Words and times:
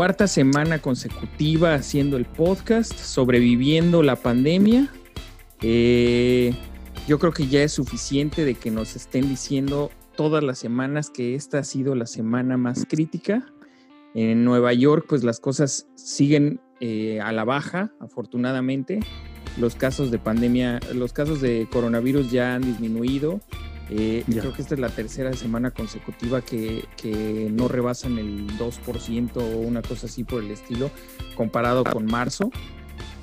Cuarta 0.00 0.28
semana 0.28 0.78
consecutiva 0.78 1.74
haciendo 1.74 2.16
el 2.16 2.24
podcast, 2.24 2.94
sobreviviendo 2.94 4.02
la 4.02 4.16
pandemia. 4.16 4.90
Eh, 5.60 6.54
yo 7.06 7.18
creo 7.18 7.34
que 7.34 7.48
ya 7.48 7.62
es 7.62 7.72
suficiente 7.72 8.46
de 8.46 8.54
que 8.54 8.70
nos 8.70 8.96
estén 8.96 9.28
diciendo 9.28 9.90
todas 10.16 10.42
las 10.42 10.58
semanas 10.58 11.10
que 11.10 11.34
esta 11.34 11.58
ha 11.58 11.64
sido 11.64 11.94
la 11.94 12.06
semana 12.06 12.56
más 12.56 12.86
crítica. 12.88 13.44
En 14.14 14.42
Nueva 14.42 14.72
York, 14.72 15.04
pues 15.06 15.22
las 15.22 15.38
cosas 15.38 15.86
siguen 15.96 16.62
eh, 16.80 17.20
a 17.20 17.30
la 17.32 17.44
baja, 17.44 17.92
afortunadamente. 18.00 19.00
Los 19.58 19.74
casos 19.74 20.10
de 20.10 20.18
pandemia, 20.18 20.80
los 20.94 21.12
casos 21.12 21.42
de 21.42 21.68
coronavirus 21.70 22.30
ya 22.30 22.54
han 22.54 22.62
disminuido. 22.62 23.42
Eh, 23.92 24.24
creo 24.26 24.52
que 24.52 24.62
esta 24.62 24.74
es 24.74 24.80
la 24.80 24.88
tercera 24.88 25.32
semana 25.32 25.72
consecutiva 25.72 26.42
que, 26.42 26.84
que, 26.96 27.50
no 27.52 27.66
rebasan 27.66 28.18
el 28.18 28.46
2% 28.56 29.36
o 29.36 29.58
una 29.58 29.82
cosa 29.82 30.06
así 30.06 30.22
por 30.22 30.44
el 30.44 30.50
estilo, 30.52 30.90
comparado 31.34 31.82
con 31.82 32.06
marzo. 32.06 32.52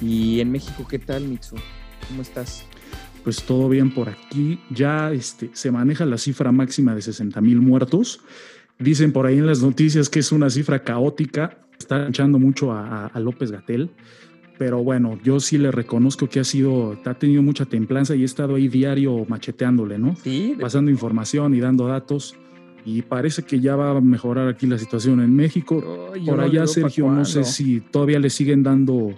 Y 0.02 0.42
en 0.42 0.52
México, 0.52 0.86
¿qué 0.90 1.00
tal, 1.00 1.24
Mitsu? 1.24 1.56
¿Cómo 2.10 2.22
estás? 2.22 2.66
Pues 3.24 3.44
todo 3.44 3.70
bien 3.70 3.94
por 3.94 4.10
aquí. 4.10 4.60
Ya 4.70 5.12
este, 5.14 5.50
se 5.54 5.72
maneja 5.72 6.06
la 6.06 6.18
cifra 6.18 6.52
máxima 6.52 6.94
de 6.94 7.02
60 7.02 7.40
mil 7.40 7.62
muertos. 7.62 8.20
Dicen 8.78 9.14
por 9.14 9.26
ahí 9.26 9.38
en 9.38 9.48
las 9.48 9.62
noticias 9.62 10.10
que 10.10 10.20
es 10.20 10.34
una 10.34 10.50
cifra 10.50 10.84
caótica. 10.84 11.60
Está 11.80 12.08
echando 12.10 12.40
mucho 12.40 12.74
a, 12.74 13.08
a 13.08 13.20
López 13.20 13.52
Gatel 13.52 13.92
pero 14.58 14.84
bueno, 14.84 15.20
yo 15.24 15.40
sí 15.40 15.58
le 15.58 15.72
reconozco 15.72 16.28
que 16.28 16.40
ha 16.40 16.44
sido, 16.44 16.98
ha 17.06 17.14
tenido 17.14 17.44
mucha 17.44 17.66
templanza 17.66 18.16
y 18.16 18.24
he 18.24 18.26
estado 18.26 18.56
ahí 18.56 18.68
diario 18.68 19.26
macheteándole, 19.28 20.00
¿no? 20.00 20.16
Sí. 20.24 20.56
Pasando 20.60 20.90
información 20.90 21.54
y 21.54 21.60
dando 21.60 21.88
datos. 21.88 22.36
Y 22.86 23.02
parece 23.02 23.44
que 23.44 23.60
ya 23.60 23.76
va 23.76 23.98
a 23.98 24.02
mejorar 24.02 24.48
aquí 24.48 24.66
la 24.66 24.78
situación 24.78 25.20
en 25.20 25.36
México. 25.36 26.12
Por 26.26 26.40
allá, 26.40 26.66
Sergio, 26.66 27.12
no 27.12 27.26
sé 27.26 27.44
si 27.44 27.82
todavía 27.82 28.18
le 28.18 28.30
siguen 28.30 28.64
dando, 28.64 29.14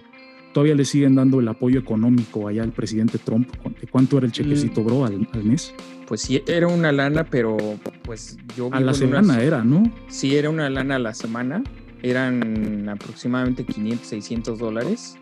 todavía 0.52 0.74
le 0.74 0.84
siguen 0.84 1.14
dando 1.14 1.38
el 1.38 1.46
apoyo 1.46 1.78
económico 1.78 2.48
allá 2.48 2.64
al 2.64 2.72
presidente 2.72 3.18
Trump. 3.18 3.48
¿Cuánto 3.90 4.18
era 4.18 4.26
el 4.26 4.32
chequecito, 4.32 4.82
bro, 4.82 5.04
al, 5.04 5.28
mes? 5.44 5.72
Pues 6.08 6.22
sí, 6.22 6.42
era 6.48 6.66
una 6.66 6.90
lana, 6.90 7.24
pero 7.24 7.56
pues 8.02 8.36
yo... 8.56 8.70
A 8.72 8.80
la 8.80 8.92
semana 8.92 9.40
era, 9.40 9.62
¿no? 9.62 9.84
Sí, 10.08 10.34
era 10.34 10.50
una 10.50 10.68
lana 10.68 10.96
a 10.96 10.98
la 10.98 11.14
semana. 11.14 11.62
Eran 12.02 12.88
aproximadamente 12.88 13.64
500, 13.64 14.06
600 14.06 14.58
dólares 14.58 15.18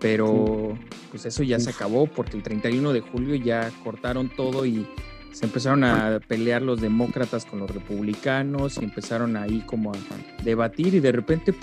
pero 0.00 0.76
pues 1.10 1.26
eso 1.26 1.42
ya 1.42 1.60
se 1.60 1.70
acabó 1.70 2.06
porque 2.06 2.36
el 2.36 2.42
31 2.42 2.92
de 2.92 3.00
julio 3.00 3.34
ya 3.36 3.70
cortaron 3.84 4.28
todo 4.28 4.64
y 4.66 4.86
se 5.32 5.44
empezaron 5.44 5.84
a 5.84 6.20
pelear 6.26 6.62
los 6.62 6.80
demócratas 6.80 7.44
con 7.44 7.60
los 7.60 7.70
republicanos 7.70 8.78
y 8.78 8.84
empezaron 8.84 9.36
ahí 9.36 9.62
como 9.66 9.92
a 9.92 9.96
debatir 10.42 10.94
y 10.94 11.00
de 11.00 11.12
repente 11.12 11.54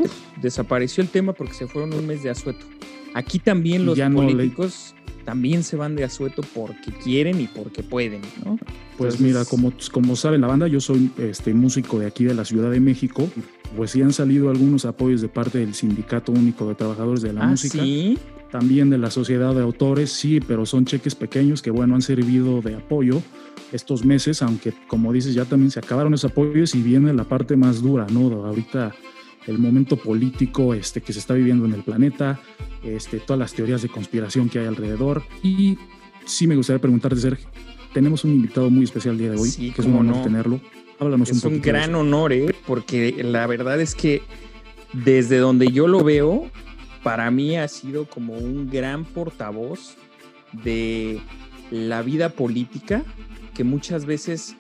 desapareció 0.41 1.02
el 1.02 1.09
tema 1.09 1.33
porque 1.33 1.53
se 1.53 1.67
fueron 1.67 1.93
un 1.93 2.07
mes 2.07 2.23
de 2.23 2.29
asueto. 2.29 2.65
Aquí 3.13 3.39
también 3.39 3.85
los 3.85 3.99
políticos 3.99 4.95
también 5.25 5.63
se 5.63 5.75
van 5.75 5.95
de 5.95 6.05
asueto 6.05 6.41
porque 6.53 6.91
quieren 7.03 7.41
y 7.41 7.47
porque 7.47 7.83
pueden, 7.83 8.21
¿no? 8.45 8.57
Pues 8.97 9.19
mira, 9.19 9.43
como, 9.43 9.73
como 9.92 10.15
saben 10.15 10.39
la 10.39 10.47
banda, 10.47 10.67
yo 10.67 10.80
soy 10.80 11.11
este 11.17 11.53
músico 11.53 11.99
de 11.99 12.08
aquí 12.08 12.23
de 12.23 12.33
la 12.33 12.45
Ciudad 12.45 12.71
de 12.71 12.80
México, 12.80 13.30
pues 13.76 13.92
sí 13.92 14.02
han 14.02 14.14
salido 14.14 14.50
algunos 14.50 14.86
apoyos 14.86 15.22
de 15.22 15.28
parte 15.28 15.60
del 15.60 15.73
Sindicato 15.73 16.32
Único 16.32 16.67
de 16.67 16.76
Trabajadores 16.76 17.22
de 17.22 17.33
la 17.33 17.44
¿Ah, 17.44 17.48
Música. 17.48 17.83
¿sí? 17.83 18.17
También 18.52 18.89
de 18.89 18.98
la 18.98 19.11
Sociedad 19.11 19.54
de 19.54 19.61
Autores, 19.61 20.10
sí, 20.11 20.39
pero 20.39 20.66
son 20.66 20.86
cheques 20.86 21.16
pequeños 21.16 21.61
que, 21.61 21.70
bueno, 21.70 21.95
han 21.95 22.02
servido 22.02 22.61
de 22.61 22.76
apoyo 22.76 23.22
estos 23.73 24.05
meses, 24.05 24.42
aunque 24.42 24.73
como 24.88 25.11
dices, 25.11 25.33
ya 25.33 25.44
también 25.45 25.70
se 25.72 25.80
acabaron 25.80 26.14
esos 26.14 26.32
apoyos 26.32 26.73
y 26.73 26.82
viene 26.82 27.11
la 27.14 27.26
parte 27.26 27.58
más 27.58 27.82
dura, 27.82 28.08
¿no? 28.10 28.45
Ahorita 28.45 28.94
el 29.48 29.60
momento 29.60 29.98
político 29.98 30.73
este, 30.73 31.02
que 31.02 31.11
se 31.14 31.20
está 31.20 31.34
viviendo 31.34 31.66
en 31.66 31.73
el 31.73 31.84
planeta, 31.84 32.39
este, 32.84 33.20
todas 33.20 33.39
las 33.39 33.54
teorías 33.54 33.82
de 33.82 33.89
conspiración 33.89 34.48
que 34.49 34.60
hay 34.60 34.66
alrededor. 34.67 35.23
Y 35.44 35.78
sí 36.26 36.48
me 36.48 36.55
gustaría 36.55 36.80
preguntarte, 36.82 37.20
Sergio, 37.20 37.48
tenemos 37.94 38.23
un 38.23 38.32
invitado 38.32 38.70
muy 38.70 38.84
especial 38.86 39.14
el 39.16 39.20
día 39.20 39.32
de 39.32 39.38
hoy, 39.38 39.49
Sí, 39.49 39.72
que 39.72 39.82
es 39.82 39.88
un 39.88 39.95
honor 39.95 40.17
no. 40.17 40.22
tenerlo. 40.23 40.61
Háblanos 40.99 41.30
Es 41.30 41.43
un 41.43 41.61
gran 41.61 41.93
honor, 41.95 42.33
¿eh? 42.33 42.55
porque 42.65 43.23
la 43.23 43.45
verdad 43.47 43.80
es 43.80 43.93
que 43.93 44.23
desde 44.93 45.37
donde 45.37 45.67
yo 45.67 45.87
lo 45.87 46.03
veo, 46.03 46.49
para 47.03 47.30
mí 47.30 47.55
ha 47.55 47.67
sido 47.67 48.05
como 48.05 48.33
un 48.33 48.69
gran 48.69 49.05
portavoz 49.05 49.95
de 50.52 51.19
la 51.71 52.02
vida 52.02 52.30
política 52.30 53.03
que 53.53 53.63
muchas 53.63 54.05
veces, 54.05 54.55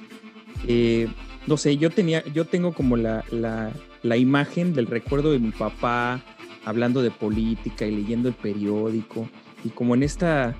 eh, 0.67 1.07
no 1.47 1.57
sé, 1.57 1.77
yo 1.77 1.89
tenía, 1.89 2.23
yo 2.25 2.45
tengo 2.45 2.73
como 2.73 2.97
la, 2.97 3.23
la, 3.31 3.71
la 4.03 4.17
imagen 4.17 4.73
del 4.73 4.87
recuerdo 4.87 5.31
de 5.31 5.39
mi 5.39 5.51
papá 5.51 6.21
hablando 6.65 7.01
de 7.01 7.11
política 7.11 7.85
y 7.85 7.95
leyendo 7.95 8.29
el 8.29 8.35
periódico 8.35 9.29
y 9.63 9.69
como 9.69 9.95
en 9.95 10.03
esta, 10.03 10.55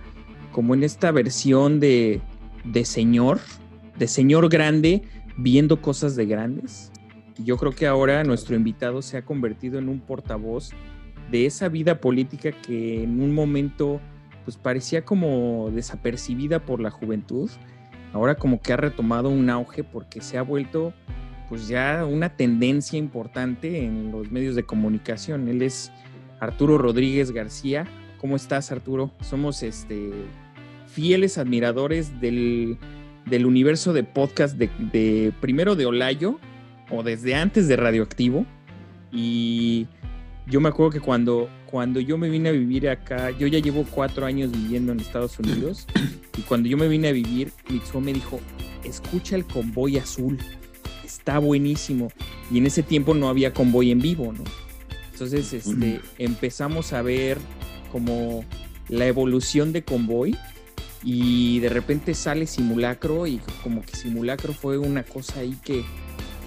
como 0.52 0.74
en 0.74 0.84
esta 0.84 1.12
versión 1.12 1.80
de, 1.80 2.22
de 2.64 2.86
señor, 2.86 3.40
de 3.98 4.08
señor 4.08 4.50
grande 4.50 5.04
viendo 5.38 5.82
cosas 5.82 6.16
de 6.16 6.26
grandes. 6.26 6.92
Yo 7.44 7.58
creo 7.58 7.72
que 7.72 7.88
ahora 7.88 8.24
nuestro 8.24 8.56
invitado 8.56 9.02
se 9.02 9.18
ha 9.18 9.26
convertido 9.26 9.78
en 9.78 9.90
un 9.90 10.00
portavoz 10.00 10.72
de 11.32 11.46
esa 11.46 11.70
vida 11.70 12.02
política 12.02 12.52
que 12.52 13.04
en 13.04 13.22
un 13.22 13.34
momento 13.34 14.02
pues 14.44 14.58
parecía 14.58 15.06
como 15.06 15.70
desapercibida 15.72 16.66
por 16.66 16.80
la 16.80 16.90
juventud. 16.90 17.50
Ahora 18.14 18.36
como 18.36 18.62
que 18.62 18.74
ha 18.74 18.78
retomado 18.78 19.30
un 19.30 19.50
auge 19.50 19.84
porque 19.84 20.22
se 20.22 20.38
ha 20.38 20.42
vuelto 20.42 20.94
pues 21.50 21.68
ya 21.68 22.06
una 22.06 22.36
tendencia 22.36 22.98
importante 22.98 23.86
en 23.86 24.12
los 24.12 24.32
medios 24.32 24.56
de 24.56 24.64
comunicación. 24.64 25.48
Él 25.48 25.62
es 25.62 25.92
Arturo 26.40 26.78
Rodríguez 26.78 27.32
García. 27.32 27.86
¿Cómo 28.20 28.36
estás, 28.36 28.72
Arturo? 28.72 29.12
Somos 29.22 29.64
este 29.64 30.12
fieles 30.88 31.38
admiradores 31.38 32.20
del, 32.20 32.78
del 33.30 33.46
universo 33.46 33.94
de 33.94 34.04
podcast 34.04 34.58
de, 34.58 34.70
de 34.92 35.34
primero 35.42 35.76
de 35.76 35.86
Olayo 35.86 36.40
o 36.90 37.04
desde 37.04 37.36
antes 37.36 37.68
de 37.68 37.76
Radioactivo. 37.76 38.46
Y 39.12 39.88
yo 40.48 40.62
me 40.62 40.70
acuerdo 40.70 40.92
que 40.92 41.00
cuando, 41.00 41.50
cuando 41.66 42.00
yo 42.00 42.18
me 42.18 42.30
vine 42.30 42.50
a 42.50 42.52
vivir 42.54 42.90
acá, 42.90 43.32
yo 43.32 43.48
ya 43.48 43.60
llevo 43.60 43.86
cuatro 43.90 44.26
años 44.26 44.52
viviendo 44.52 44.92
en 44.92 45.00
Estados 45.00 45.38
Unidos, 45.40 45.88
y 46.38 46.42
cuando 46.42 46.70
yo 46.70 46.78
me 46.78 46.88
vine 46.88 47.10
a 47.10 47.12
vivir, 47.12 47.52
Mitsuo 47.70 48.00
me 48.00 48.14
dijo, 48.14 48.40
escucha 48.84 49.36
el 49.36 49.46
convoy 49.46 49.98
azul, 49.98 50.38
está 51.04 51.40
buenísimo. 51.40 52.10
Y 52.52 52.60
en 52.60 52.66
ese 52.68 52.84
tiempo 52.84 53.14
no 53.14 53.28
había 53.28 53.54
convoy 53.54 53.92
en 53.92 54.00
vivo, 54.00 54.32
¿no? 54.32 54.44
Entonces 55.12 55.52
este, 55.52 56.00
empezamos 56.20 56.94
a 56.94 57.02
ver 57.02 57.38
como 57.92 58.46
la 58.88 59.08
evolución 59.08 59.74
de 59.74 59.84
convoy 59.84 60.38
y 61.10 61.62
de 61.62 61.70
repente 61.70 62.14
sale 62.14 62.46
simulacro 62.46 63.28
y 63.28 63.40
como 63.64 63.82
que 63.82 63.96
simulacro 63.96 64.52
fue 64.52 64.78
una 64.78 65.04
cosa 65.04 65.40
ahí 65.40 65.58
que, 65.64 65.86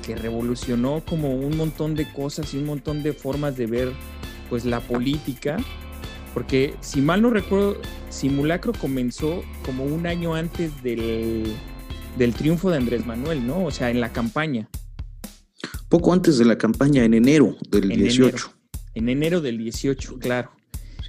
que 0.05 0.15
revolucionó 0.15 1.03
como 1.09 1.35
un 1.35 1.57
montón 1.57 1.95
de 1.95 2.13
cosas 2.13 2.53
y 2.53 2.59
un 2.59 2.67
montón 2.67 3.03
de 3.03 3.15
formas 3.15 3.57
de 3.57 3.67
ver 3.67 3.91
pues 4.51 4.67
la 4.67 4.81
política 4.81 5.57
porque 6.35 6.75
si 6.83 7.01
mal 7.01 7.23
no 7.23 7.31
recuerdo 7.31 7.81
simulacro 8.11 8.75
comenzó 8.75 9.43
como 9.65 9.85
un 9.87 10.07
año 10.07 10.35
antes 10.35 10.83
del, 10.83 11.55
del 12.19 12.35
triunfo 12.35 12.69
de 12.69 12.77
Andrés 12.77 13.07
Manuel 13.07 13.47
no 13.47 13.65
o 13.65 13.71
sea 13.71 13.91
en 13.91 13.99
la 13.99 14.13
campaña 14.13 14.69
Poco 15.89 16.13
antes 16.13 16.39
de 16.39 16.45
la 16.45 16.57
campaña, 16.57 17.03
en 17.05 17.15
enero 17.15 17.57
del 17.69 17.91
En 17.91 17.99
18. 17.99 18.29
enero. 18.29 18.53
en 18.93 19.09
enero 19.09 19.41
del 19.41 19.57
18 19.57 20.19
claro 20.19 20.51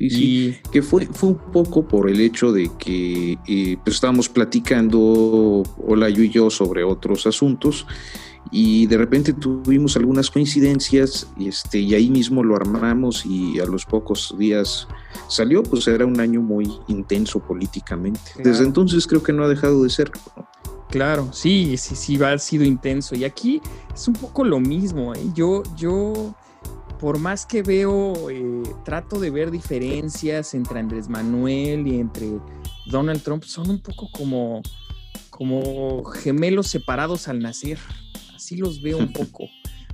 Sí, 0.01 0.09
sí. 0.09 0.59
y 0.63 0.69
Que 0.71 0.81
fue, 0.81 1.05
fue 1.05 1.29
un 1.29 1.37
poco 1.51 1.87
por 1.87 2.09
el 2.09 2.19
hecho 2.19 2.51
de 2.51 2.71
que 2.79 3.37
eh, 3.47 3.77
pues 3.83 3.95
estábamos 3.95 4.29
platicando, 4.29 5.63
Olayo 5.85 6.23
y 6.23 6.29
yo, 6.29 6.49
sobre 6.49 6.83
otros 6.83 7.27
asuntos 7.27 7.85
y 8.49 8.87
de 8.87 8.97
repente 8.97 9.33
tuvimos 9.33 9.95
algunas 9.95 10.31
coincidencias 10.31 11.27
y, 11.37 11.47
este, 11.47 11.79
y 11.79 11.93
ahí 11.93 12.09
mismo 12.09 12.43
lo 12.43 12.55
armamos 12.55 13.25
y 13.25 13.59
a 13.59 13.65
los 13.65 13.85
pocos 13.85 14.35
días 14.37 14.87
salió, 15.27 15.63
pues 15.63 15.87
era 15.87 16.05
un 16.05 16.19
año 16.19 16.41
muy 16.41 16.71
intenso 16.87 17.39
políticamente. 17.39 18.19
Claro. 18.33 18.49
Desde 18.49 18.65
entonces 18.65 19.05
creo 19.07 19.21
que 19.21 19.31
no 19.31 19.43
ha 19.43 19.47
dejado 19.47 19.83
de 19.83 19.89
ser. 19.89 20.11
¿no? 20.35 20.47
Claro, 20.89 21.29
sí, 21.31 21.77
sí, 21.77 21.95
sí, 21.95 22.17
va, 22.17 22.33
ha 22.33 22.37
sido 22.37 22.65
intenso. 22.65 23.15
Y 23.15 23.23
aquí 23.23 23.61
es 23.93 24.07
un 24.07 24.15
poco 24.15 24.43
lo 24.43 24.59
mismo. 24.59 25.15
¿eh? 25.15 25.23
Yo, 25.33 25.63
yo, 25.77 26.35
por 27.01 27.17
más 27.19 27.45
que 27.47 27.63
veo, 27.63 28.29
eh, 28.29 28.63
trato 28.85 29.19
de 29.19 29.31
ver 29.31 29.49
diferencias 29.51 30.53
entre 30.53 30.79
Andrés 30.79 31.09
Manuel 31.09 31.87
y 31.87 31.99
entre 31.99 32.29
Donald 32.85 33.21
Trump, 33.23 33.43
son 33.43 33.69
un 33.71 33.79
poco 33.81 34.07
como, 34.11 34.61
como 35.31 36.03
gemelos 36.05 36.67
separados 36.67 37.27
al 37.27 37.39
nacer. 37.39 37.79
Así 38.35 38.55
los 38.55 38.81
veo 38.81 38.97
un 38.99 39.11
poco. 39.13 39.45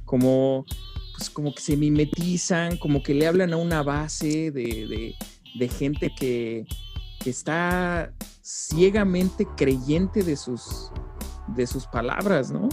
Como, 0.06 0.66
pues 1.18 1.30
como 1.30 1.54
que 1.56 1.62
se 1.62 1.78
mimetizan, 1.78 2.78
como 2.78 3.02
que 3.02 3.14
le 3.14 3.26
hablan 3.26 3.54
a 3.54 3.58
una 3.58 3.82
base 3.84 4.52
de, 4.52 4.64
de- 4.88 5.16
de 5.58 5.70
gente 5.70 6.14
que, 6.16 6.68
que 7.20 7.30
está 7.32 8.12
ciegamente 8.44 9.48
creyente 9.58 10.22
de 10.24 10.36
sus, 10.38 10.92
de 11.48 11.66
sus 11.66 11.88
palabras, 11.88 12.52
¿no? 12.52 12.70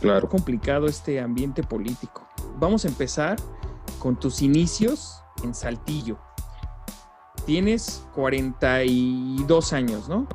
Claro. 0.00 0.28
complicado 0.28 0.86
este 0.86 1.18
ambiente 1.20 1.62
político. 1.62 2.26
vamos 2.58 2.84
a 2.84 2.88
empezar 2.88 3.36
con 4.04 4.20
tus 4.20 4.42
inicios 4.42 5.22
en 5.42 5.54
Saltillo. 5.54 6.18
Tienes 7.46 8.06
42 8.14 9.72
años, 9.72 10.10
¿no? 10.10 10.28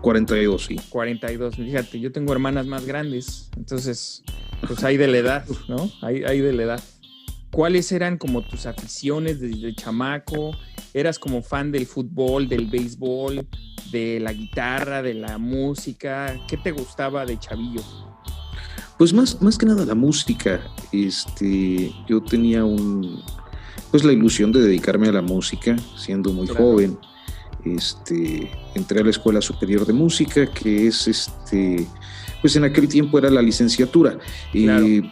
42, 0.00 0.64
sí. 0.64 0.76
42, 0.90 1.56
fíjate, 1.56 1.98
yo 1.98 2.12
tengo 2.12 2.32
hermanas 2.32 2.66
más 2.66 2.86
grandes, 2.86 3.50
entonces, 3.56 4.22
pues 4.64 4.84
hay 4.84 4.96
de 4.96 5.08
la 5.08 5.18
edad, 5.18 5.44
¿no? 5.66 5.90
Hay, 6.02 6.22
hay 6.22 6.38
de 6.38 6.52
la 6.52 6.62
edad. 6.62 6.84
¿Cuáles 7.50 7.90
eran 7.90 8.16
como 8.16 8.46
tus 8.46 8.64
aficiones 8.64 9.40
desde 9.40 9.74
chamaco? 9.74 10.52
¿Eras 10.92 11.18
como 11.18 11.42
fan 11.42 11.72
del 11.72 11.86
fútbol, 11.86 12.48
del 12.48 12.66
béisbol, 12.66 13.44
de 13.90 14.20
la 14.20 14.32
guitarra, 14.32 15.02
de 15.02 15.14
la 15.14 15.38
música? 15.38 16.38
¿Qué 16.46 16.58
te 16.58 16.70
gustaba 16.70 17.26
de 17.26 17.40
chavillo? 17.40 17.82
Pues 18.98 19.12
más, 19.12 19.40
más 19.42 19.58
que 19.58 19.66
nada 19.66 19.84
la 19.84 19.94
música. 19.94 20.60
Este, 20.92 21.92
yo 22.08 22.22
tenía 22.22 22.64
un, 22.64 23.22
pues 23.90 24.04
la 24.04 24.12
ilusión 24.12 24.52
de 24.52 24.60
dedicarme 24.60 25.08
a 25.08 25.12
la 25.12 25.22
música 25.22 25.76
siendo 25.96 26.32
muy 26.32 26.46
joven. 26.46 26.98
Este, 27.64 28.50
entré 28.74 29.00
a 29.00 29.04
la 29.04 29.10
Escuela 29.10 29.40
Superior 29.40 29.86
de 29.86 29.92
Música, 29.92 30.46
que 30.46 30.86
es 30.86 31.08
este, 31.08 31.86
pues 32.40 32.54
en 32.56 32.64
aquel 32.64 32.88
tiempo 32.88 33.18
era 33.18 33.30
la 33.30 33.42
licenciatura. 33.42 34.18
y 34.52 35.02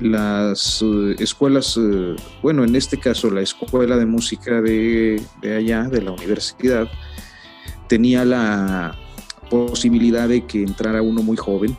las 0.00 0.82
eh, 0.82 1.16
escuelas, 1.18 1.78
eh, 1.80 2.16
bueno, 2.42 2.64
en 2.64 2.74
este 2.74 2.98
caso 2.98 3.30
la 3.30 3.40
Escuela 3.40 3.96
de 3.96 4.06
Música 4.06 4.60
de, 4.60 5.22
de 5.40 5.56
allá, 5.56 5.84
de 5.84 6.02
la 6.02 6.10
universidad, 6.10 6.88
tenía 7.88 8.24
la 8.24 8.96
posibilidad 9.50 10.28
de 10.28 10.46
que 10.46 10.62
entrara 10.62 11.02
uno 11.02 11.22
muy 11.22 11.36
joven, 11.36 11.76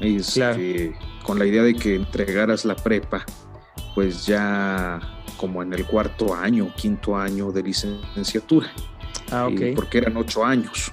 este, 0.00 0.96
con 1.22 1.38
la 1.38 1.46
idea 1.46 1.62
de 1.62 1.74
que 1.74 1.94
entregaras 1.94 2.64
la 2.64 2.76
prepa, 2.76 3.24
pues 3.94 4.26
ya 4.26 5.00
como 5.36 5.62
en 5.62 5.72
el 5.72 5.84
cuarto 5.86 6.34
año, 6.34 6.72
quinto 6.76 7.16
año 7.16 7.52
de 7.52 7.62
licenciatura. 7.62 8.72
Ah, 9.30 9.48
eh, 9.50 9.72
porque 9.74 9.98
eran 9.98 10.16
ocho 10.16 10.44
años. 10.44 10.92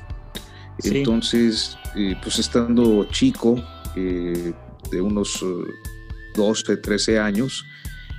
Entonces, 0.84 1.78
eh, 1.96 2.16
pues 2.22 2.40
estando 2.40 3.06
chico, 3.06 3.64
eh, 3.96 4.54
de 4.90 5.02
unos 5.02 5.44
12, 6.36 6.78
13 6.78 7.20
años, 7.20 7.66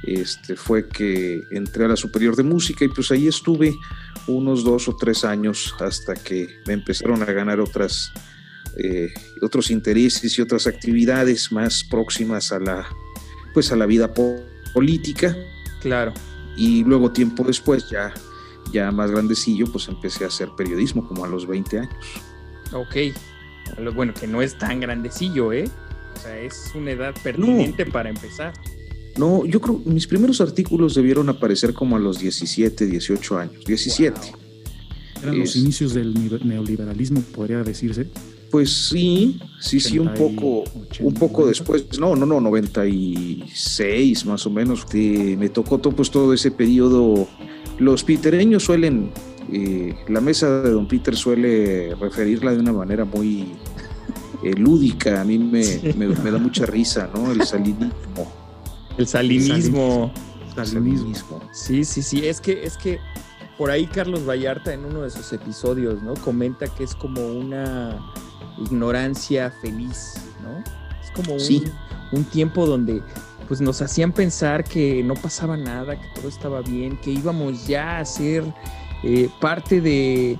este, 0.05 0.57
fue 0.57 0.89
que 0.89 1.41
entré 1.53 1.85
a 1.85 1.89
la 1.89 1.97
superior 1.97 2.35
de 2.37 2.43
música 2.43 2.85
y 2.85 2.89
pues 2.89 3.11
ahí 3.11 3.29
estuve 3.29 3.75
unos 4.27 4.65
dos 4.65 4.89
o 4.89 4.97
tres 4.97 5.25
años 5.25 5.75
hasta 5.81 6.15
que 6.15 6.49
me 6.67 6.75
empezaron 6.75 7.23
a 7.23 7.27
ganar 7.27 7.61
otras 7.61 8.13
eh, 8.79 9.13
otros 9.41 9.71
intereses 9.71 10.39
y 10.39 10.43
otras 10.43 10.67
actividades 10.67 11.53
más 11.53 11.85
próximas 11.85 12.53
a 12.53 12.59
la, 12.59 12.87
pues 13.55 13.73
a 13.73 13.77
la 13.77 13.87
vida 13.87 14.13
política. 14.73 15.37
Claro. 15.81 16.13
Y 16.57 16.85
luego 16.85 17.13
tiempo 17.13 17.45
después, 17.45 17.89
ya, 17.91 18.13
ya 18.73 18.91
más 18.91 19.11
grandecillo, 19.11 19.67
pues 19.71 19.89
empecé 19.89 20.25
a 20.25 20.29
hacer 20.29 20.49
periodismo 20.57 21.07
como 21.07 21.25
a 21.25 21.29
los 21.29 21.47
20 21.47 21.79
años. 21.79 21.95
Ok. 22.73 22.97
Bueno, 23.95 24.13
que 24.15 24.27
no 24.27 24.43
es 24.43 24.59
tan 24.59 24.81
grandecillo, 24.81 25.53
¿eh? 25.53 25.69
O 26.17 26.21
sea, 26.21 26.39
es 26.39 26.73
una 26.75 26.91
edad 26.91 27.15
pertinente 27.23 27.87
para 27.87 28.11
empezar. 28.11 28.53
No, 29.17 29.45
yo 29.45 29.61
creo 29.61 29.81
mis 29.85 30.07
primeros 30.07 30.41
artículos 30.41 30.95
debieron 30.95 31.29
aparecer 31.29 31.75
como 31.75 31.97
a 31.97 31.99
los 31.99 32.19
17, 32.19 32.87
18 32.87 33.39
años. 33.39 33.65
17. 33.65 34.21
Eran 35.23 35.39
los 35.39 35.55
inicios 35.55 35.95
del 35.95 36.15
neoliberalismo, 36.45 37.21
podría 37.21 37.63
decirse. 37.63 38.09
Pues 38.53 38.71
sí, 38.71 39.41
sí, 39.59 39.81
sí, 39.81 39.99
un 39.99 40.13
poco, 40.13 40.65
un 41.01 41.15
poco 41.15 41.47
después, 41.47 41.99
no, 41.99 42.15
no, 42.15 42.27
no, 42.27 42.39
96 42.39 44.27
más 44.27 44.45
o 44.45 44.51
menos, 44.51 44.87
me 44.93 45.49
tocó 45.49 45.79
todo, 45.79 45.97
pues, 45.97 46.11
todo 46.11 46.35
ese 46.35 46.51
periodo. 46.51 47.27
Los 47.79 48.05
pitereños 48.05 48.65
suelen, 48.65 49.11
eh, 49.51 49.95
la 50.07 50.21
mesa 50.21 50.61
de 50.61 50.71
Don 50.71 50.87
Peter 50.87 51.17
suele 51.17 51.95
referirla 51.95 52.53
de 52.53 52.59
una 52.59 52.75
manera 52.75 53.07
muy 53.07 53.55
eh, 54.45 54.53
lúdica, 54.55 55.23
a 55.23 55.25
mí 55.25 55.39
me, 55.39 55.63
da 56.31 56.39
mucha 56.39 56.67
risa, 56.67 57.09
¿no? 57.15 57.33
El 57.33 57.41
salinismo. 57.47 58.31
El 58.99 59.07
salinismo. 59.07 60.13
Salinismo. 60.55 61.41
Sí, 61.55 61.87
sí, 61.87 62.03
sí, 62.03 62.27
es 62.27 62.39
que, 62.43 62.65
es 62.65 62.77
que 62.77 62.99
por 63.57 63.71
ahí 63.71 63.87
Carlos 63.87 64.29
Vallarta 64.29 64.75
en 64.75 64.85
uno 64.85 65.01
de 65.01 65.11
sus 65.11 65.33
episodios, 65.33 66.03
¿no? 66.03 66.13
Comenta 66.17 66.67
que 66.67 66.85
es 66.85 66.95
como 66.95 67.27
una 67.27 67.99
ignorancia 68.59 69.51
feliz, 69.51 70.15
¿no? 70.43 70.59
Es 71.03 71.11
como 71.13 71.35
un, 72.13 72.25
tiempo 72.25 72.67
donde 72.67 73.03
pues 73.49 73.61
nos 73.61 73.83
hacían 73.83 74.13
pensar 74.13 74.65
que 74.65 75.03
no 75.03 75.15
pasaba 75.15 75.57
nada, 75.57 76.01
que 76.01 76.07
todo 76.15 76.29
estaba 76.29 76.63
bien, 76.63 76.97
que 76.99 77.11
íbamos 77.11 77.67
ya 77.67 77.99
a 77.99 78.05
ser 78.05 78.45
eh, 79.03 79.29
parte 79.41 79.81
de, 79.81 80.39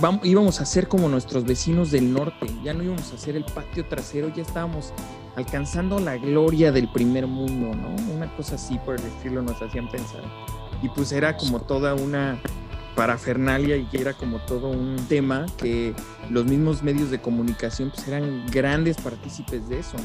vamos, 0.00 0.24
íbamos 0.24 0.60
a 0.60 0.64
ser 0.64 0.88
como 0.88 1.08
nuestros 1.08 1.44
vecinos 1.44 1.90
del 1.90 2.12
norte, 2.12 2.46
ya 2.62 2.72
no 2.72 2.82
íbamos 2.82 3.12
a 3.12 3.18
ser 3.18 3.36
el 3.36 3.44
patio 3.44 3.86
trasero, 3.86 4.32
ya 4.34 4.42
estábamos 4.42 4.92
alcanzando 5.36 5.98
la 5.98 6.16
gloria 6.16 6.72
del 6.72 6.88
primer 6.88 7.26
mundo, 7.26 7.74
¿no? 7.74 8.14
Una 8.14 8.34
cosa 8.36 8.54
así 8.54 8.78
por 8.78 8.98
el 8.98 9.06
estilo 9.06 9.42
nos 9.42 9.60
hacían 9.60 9.88
pensar. 9.90 10.22
Y 10.82 10.88
pues 10.90 11.12
era 11.12 11.36
como 11.36 11.60
toda 11.60 11.94
una 11.94 12.40
parafernalia 12.94 13.76
y 13.76 13.84
que 13.84 14.00
era 14.00 14.14
como 14.14 14.38
todo 14.40 14.68
un 14.68 14.96
tema 15.08 15.46
que 15.58 15.94
los 16.30 16.44
mismos 16.44 16.82
medios 16.82 17.10
de 17.10 17.20
comunicación 17.20 17.90
pues 17.90 18.06
eran 18.08 18.46
grandes 18.50 18.96
partícipes 18.96 19.68
de 19.68 19.80
eso. 19.80 19.96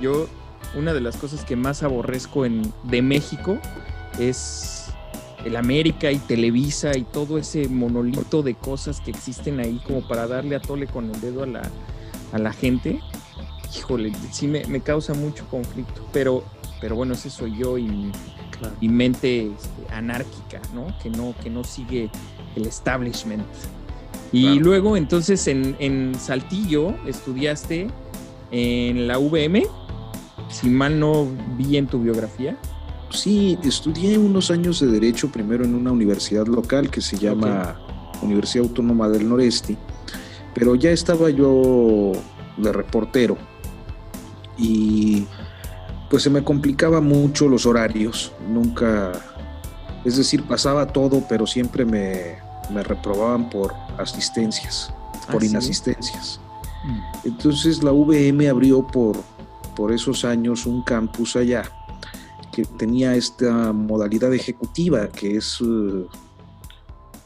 Yo, 0.00 0.28
una 0.76 0.92
de 0.92 1.00
las 1.00 1.16
cosas 1.16 1.44
que 1.44 1.56
más 1.56 1.82
aborrezco 1.82 2.44
en, 2.44 2.72
de 2.84 3.02
México 3.02 3.58
es 4.18 4.92
el 5.44 5.56
América 5.56 6.10
y 6.12 6.18
Televisa 6.18 6.96
y 6.96 7.02
todo 7.02 7.38
ese 7.38 7.68
monolito 7.68 8.42
de 8.42 8.54
cosas 8.54 9.00
que 9.00 9.10
existen 9.10 9.60
ahí 9.60 9.80
como 9.86 10.06
para 10.06 10.26
darle 10.26 10.56
a 10.56 10.60
tole 10.60 10.86
con 10.86 11.10
el 11.10 11.20
dedo 11.20 11.44
a 11.44 11.46
la, 11.46 11.62
a 12.32 12.38
la 12.38 12.52
gente. 12.52 13.00
Híjole, 13.76 14.12
sí 14.32 14.48
me, 14.48 14.64
me 14.66 14.80
causa 14.80 15.14
mucho 15.14 15.46
conflicto, 15.48 16.06
pero, 16.12 16.44
pero 16.80 16.96
bueno, 16.96 17.14
ese 17.14 17.30
soy 17.30 17.56
yo 17.56 17.78
y 17.78 18.10
y 18.80 18.88
mente 18.88 19.46
este, 19.46 19.94
anárquica, 19.94 20.60
¿no? 20.74 20.86
Que, 21.02 21.10
¿no? 21.10 21.34
que 21.42 21.50
no 21.50 21.64
sigue 21.64 22.10
el 22.56 22.66
establishment. 22.66 23.42
Y 24.32 24.60
luego, 24.60 24.96
entonces, 24.96 25.46
en, 25.48 26.14
Saltillo 26.14 26.94
estudiaste 27.06 27.88
en 28.52 29.08
la 29.08 29.18
VM, 29.18 29.66
si 30.48 30.68
mal 30.68 30.98
no 30.98 31.26
vi 31.56 31.76
en 31.76 31.86
tu 31.86 32.00
biografía. 32.00 32.56
Sí, 33.10 33.58
estudié 33.64 34.18
unos 34.18 34.52
años 34.52 34.78
de 34.78 34.86
Derecho 34.86 35.32
primero 35.32 35.64
en 35.64 35.74
una 35.74 35.90
universidad 35.90 36.46
local 36.46 36.90
que 36.90 37.00
se 37.00 37.18
llama 37.18 37.80
Universidad 38.22 38.66
Autónoma 38.66 39.08
del 39.08 39.28
Noreste, 39.28 39.76
pero 40.54 40.76
ya 40.76 40.90
estaba 40.90 41.28
yo 41.30 42.12
de 42.56 42.72
reportero 42.72 43.36
y 44.56 45.26
pues 46.10 46.24
se 46.24 46.30
me 46.30 46.42
complicaba 46.42 47.00
mucho 47.00 47.48
los 47.48 47.64
horarios, 47.64 48.32
nunca, 48.48 49.12
es 50.04 50.16
decir, 50.16 50.42
pasaba 50.42 50.86
todo, 50.86 51.24
pero 51.28 51.46
siempre 51.46 51.84
me, 51.84 52.36
reprobaban 52.82 53.48
por 53.48 53.72
asistencias, 53.96 54.92
ah, 55.14 55.32
por 55.32 55.44
inasistencias. 55.44 56.40
Mm. 56.84 57.28
Entonces 57.28 57.82
la 57.82 57.92
VM 57.92 58.48
abrió 58.48 58.84
por, 58.86 59.16
por 59.76 59.92
esos 59.92 60.24
años 60.24 60.66
un 60.66 60.82
campus 60.82 61.36
allá 61.36 61.62
que 62.52 62.64
tenía 62.64 63.14
esta 63.14 63.72
modalidad 63.72 64.32
ejecutiva 64.34 65.08
que 65.08 65.36
es 65.36 65.58
eh, 65.60 66.06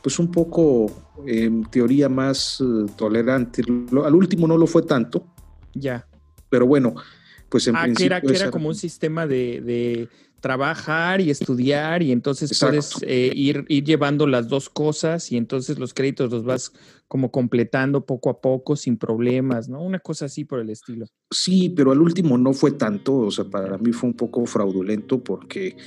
pues 0.03 0.19
un 0.19 0.31
poco 0.31 0.91
en 1.25 1.65
teoría 1.65 2.11
más 2.11 2.61
eh, 2.61 2.87
tolerante. 2.97 3.63
Al 4.05 4.15
último 4.15 4.47
no 4.47 4.59
lo 4.59 4.67
fue 4.67 4.83
tanto. 4.83 5.25
Ya. 5.73 6.07
Pero 6.51 6.67
bueno, 6.67 6.95
pues 7.49 7.69
ah, 7.73 7.87
que 7.97 8.05
era, 8.05 8.21
que 8.21 8.35
era 8.35 8.51
como 8.51 8.69
un 8.69 8.75
sistema 8.75 9.27
de, 9.27 10.09
trabajar 10.41 11.23
y 11.23 11.31
estudiar 11.31 12.03
y 12.03 12.13
entonces 12.13 12.59
puedes 12.61 12.97
eh, 13.01 13.33
ir, 13.35 13.65
ir 13.69 13.83
llevando 13.83 14.27
las 14.27 14.47
dos 14.47 14.69
cosas 14.69 15.33
y 15.33 15.39
entonces 15.39 15.79
los 15.79 15.95
créditos 15.95 16.31
los 16.31 16.45
vas 16.45 16.71
como 17.09 17.31
completando 17.31 18.05
poco 18.05 18.29
a 18.29 18.43
poco 18.43 18.77
sin 18.77 18.99
problemas, 18.99 19.71
¿no? 19.71 19.83
Una 19.83 20.01
cosa 20.01 20.27
así 20.27 20.45
por 20.45 20.61
el 20.61 20.69
estilo. 20.69 21.07
Sí, 21.31 21.73
pero 21.75 21.93
al 21.93 22.03
último 22.03 22.37
no 22.37 22.53
fue 22.53 22.73
tanto, 22.73 23.17
o 23.17 23.31
sea, 23.31 23.47
para 23.47 23.79
mí 23.79 23.93
fue 23.93 24.11
un 24.11 24.17
poco 24.17 24.45
fraudulento 24.45 25.25
porque 25.25 25.79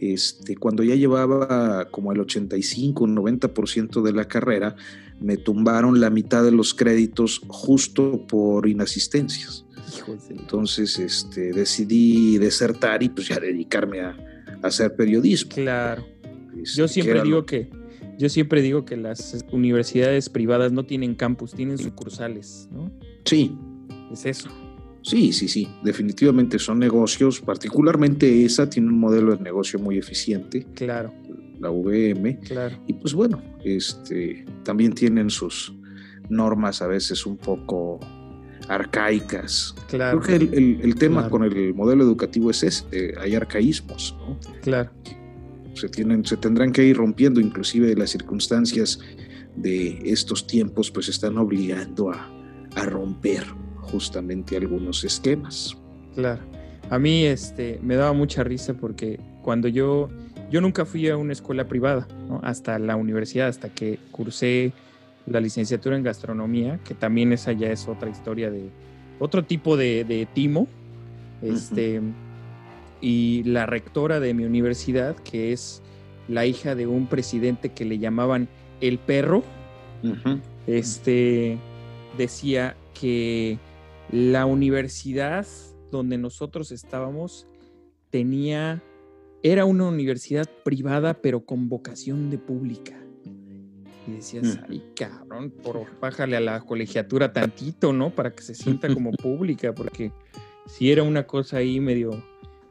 este, 0.00 0.56
cuando 0.56 0.84
ya 0.84 0.94
llevaba 0.94 1.90
como 1.90 2.12
el 2.12 2.20
85, 2.20 3.06
90% 3.08 4.02
de 4.02 4.12
la 4.12 4.26
carrera, 4.26 4.76
me 5.20 5.36
tumbaron 5.36 6.00
la 6.00 6.10
mitad 6.10 6.44
de 6.44 6.52
los 6.52 6.74
créditos 6.74 7.40
justo 7.48 8.24
por 8.26 8.68
inasistencias. 8.68 9.64
Entonces 10.30 10.98
este, 10.98 11.52
decidí 11.52 12.38
desertar 12.38 13.02
y 13.02 13.08
pues 13.08 13.28
ya 13.28 13.38
dedicarme 13.38 14.00
a, 14.00 14.16
hacer 14.62 14.96
periodismo. 14.96 15.52
Claro. 15.52 16.04
Este, 16.56 16.78
yo 16.78 16.88
siempre 16.88 17.22
digo 17.22 17.46
que 17.46 17.70
yo 18.18 18.28
siempre 18.28 18.60
digo 18.62 18.84
que 18.84 18.96
las 18.96 19.44
universidades 19.52 20.28
privadas 20.28 20.72
no 20.72 20.84
tienen 20.84 21.14
campus, 21.14 21.52
tienen 21.52 21.78
sucursales, 21.78 22.68
¿no? 22.72 22.90
Sí. 23.24 23.56
Es 24.12 24.26
eso. 24.26 24.48
Sí, 25.02 25.32
sí, 25.32 25.46
sí, 25.48 25.68
definitivamente 25.84 26.58
son 26.58 26.80
negocios, 26.80 27.40
particularmente 27.40 28.44
esa 28.44 28.68
tiene 28.68 28.88
un 28.88 28.98
modelo 28.98 29.36
de 29.36 29.42
negocio 29.42 29.78
muy 29.78 29.98
eficiente. 29.98 30.66
Claro. 30.74 31.14
La 31.60 31.70
VM. 31.70 32.40
Claro. 32.40 32.76
Y 32.86 32.94
pues 32.94 33.14
bueno, 33.14 33.40
este, 33.64 34.44
también 34.64 34.92
tienen 34.92 35.30
sus 35.30 35.72
normas 36.28 36.82
a 36.82 36.88
veces 36.88 37.24
un 37.24 37.36
poco 37.36 38.00
arcaicas. 38.68 39.74
Claro. 39.88 40.20
Creo 40.20 40.38
que 40.38 40.44
el, 40.44 40.80
el, 40.82 40.94
tema 40.94 41.22
Claro. 41.22 41.30
con 41.30 41.44
el 41.44 41.74
modelo 41.74 42.04
educativo 42.04 42.50
es 42.50 42.62
ese, 42.62 43.14
hay 43.20 43.34
arcaísmos, 43.34 44.16
¿no? 44.18 44.38
Claro. 44.62 44.90
se, 45.74 45.88
tienen, 45.88 46.24
se 46.24 46.36
tendrán 46.36 46.72
que 46.72 46.84
ir 46.84 46.96
rompiendo, 46.96 47.40
inclusive 47.40 47.94
las 47.94 48.10
circunstancias 48.10 48.98
de 49.56 49.98
estos 50.04 50.46
tiempos 50.46 50.90
pues 50.90 51.08
están 51.08 51.38
obligando 51.38 52.10
a, 52.10 52.30
a 52.76 52.84
romper 52.84 53.44
justamente 53.80 54.56
algunos 54.56 55.02
esquemas. 55.04 55.76
Claro. 56.14 56.40
A 56.90 56.98
mí 56.98 57.24
este, 57.24 57.78
me 57.82 57.96
daba 57.96 58.12
mucha 58.12 58.44
risa 58.44 58.74
porque 58.74 59.20
cuando 59.42 59.68
yo, 59.68 60.08
yo 60.50 60.60
nunca 60.60 60.84
fui 60.84 61.08
a 61.08 61.16
una 61.16 61.32
escuela 61.32 61.66
privada, 61.68 62.06
¿no? 62.28 62.40
hasta 62.42 62.78
la 62.78 62.96
universidad, 62.96 63.48
hasta 63.48 63.68
que 63.68 63.98
cursé 64.10 64.72
la 65.30 65.40
licenciatura 65.40 65.96
en 65.96 66.02
gastronomía, 66.02 66.78
que 66.84 66.94
también 66.94 67.32
esa 67.32 67.52
ya 67.52 67.70
es 67.70 67.88
otra 67.88 68.08
historia 68.08 68.50
de 68.50 68.70
otro 69.18 69.44
tipo 69.44 69.76
de, 69.76 70.04
de 70.04 70.26
timo. 70.26 70.66
Este, 71.42 72.00
Y 73.00 73.44
la 73.44 73.64
rectora 73.66 74.18
de 74.18 74.34
mi 74.34 74.44
universidad, 74.44 75.14
que 75.16 75.52
es 75.52 75.82
la 76.26 76.46
hija 76.46 76.74
de 76.74 76.88
un 76.88 77.06
presidente 77.06 77.68
que 77.70 77.84
le 77.84 77.98
llamaban 77.98 78.48
el 78.80 78.98
perro, 78.98 79.44
este, 80.66 81.58
decía 82.16 82.76
que 82.98 83.58
la 84.10 84.46
universidad 84.46 85.46
donde 85.92 86.18
nosotros 86.18 86.72
estábamos 86.72 87.46
tenía, 88.10 88.82
era 89.42 89.64
una 89.64 89.86
universidad 89.86 90.48
privada, 90.64 91.14
pero 91.14 91.44
con 91.44 91.68
vocación 91.68 92.30
de 92.30 92.38
pública. 92.38 92.97
Y 94.08 94.12
decías, 94.12 94.56
Ujú. 94.56 94.66
ay, 94.70 94.82
cabrón, 94.96 95.50
por, 95.50 95.86
bájale 96.00 96.36
a 96.38 96.40
la 96.40 96.60
colegiatura 96.60 97.30
tantito, 97.30 97.92
¿no? 97.92 98.08
Para 98.08 98.34
que 98.34 98.42
se 98.42 98.54
sienta 98.54 98.88
como 98.94 99.10
pública, 99.12 99.74
porque 99.74 100.12
si 100.66 100.90
era 100.90 101.02
una 101.02 101.26
cosa 101.26 101.58
ahí 101.58 101.78
medio, 101.78 102.24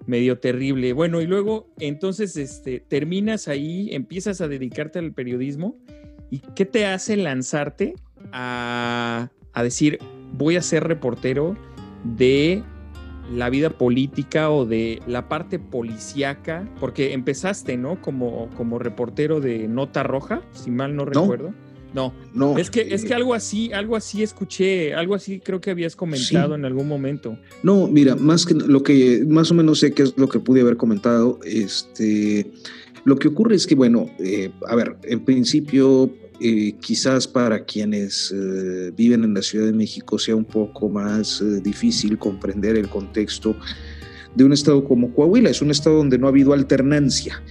medio 0.08 0.40
terrible. 0.40 0.94
Bueno, 0.94 1.22
y 1.22 1.28
luego, 1.28 1.68
entonces, 1.80 2.36
este, 2.38 2.80
terminas 2.80 3.48
ahí, 3.48 3.90
empiezas 3.92 4.42
a 4.42 4.48
dedicarte 4.48 4.98
al 4.98 5.14
periodismo, 5.14 5.78
¿y 6.32 6.40
qué 6.56 6.66
te 6.66 6.88
hace 6.88 7.16
lanzarte 7.18 7.94
a, 8.32 9.30
a 9.54 9.64
decir, 9.64 10.00
voy 10.34 10.56
a 10.56 10.64
ser 10.64 10.86
reportero 10.86 11.56
de 12.04 12.64
la 13.34 13.50
vida 13.50 13.70
política 13.70 14.50
o 14.50 14.66
de 14.66 15.02
la 15.08 15.30
parte 15.30 15.60
policíaca? 15.60 16.68
Porque 16.80 17.14
empezaste, 17.14 17.78
¿no? 17.78 18.02
Como, 18.02 18.50
como 18.58 18.80
reportero 18.80 19.40
de 19.40 19.68
Nota 19.68 20.04
Roja, 20.04 20.42
si 20.54 20.72
mal 20.72 20.96
no 20.96 21.06
recuerdo. 21.06 21.54
No, 21.94 22.14
No, 22.34 22.58
es 22.58 22.70
que, 22.70 22.94
es 22.94 23.06
que 23.06 23.14
algo 23.14 23.34
así, 23.34 23.72
algo 23.72 23.96
así 23.96 24.22
escuché, 24.22 24.94
algo 24.94 25.16
así 25.16 25.40
creo 25.40 25.62
que 25.62 25.72
habías 25.72 25.96
comentado 25.96 26.54
en 26.54 26.66
algún 26.66 26.88
momento. 26.88 27.38
No, 27.64 27.88
mira, 27.88 28.16
más 28.16 28.46
que 28.46 28.54
lo 28.54 28.84
que 28.84 29.24
más 29.28 29.52
o 29.52 29.54
menos 29.54 29.80
sé 29.80 29.94
que 29.94 30.04
es 30.04 30.18
lo 30.18 30.28
que 30.28 30.40
pude 30.40 30.62
haber 30.62 30.78
comentado, 30.78 31.40
este, 31.44 32.52
lo 33.06 33.16
que 33.16 33.30
ocurre 33.30 33.56
es 33.56 33.66
que, 33.66 33.74
bueno, 33.74 34.10
eh, 34.20 34.52
a 34.68 34.76
ver, 34.76 34.98
en 35.04 35.24
principio, 35.24 36.12
eh, 36.40 36.74
quizás 36.80 37.28
para 37.28 37.66
quienes 37.66 38.32
eh, 38.32 38.92
viven 38.96 39.24
en 39.24 39.34
la 39.34 39.42
Ciudad 39.42 39.66
de 39.66 39.74
México 39.74 40.20
sea 40.20 40.36
un 40.36 40.46
poco 40.46 40.90
más 40.90 41.42
eh, 41.42 41.62
difícil 41.62 42.18
comprender 42.18 42.76
el 42.78 42.88
contexto 42.90 43.56
de 44.36 44.44
un 44.44 44.54
estado 44.54 44.84
como 44.84 45.14
Coahuila. 45.14 45.50
Es 45.50 45.62
un 45.62 45.72
estado 45.72 45.98
donde 45.98 46.18
no 46.18 46.28
ha 46.28 46.30
habido 46.30 46.54
alternancia. 46.54 47.42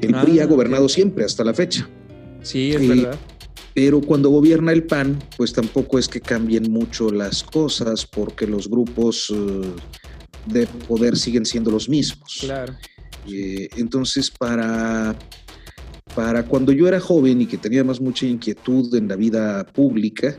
El 0.00 0.14
Ah, 0.14 0.22
PRI 0.22 0.40
ha 0.40 0.46
gobernado 0.46 0.88
siempre 0.88 1.24
hasta 1.24 1.42
la 1.42 1.52
fecha. 1.54 1.88
Sí, 2.42 2.70
es 2.70 2.80
Sí. 2.80 2.88
verdad. 2.88 3.18
Pero 3.74 4.00
cuando 4.00 4.30
gobierna 4.30 4.72
el 4.72 4.84
PAN, 4.84 5.18
pues 5.36 5.52
tampoco 5.52 5.98
es 5.98 6.08
que 6.08 6.20
cambien 6.20 6.70
mucho 6.70 7.10
las 7.10 7.42
cosas 7.44 8.06
porque 8.06 8.46
los 8.46 8.68
grupos 8.68 9.32
eh, 9.34 9.62
de 10.46 10.66
poder 10.88 11.16
siguen 11.16 11.44
siendo 11.46 11.70
los 11.70 11.88
mismos. 11.88 12.38
Claro. 12.40 12.74
Eh, 13.30 13.68
entonces, 13.76 14.30
para, 14.30 15.14
para 16.18 16.42
cuando 16.42 16.72
yo 16.72 16.88
era 16.88 16.98
joven 16.98 17.42
y 17.42 17.46
que 17.46 17.58
tenía 17.58 17.84
más 17.84 18.00
mucha 18.00 18.26
inquietud 18.26 18.92
en 18.96 19.06
la 19.06 19.14
vida 19.14 19.64
pública, 19.64 20.36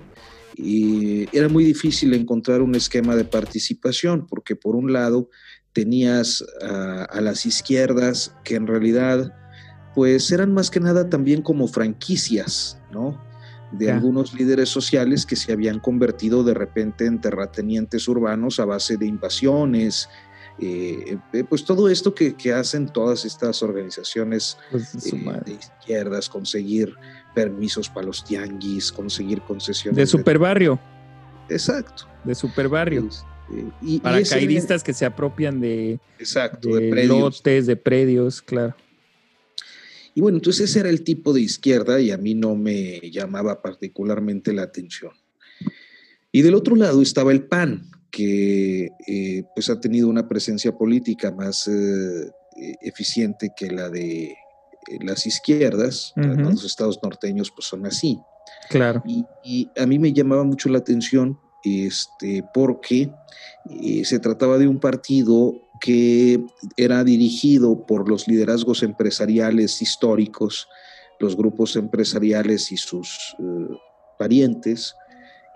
eh, 0.57 1.25
era 1.31 1.48
muy 1.48 1.63
difícil 1.63 2.13
encontrar 2.13 2.62
un 2.62 2.75
esquema 2.75 3.15
de 3.15 3.24
participación, 3.24 4.27
porque 4.27 4.57
por 4.57 4.75
un 4.75 4.91
lado 4.91 5.29
tenías 5.71 6.43
a, 6.62 7.05
a 7.05 7.21
las 7.21 7.45
izquierdas 7.45 8.36
que 8.43 8.55
en 8.55 8.67
realidad 8.67 9.33
pues 9.95 10.29
eran 10.33 10.53
más 10.53 10.69
que 10.69 10.81
nada 10.81 11.09
también 11.09 11.41
como 11.41 11.65
franquicias, 11.69 12.77
¿no? 12.91 13.17
De 13.71 13.89
algunos 13.89 14.33
líderes 14.33 14.67
sociales 14.67 15.25
que 15.25 15.38
se 15.38 15.53
habían 15.53 15.79
convertido 15.79 16.43
de 16.43 16.55
repente 16.55 17.05
en 17.05 17.21
terratenientes 17.21 18.05
urbanos 18.09 18.59
a 18.59 18.65
base 18.65 18.98
de 18.98 19.05
invasiones, 19.05 20.09
eh, 20.62 21.18
eh, 21.34 21.44
pues 21.48 21.63
todo 21.63 21.89
esto 21.89 22.13
que, 22.13 22.36
que 22.36 22.51
hacen 22.54 22.88
todas 22.88 23.25
estas 23.25 23.62
organizaciones 23.63 24.58
Pues 24.72 24.92
de 25.12 25.18
eh, 25.18 25.42
de 25.46 25.51
izquierdas, 25.54 26.28
conseguir 26.30 26.94
permisos 27.34 27.88
para 27.89 28.08
los 28.08 28.24
tianguis, 28.25 28.92
conseguir 28.92 29.42
concesiones. 29.42 29.96
De 29.98 30.06
superbarrio, 30.06 30.80
Exacto. 31.50 32.06
de 32.24 32.36
superbarrio. 32.36 33.08
Este, 33.08 33.25
y- 33.82 33.96
y 33.96 34.00
Para 34.00 34.20
ese- 34.20 34.36
caidistas 34.36 34.84
que 34.84 34.94
se 34.94 35.06
apropian 35.06 35.60
de, 35.62 36.00
Exacto, 36.20 36.75
de, 36.75 36.92
de 36.92 37.06
lotes, 37.06 37.66
de 37.66 37.75
predios, 37.75 38.42
claro. 38.42 38.75
Y 40.16 40.22
bueno, 40.22 40.38
entonces 40.38 40.70
ese 40.70 40.80
era 40.82 40.89
el 40.89 41.04
tipo 41.04 41.34
de 41.34 41.42
izquierda 41.42 42.01
y 42.01 42.12
a 42.12 42.18
mí 42.18 42.36
no 42.36 42.56
me 42.56 43.00
llamaba 43.12 43.62
particularmente 43.62 44.51
la 44.54 44.63
atención. 44.63 45.13
Y 46.32 46.42
del 46.42 46.56
otro 46.56 46.75
lado 46.75 47.01
estaba 47.01 47.32
el 47.32 47.44
PAN, 47.44 47.89
que 48.12 48.92
eh, 49.08 49.44
pues 49.54 49.70
ha 49.70 49.80
tenido 49.80 50.08
una 50.08 50.28
presencia 50.28 50.72
política 50.72 51.32
más 51.32 51.68
eh, 51.68 52.32
eh, 52.58 52.75
eficiente 52.82 53.51
que 53.56 53.72
la 53.72 53.89
de 53.89 54.24
eh, 54.32 54.36
las 55.01 55.25
izquierdas. 55.25 56.13
Ujú. 56.18 56.51
Los 56.51 56.66
estados 56.66 57.00
norteños 57.04 57.51
pues 57.51 57.68
son 57.68 57.86
así. 57.86 58.20
Claro. 58.70 59.04
Y, 59.06 59.25
y 59.44 59.70
a 59.78 59.86
mí 59.86 60.00
me 60.00 60.13
llamaba 60.13 60.44
mucho 60.44 60.70
la 60.70 60.80
atención 60.80 61.39
este, 61.63 62.44
porque 62.54 63.12
eh, 63.70 64.06
se 64.06 64.20
trataba 64.20 64.58
de 64.58 64.68
un 64.68 64.80
partido 64.80 65.54
que 65.82 66.44
era 66.75 67.04
dirigido 67.04 67.86
por 67.86 68.10
los 68.10 68.28
liderazgos 68.28 68.84
empresariales 68.84 69.82
históricos, 69.82 70.68
los 71.20 71.38
grupos 71.38 71.75
empresariales 71.75 72.72
y 72.72 72.78
sus 72.78 73.36
parientes, 74.18 74.94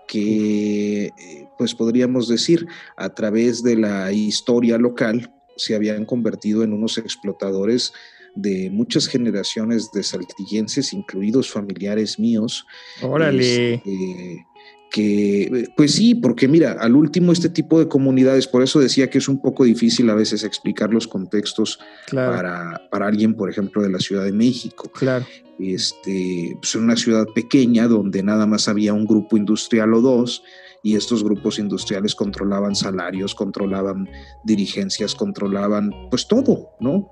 que, 0.06 1.06
eh, 1.06 1.48
pues 1.58 1.74
podríamos 1.74 2.28
decir, 2.28 2.66
a 2.96 3.14
través 3.14 3.62
de 3.62 3.76
la 3.76 4.12
historia 4.12 4.78
local 4.78 5.32
se 5.56 5.74
habían 5.74 6.04
convertido 6.04 6.62
en 6.64 6.72
unos 6.72 6.98
explotadores 6.98 7.92
de 8.34 8.68
muchas 8.70 9.06
generaciones 9.06 9.90
de 9.92 10.02
saltillenses, 10.02 10.92
incluidos 10.92 11.50
familiares 11.50 12.18
míos, 12.18 12.66
Órale. 13.00 13.74
este, 13.74 14.46
que, 14.90 15.68
pues 15.76 15.92
sí, 15.94 16.14
porque 16.14 16.46
mira, 16.48 16.72
al 16.72 16.94
último 16.96 17.32
este 17.32 17.48
tipo 17.48 17.78
de 17.78 17.88
comunidades, 17.88 18.46
por 18.46 18.62
eso 18.62 18.80
decía 18.80 19.08
que 19.10 19.18
es 19.18 19.28
un 19.28 19.40
poco 19.40 19.64
difícil 19.64 20.08
a 20.10 20.14
veces 20.14 20.44
explicar 20.44 20.92
los 20.92 21.06
contextos 21.08 21.78
Claro. 22.06 22.32
para, 22.32 22.88
para 22.90 23.06
alguien, 23.06 23.34
por 23.34 23.50
ejemplo, 23.50 23.82
de 23.82 23.90
la 23.90 23.98
Ciudad 23.98 24.24
de 24.24 24.32
México. 24.32 24.90
Claro. 24.92 25.26
Este, 25.58 26.56
pues 26.60 26.74
en 26.74 26.82
una 26.84 26.96
ciudad 26.96 27.26
pequeña 27.34 27.86
donde 27.88 28.22
nada 28.22 28.46
más 28.46 28.68
había 28.68 28.92
un 28.92 29.06
grupo 29.06 29.36
industrial 29.36 29.94
o 29.94 30.00
dos, 30.00 30.42
y 30.82 30.96
estos 30.96 31.24
grupos 31.24 31.58
industriales 31.58 32.14
controlaban 32.14 32.74
salarios, 32.74 33.34
controlaban 33.34 34.08
dirigencias, 34.44 35.14
controlaban 35.14 35.90
pues 36.10 36.26
todo, 36.28 36.70
¿no? 36.80 37.10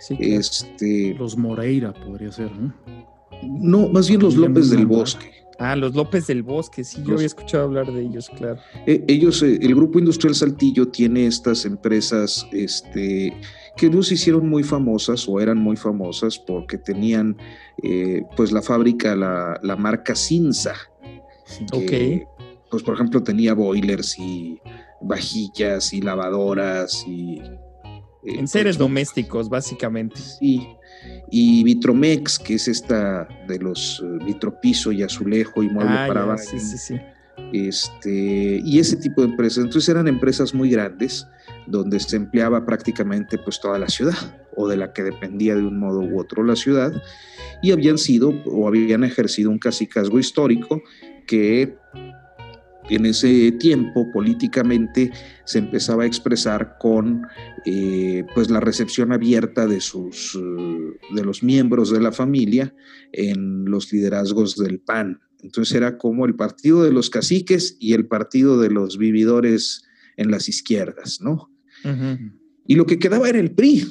Sí. 0.00 0.16
Este, 0.20 1.14
Los 1.18 1.36
Moreira 1.36 1.94
podría 1.94 2.30
ser, 2.32 2.52
¿no? 2.52 2.74
no, 3.42 3.88
más 3.88 4.08
bien 4.08 4.20
los 4.20 4.36
López 4.36 4.70
del. 4.70 4.86
Bosque. 4.86 5.30
Ah, 5.58 5.76
los 5.76 5.94
López 5.94 6.26
del 6.26 6.42
Bosque, 6.42 6.82
sí, 6.84 6.98
yo 6.98 7.10
Los- 7.12 7.14
había 7.18 7.26
escuchado 7.26 7.64
hablar 7.64 7.90
de 7.92 8.02
ellos, 8.02 8.28
claro. 8.36 8.58
Eh, 8.86 9.04
ellos, 9.08 9.40
eh, 9.42 9.58
el 9.62 9.74
Grupo 9.74 9.98
Industrial 10.00 10.34
Saltillo 10.34 10.88
tiene 10.88 11.26
estas 11.26 11.64
empresas 11.64 12.46
este, 12.52 13.32
que 13.76 13.90
no 13.90 14.02
se 14.02 14.14
hicieron 14.14 14.48
muy 14.48 14.62
famosas 14.62 15.28
o 15.28 15.40
eran 15.40 15.58
muy 15.58 15.76
famosas 15.76 16.38
porque 16.38 16.78
tenían 16.78 17.36
eh, 17.82 18.22
pues 18.36 18.52
la 18.52 18.62
fábrica, 18.62 19.14
la, 19.16 19.58
la 19.62 19.76
marca 19.76 20.14
Cinza. 20.14 20.74
que, 21.72 22.24
Pues 22.70 22.82
por 22.82 22.94
ejemplo 22.94 23.22
tenía 23.22 23.54
boilers 23.54 24.18
y 24.18 24.60
vajillas 25.02 25.92
y 25.92 26.00
lavadoras 26.00 27.04
y... 27.06 27.40
eh, 28.24 28.38
En 28.38 28.48
seres 28.48 28.76
pues, 28.76 28.78
domésticos, 28.78 29.48
básicamente. 29.48 30.20
Sí. 30.20 30.66
Y 31.30 31.62
Vitromex, 31.64 32.38
que 32.38 32.54
es 32.54 32.68
esta 32.68 33.28
de 33.46 33.58
los 33.58 34.02
eh, 34.02 34.24
vitropiso 34.24 34.92
y 34.92 35.02
azulejo 35.02 35.62
y 35.62 35.68
mueble 35.68 35.92
Ah, 35.92 36.04
para 36.08 36.20
ya, 36.20 36.26
baño. 36.26 36.42
sí, 36.42 36.58
sí, 36.58 36.78
sí. 36.78 36.94
este, 37.52 38.60
y 38.64 38.78
ese 38.78 38.96
tipo 38.96 39.20
de 39.22 39.28
empresas. 39.28 39.64
Entonces 39.64 39.88
eran 39.88 40.08
empresas 40.08 40.54
muy 40.54 40.70
grandes 40.70 41.26
donde 41.66 42.00
se 42.00 42.16
empleaba 42.16 42.64
prácticamente 42.66 43.38
pues 43.38 43.60
toda 43.60 43.78
la 43.78 43.88
ciudad 43.88 44.14
o 44.56 44.68
de 44.68 44.76
la 44.76 44.92
que 44.92 45.02
dependía 45.02 45.54
de 45.54 45.62
un 45.62 45.78
modo 45.78 46.00
u 46.00 46.18
otro 46.18 46.44
la 46.44 46.56
ciudad 46.56 46.92
y 47.62 47.72
habían 47.72 47.98
sido 47.98 48.30
o 48.46 48.68
habían 48.68 49.04
ejercido 49.04 49.50
un 49.50 49.58
casicazgo 49.58 50.18
histórico 50.18 50.82
que 51.26 51.76
en 52.90 53.06
ese 53.06 53.52
tiempo 53.52 54.10
políticamente 54.12 55.10
se 55.44 55.58
empezaba 55.58 56.02
a 56.02 56.06
expresar 56.06 56.76
con 56.78 57.22
eh, 57.64 58.24
pues 58.34 58.50
la 58.50 58.60
recepción 58.60 59.12
abierta 59.12 59.66
de 59.66 59.80
sus 59.80 60.38
de 61.14 61.24
los 61.24 61.42
miembros 61.42 61.90
de 61.90 62.00
la 62.00 62.12
familia 62.12 62.74
en 63.12 63.64
los 63.64 63.90
liderazgos 63.92 64.56
del 64.56 64.80
PAN. 64.80 65.20
Entonces 65.42 65.74
era 65.74 65.96
como 65.96 66.26
el 66.26 66.34
partido 66.34 66.84
de 66.84 66.92
los 66.92 67.10
caciques 67.10 67.76
y 67.80 67.94
el 67.94 68.06
partido 68.06 68.58
de 68.60 68.70
los 68.70 68.98
vividores 68.98 69.84
en 70.16 70.30
las 70.30 70.48
izquierdas 70.48 71.20
no 71.20 71.53
y 72.66 72.74
lo 72.74 72.86
que 72.86 72.98
quedaba 72.98 73.28
era 73.28 73.38
el 73.38 73.50
PRI 73.50 73.84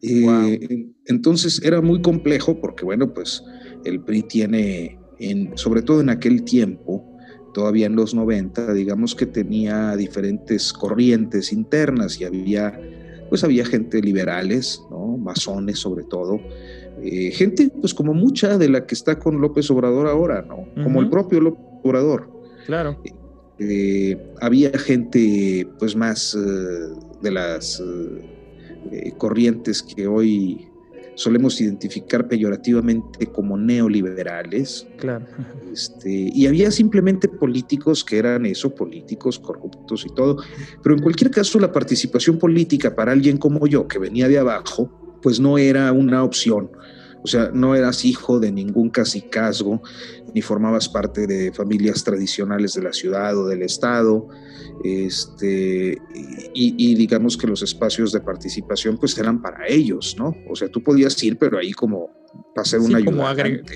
eh, 0.00 0.88
entonces 1.06 1.60
era 1.62 1.80
muy 1.80 2.00
complejo 2.00 2.60
porque 2.60 2.84
bueno 2.84 3.12
pues 3.12 3.42
el 3.84 4.00
PRI 4.00 4.22
tiene 4.22 4.98
en, 5.18 5.56
sobre 5.56 5.82
todo 5.82 6.00
en 6.00 6.10
aquel 6.10 6.44
tiempo 6.44 7.12
todavía 7.52 7.86
en 7.86 7.96
los 7.96 8.14
90, 8.14 8.72
digamos 8.72 9.14
que 9.14 9.26
tenía 9.26 9.96
diferentes 9.96 10.72
corrientes 10.72 11.52
internas 11.52 12.20
y 12.20 12.24
había, 12.24 12.78
pues 13.28 13.44
había 13.44 13.64
gente 13.64 14.00
liberales, 14.00 14.82
¿no? 14.90 15.16
masones 15.18 15.78
sobre 15.78 16.04
todo, 16.04 16.40
eh, 17.02 17.30
gente 17.32 17.70
pues 17.80 17.94
como 17.94 18.14
mucha 18.14 18.58
de 18.58 18.68
la 18.68 18.86
que 18.86 18.94
está 18.94 19.18
con 19.18 19.40
López 19.40 19.70
Obrador 19.70 20.06
ahora, 20.08 20.42
¿no? 20.42 20.66
Como 20.82 21.00
el 21.00 21.08
propio 21.08 21.40
López 21.40 21.62
Obrador. 21.82 22.30
Claro. 22.66 23.00
Eh, 23.04 23.12
había 24.40 24.70
gente 24.78 25.66
pues 25.78 25.96
más 25.96 26.34
eh, 26.34 26.38
de 27.22 27.30
las 27.30 27.82
corrientes 29.16 29.82
que 29.82 30.06
hoy 30.06 30.72
solemos 31.14 31.60
identificar 31.60 32.28
peyorativamente 32.28 33.26
como 33.26 33.56
neoliberales. 33.56 34.86
Claro. 34.98 35.26
Este, 35.72 36.30
y 36.32 36.46
había 36.46 36.70
simplemente 36.70 37.28
políticos 37.28 38.04
que 38.04 38.18
eran 38.18 38.46
eso, 38.46 38.74
políticos 38.74 39.38
corruptos 39.38 40.04
y 40.06 40.14
todo. 40.14 40.38
Pero 40.82 40.96
en 40.96 41.02
cualquier 41.02 41.30
caso, 41.30 41.58
la 41.58 41.72
participación 41.72 42.38
política 42.38 42.94
para 42.94 43.12
alguien 43.12 43.38
como 43.38 43.66
yo, 43.66 43.86
que 43.86 43.98
venía 43.98 44.28
de 44.28 44.38
abajo, 44.38 44.90
pues 45.22 45.40
no 45.40 45.58
era 45.58 45.92
una 45.92 46.24
opción. 46.24 46.70
O 47.22 47.26
sea, 47.28 47.50
no 47.52 47.74
eras 47.74 48.04
hijo 48.04 48.40
de 48.40 48.50
ningún 48.50 48.90
casicazgo, 48.90 49.80
ni 50.34 50.42
formabas 50.42 50.88
parte 50.88 51.26
de 51.26 51.52
familias 51.52 52.02
tradicionales 52.02 52.74
de 52.74 52.82
la 52.82 52.92
ciudad 52.92 53.36
o 53.38 53.46
del 53.46 53.62
estado. 53.62 54.28
Este, 54.82 55.98
y, 56.54 56.94
digamos 56.96 57.36
que 57.36 57.46
los 57.46 57.62
espacios 57.62 58.10
de 58.10 58.20
participación 58.20 58.98
pues 58.98 59.16
eran 59.18 59.40
para 59.40 59.68
ellos, 59.68 60.16
¿no? 60.18 60.34
O 60.48 60.56
sea, 60.56 60.68
tú 60.68 60.82
podías 60.82 61.22
ir, 61.22 61.38
pero 61.38 61.58
ahí 61.58 61.72
como 61.72 62.10
para 62.54 62.62
hacer 62.62 62.80
una 62.80 63.04
Como, 63.04 63.22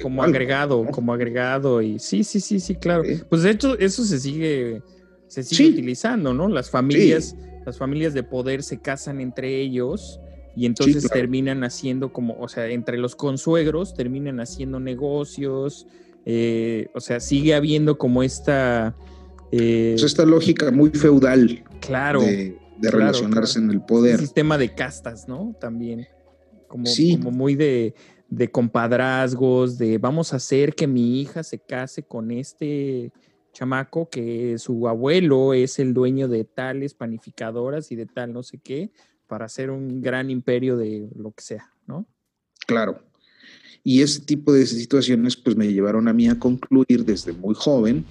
como 0.03 0.23
agregado, 0.23 0.85
como 0.87 1.12
agregado. 1.12 1.83
Y 1.83 2.00
sí, 2.00 2.25
sí, 2.25 2.41
sí, 2.41 2.59
sí, 2.59 2.75
claro. 2.75 3.04
Pues 3.28 3.43
de 3.43 3.50
hecho, 3.50 3.78
eso 3.78 4.04
se 4.04 4.19
sigue, 4.19 4.82
se 5.28 5.45
sigue 5.45 5.71
utilizando, 5.71 6.35
¿no? 6.35 6.49
Las 6.49 6.69
familias, 6.69 7.37
las 7.65 7.78
familias 7.78 8.13
de 8.13 8.25
poder 8.25 8.65
se 8.65 8.80
casan 8.80 9.21
entre 9.21 9.61
ellos 9.61 10.21
y 10.56 10.64
entonces 10.64 11.08
terminan 11.10 11.64
haciendo 11.64 12.14
como, 12.14 12.34
o 12.40 12.49
sea, 12.49 12.66
entre 12.69 12.97
los 12.97 13.14
consuegros 13.14 13.95
terminan 13.95 14.40
haciendo 14.40 14.80
negocios, 14.80 15.86
eh, 16.25 16.88
o 16.95 17.00
sea, 17.00 17.21
sigue 17.21 17.54
habiendo 17.54 17.99
como 17.99 18.23
esta... 18.23 18.97
Eh, 19.52 19.92
pues 19.92 20.04
esta 20.04 20.25
lógica 20.25 20.71
muy 20.71 20.90
feudal. 20.90 21.62
Claro. 21.80 22.23
De, 22.23 22.56
relacionarse 22.80 23.58
en 23.58 23.71
el 23.71 23.82
poder. 23.82 24.14
Un 24.14 24.21
sistema 24.21 24.56
de 24.56 24.75
castas, 24.75 25.28
¿no? 25.28 25.54
También. 25.60 26.06
Como, 26.69 26.84
como 27.23 27.30
muy 27.30 27.54
de, 27.54 27.95
de 28.28 28.50
compadrazgos, 28.50 29.76
de 29.76 29.99
vamos 29.99 30.32
a 30.32 30.36
hacer 30.36 30.75
que 30.75 30.86
mi 30.86 31.21
hija 31.21 31.42
se 31.42 31.58
case 31.58 32.02
con 32.02 32.30
este 32.30 33.12
chamaco 33.52 34.08
que 34.08 34.58
su 34.58 34.88
abuelo 34.88 35.54
es 35.54 35.78
el 35.78 35.95
dueño 35.95 36.28
de 36.28 36.45
tales 36.45 36.95
panificadoras 36.95 37.90
y 37.92 37.97
de 37.97 38.04
tal 38.04 38.32
no 38.34 38.42
sé 38.42 38.58
qué 38.58 38.90
para 39.26 39.47
hacer 39.47 39.71
un 39.71 40.00
gran 40.00 40.30
imperio 40.30 40.76
de 40.76 41.08
lo 41.17 41.32
que 41.32 41.43
sea, 41.43 41.71
¿no? 41.86 42.06
Claro. 42.67 43.02
Y 43.84 44.02
ese 44.02 44.21
tipo 44.21 44.52
de 44.52 44.67
situaciones 44.67 45.36
pues 45.36 45.56
me 45.56 45.73
llevaron 45.73 46.08
a 46.08 46.12
mí 46.12 46.28
a 46.28 46.39
concluir 46.39 47.04
desde 47.04 47.32
muy 47.32 47.54
joven 47.54 48.04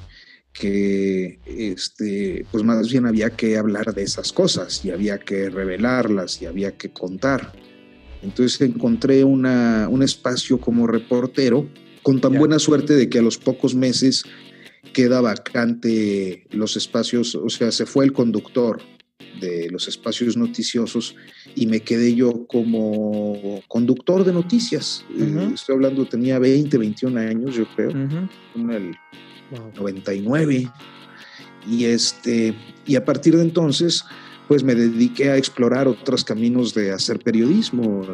que 0.54 1.40
este, 1.46 2.46
pues 2.50 2.64
más 2.64 2.90
bien 2.90 3.06
había 3.06 3.30
que 3.30 3.58
hablar 3.58 3.94
de 3.94 4.04
esas 4.04 4.32
cosas 4.32 4.86
y 4.86 4.92
había 4.92 5.20
que 5.20 5.50
revelarlas 5.50 6.42
y 6.42 6.46
había 6.46 6.78
que 6.78 6.92
contar. 6.92 7.52
Entonces 8.22 8.62
encontré 8.62 9.26
una, 9.26 9.90
un 9.90 10.02
espacio 10.02 10.60
como 10.60 10.88
reportero 10.88 11.68
con 12.04 12.22
tan 12.22 12.36
buena 12.36 12.60
suerte 12.60 12.94
de 12.94 13.10
que 13.10 13.20
a 13.20 13.22
los 13.22 13.38
pocos 13.38 13.76
meses 13.76 14.24
queda 14.94 15.20
vacante 15.20 16.46
los 16.52 16.78
espacios, 16.78 17.36
o 17.36 17.50
sea, 17.50 17.72
se 17.72 17.86
fue 17.86 18.06
el 18.06 18.14
conductor 18.14 18.82
de 19.40 19.70
los 19.70 19.88
espacios 19.88 20.36
noticiosos 20.36 21.16
y 21.56 21.68
me 21.68 21.80
quedé 21.80 22.16
yo 22.16 22.46
como 22.48 23.62
conductor 23.68 24.24
de 24.24 24.34
noticias. 24.34 25.06
Eh, 25.18 25.52
estoy 25.54 25.76
hablando, 25.76 26.06
tenía 26.06 26.40
20, 26.40 26.78
21 26.78 27.20
años, 27.20 27.56
yo 27.56 27.66
creo, 27.76 27.92
en 27.92 28.70
el 28.72 28.96
99. 29.76 30.70
Y, 31.68 31.86
este, 31.86 32.54
y 32.86 32.96
a 32.96 33.06
partir 33.06 33.36
de 33.36 33.42
entonces, 33.42 34.04
pues 34.48 34.64
me 34.64 34.76
dediqué 34.76 35.32
a 35.32 35.38
explorar 35.38 35.88
otros 35.88 36.24
caminos 36.24 36.74
de 36.74 36.92
hacer 36.92 37.20
periodismo, 37.20 38.06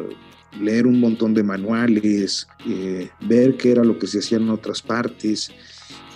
leer 0.60 0.86
un 0.86 1.00
montón 1.00 1.34
de 1.34 1.42
manuales, 1.42 2.46
eh, 2.66 3.10
ver 3.20 3.56
qué 3.56 3.72
era 3.72 3.84
lo 3.84 3.98
que 3.98 4.06
se 4.06 4.20
hacía 4.20 4.38
en 4.38 4.50
otras 4.50 4.82
partes 4.82 5.50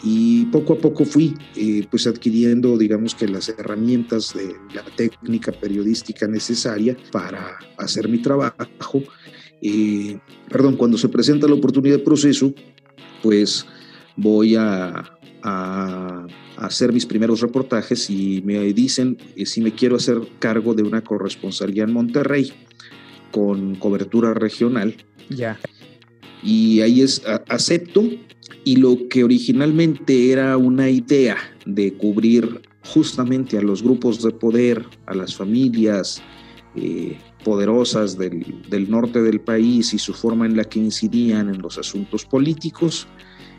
y 0.02 0.44
poco 0.46 0.74
a 0.74 0.78
poco 0.78 1.04
fui 1.04 1.34
eh, 1.56 1.86
pues 1.90 2.06
adquiriendo 2.06 2.76
digamos 2.76 3.14
que 3.14 3.28
las 3.28 3.48
herramientas 3.48 4.34
de 4.34 4.54
la 4.74 4.84
técnica 4.96 5.52
periodística 5.52 6.26
necesaria 6.26 6.96
para 7.10 7.58
hacer 7.78 8.08
mi 8.08 8.18
trabajo. 8.18 9.02
Eh, 9.62 10.18
perdón 10.50 10.76
cuando 10.76 10.98
se 10.98 11.08
presenta 11.08 11.48
la 11.48 11.54
oportunidad 11.54 11.96
de 11.96 12.04
proceso 12.04 12.52
pues 13.22 13.66
voy 14.14 14.54
a, 14.54 15.18
a, 15.42 16.26
hacer 16.58 16.92
mis 16.92 17.06
primeros 17.06 17.40
reportajes 17.40 18.10
y 18.10 18.42
me 18.44 18.60
dicen 18.74 19.16
si 19.44 19.62
me 19.62 19.72
quiero 19.72 19.96
hacer 19.96 20.20
cargo 20.38 20.74
de 20.74 20.82
una 20.82 21.02
corresponsalía 21.02 21.84
en 21.84 21.92
Monterrey 21.92 22.52
con 23.30 23.76
cobertura 23.76 24.34
regional 24.34 24.94
ya 25.30 25.58
y 26.46 26.80
ahí 26.80 27.02
es 27.02 27.22
acepto. 27.48 28.04
Y 28.64 28.76
lo 28.76 29.08
que 29.08 29.24
originalmente 29.24 30.30
era 30.30 30.56
una 30.56 30.88
idea 30.88 31.36
de 31.66 31.92
cubrir 31.94 32.62
justamente 32.84 33.58
a 33.58 33.62
los 33.62 33.82
grupos 33.82 34.22
de 34.22 34.30
poder, 34.30 34.84
a 35.06 35.14
las 35.14 35.34
familias 35.34 36.22
eh, 36.76 37.18
poderosas 37.44 38.16
del, 38.16 38.44
norte 38.88 39.20
del 39.22 39.40
país 39.40 39.92
y 39.92 39.98
su 39.98 40.14
forma 40.14 40.46
en 40.46 40.56
la 40.56 40.64
que 40.64 40.78
incidían 40.78 41.48
en 41.48 41.60
los 41.60 41.78
asuntos 41.78 42.24
políticos, 42.24 43.08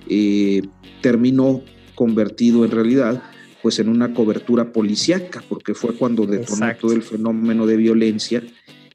eh, 0.09 0.61
terminó 1.01 1.61
convertido 1.95 2.63
en 2.63 2.71
realidad 2.71 3.21
pues 3.61 3.79
en 3.79 3.89
una 3.89 4.13
cobertura 4.13 4.71
policíaca, 4.71 5.43
porque 5.49 5.73
fue 5.73 5.93
cuando 5.93 6.25
detonó 6.25 6.67
todo 6.79 6.93
el 6.93 7.01
fenómeno 7.01 7.65
de 7.65 7.75
violencia 7.75 8.43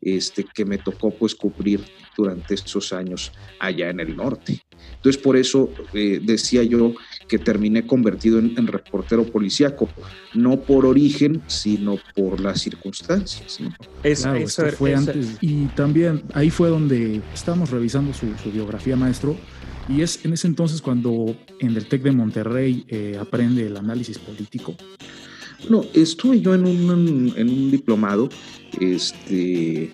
este, 0.00 0.44
que 0.44 0.64
me 0.64 0.78
tocó 0.78 1.10
pues 1.10 1.34
cubrir 1.34 1.80
durante 2.16 2.54
esos 2.54 2.92
años 2.92 3.32
allá 3.58 3.90
en 3.90 4.00
el 4.00 4.16
norte. 4.16 4.62
Entonces 4.96 5.20
por 5.20 5.36
eso 5.36 5.70
eh, 5.94 6.20
decía 6.22 6.62
yo 6.62 6.94
que 7.28 7.38
terminé 7.38 7.86
convertido 7.86 8.38
en, 8.38 8.66
reportero 8.66 9.24
policíaco, 9.24 9.88
no 10.34 10.60
por 10.60 10.86
origen, 10.86 11.42
sino 11.48 11.98
por 12.14 12.40
las 12.40 12.60
circunstancias. 12.60 13.58
Eso, 14.02 14.32
fue 14.76 14.94
antes. 14.94 15.38
Y 15.40 15.66
también 15.66 16.22
ahí 16.34 16.50
fue 16.50 16.68
donde 16.68 17.20
estábamos 17.34 17.70
revisando 17.70 18.12
su, 18.14 18.26
biografía, 18.52 18.94
maestro, 18.96 19.36
y 19.88 20.02
es 20.02 20.24
en 20.24 20.34
ese 20.34 20.46
entonces 20.46 20.80
cuando 20.80 21.36
en 21.58 21.76
el 21.76 21.86
TEC 21.86 22.02
de 22.02 22.12
Monterrey 22.12 22.84
eh, 22.88 23.18
aprende 23.20 23.66
el 23.66 23.76
análisis 23.76 24.18
político. 24.18 24.76
No, 25.68 25.84
estuve 25.94 26.40
yo 26.40 26.54
en 26.54 26.66
un, 26.66 27.32
en 27.36 27.48
un 27.48 27.70
diplomado 27.70 28.28
este, 28.80 29.92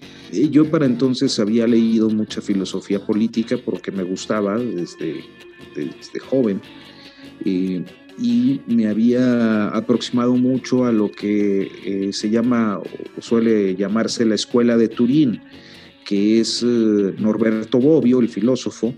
yo 0.50 0.70
para 0.70 0.86
entonces 0.86 1.38
había 1.38 1.66
leído 1.66 2.08
mucha 2.10 2.40
filosofía 2.40 3.04
política 3.04 3.56
porque 3.64 3.90
me 3.90 4.02
gustaba 4.02 4.56
desde, 4.58 5.24
joven 6.20 6.60
eh, 7.44 7.84
y 8.18 8.60
me 8.66 8.88
había 8.88 9.68
aproximado 9.68 10.34
mucho 10.34 10.84
a 10.84 10.92
lo 10.92 11.10
que 11.10 11.70
eh, 11.84 12.12
se 12.12 12.30
llama 12.30 12.78
o 12.78 13.20
suele 13.20 13.74
llamarse 13.76 14.24
la 14.24 14.34
escuela 14.34 14.76
de 14.76 14.88
Turín, 14.88 15.40
que 16.04 16.40
es 16.40 16.62
eh, 16.62 17.14
Norberto 17.18 17.78
Bobbio, 17.78 18.20
el 18.20 18.28
filósofo, 18.28 18.94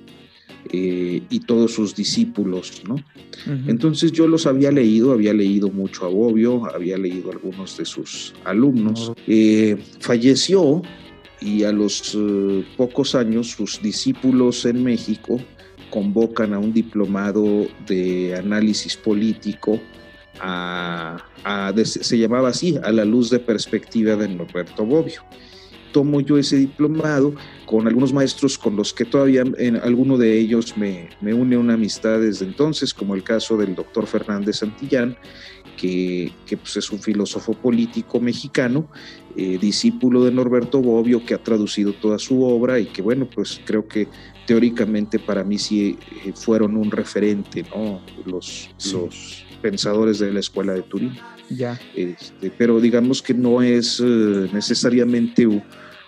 eh, 0.69 1.23
y 1.29 1.41
todos 1.41 1.73
sus 1.73 1.95
discípulos, 1.95 2.83
¿no? 2.87 2.97
Entonces 3.67 4.13
yo 4.13 4.27
los 4.27 4.47
había 4.47 4.71
leído, 4.71 5.13
había 5.13 5.33
leído 5.33 5.71
mucho 5.71 6.05
a 6.05 6.09
Bobbio, 6.09 6.67
había 6.75 6.99
leído 6.99 7.33
algunos 7.33 7.77
de 7.79 7.87
sus 7.87 8.35
alumnos. 8.45 9.13
Eh, 9.27 9.79
falleció 9.99 10.83
y 11.41 11.65
a 11.65 11.73
los 11.73 12.15
eh, 12.15 12.65
pocos 12.77 13.15
años 13.15 13.49
sus 13.51 13.81
discípulos 13.81 14.67
en 14.67 14.85
México 14.85 15.41
convocan 15.89 16.53
a 16.53 16.59
un 16.59 16.73
diplomado 16.75 17.67
de 17.87 18.37
análisis 18.37 18.97
político 18.97 19.81
se 21.85 22.19
llamaba 22.19 22.49
así, 22.49 22.79
a 22.83 22.93
la 22.93 23.05
luz 23.05 23.31
de 23.31 23.39
perspectiva 23.39 24.17
de 24.17 24.29
Norberto 24.29 24.85
Bobbio. 24.85 25.23
Tomo 25.93 26.21
yo 26.21 26.39
ese 26.39 26.57
diplomado 26.57 27.35
con 27.67 27.87
algunos 27.87 28.13
maestros 28.13 28.59
con 28.59 28.77
los 28.77 28.93
que 28.93 29.05
todavía 29.05 29.45
en 29.59 29.77
alguno 29.77 30.19
de 30.19 30.39
ellos 30.39 30.77
me, 30.77 31.11
me 31.21 31.35
une 31.35 31.57
una 31.57 31.75
amistad 31.75 32.21
desde 32.21 32.45
entonces, 32.45 32.95
como 32.95 33.15
el 33.15 33.23
caso 33.23 33.57
del 33.57 33.75
doctor 33.75 34.07
Fernández 34.07 34.57
Santillán, 34.57 35.17
que, 35.77 36.33
que 36.47 36.57
pues 36.57 36.77
es 36.77 36.91
un 36.91 37.01
filósofo 37.01 37.55
político 37.55 38.21
mexicano, 38.21 38.89
eh, 39.37 39.59
discípulo 39.59 40.25
de 40.25 40.33
Norberto 40.33 40.83
Bobbio, 40.83 41.25
que 41.25 41.35
ha 41.35 41.43
traducido 41.43 41.93
toda 41.93 42.19
su 42.19 42.43
obra 42.43 42.79
y 42.79 42.87
que, 42.87 43.01
bueno, 43.01 43.29
pues 43.33 43.61
creo 43.65 43.87
que 43.87 44.09
teóricamente 44.47 45.19
para 45.19 45.45
mí 45.45 45.59
sí 45.59 45.99
eh, 46.25 46.33
fueron 46.35 46.77
un 46.77 46.91
referente, 46.91 47.65
¿no? 47.75 48.01
Los, 48.27 48.71
los 48.93 49.45
pensadores 49.63 50.19
de 50.19 50.33
la 50.33 50.41
escuela 50.41 50.75
de 50.75 50.83
Turín. 50.83 51.17
Ya. 51.51 51.79
Este, 51.95 52.51
pero 52.57 52.81
digamos 52.81 53.23
que 53.23 53.35
no 53.35 53.61
es 53.61 54.01
eh, 54.01 54.49
necesariamente 54.53 55.47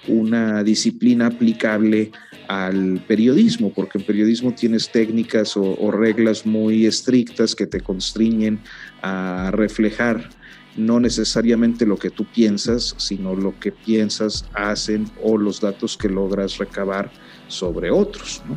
una 0.08 0.62
disciplina 0.62 1.26
aplicable 1.26 2.10
al 2.48 3.02
periodismo, 3.06 3.72
porque 3.72 3.98
en 3.98 4.04
periodismo 4.04 4.52
tienes 4.52 4.90
técnicas 4.90 5.56
o, 5.56 5.90
reglas 5.90 6.44
muy 6.44 6.86
estrictas 6.86 7.54
que 7.54 7.66
te 7.66 7.80
constriñen 7.80 8.60
a 9.02 9.50
reflejar 9.52 10.30
no 10.76 11.00
necesariamente 11.00 11.84
lo 11.84 11.98
que 11.98 12.10
tú 12.10 12.24
piensas, 12.24 12.94
sino 12.96 13.34
lo 13.34 13.58
que 13.60 13.72
piensas, 13.72 14.46
hacen 14.54 15.10
o 15.22 15.36
los 15.36 15.60
datos 15.60 15.98
que 15.98 16.08
logras 16.08 16.56
recabar 16.56 17.10
sobre 17.48 17.90
otros. 17.90 18.42
¿no? 18.48 18.56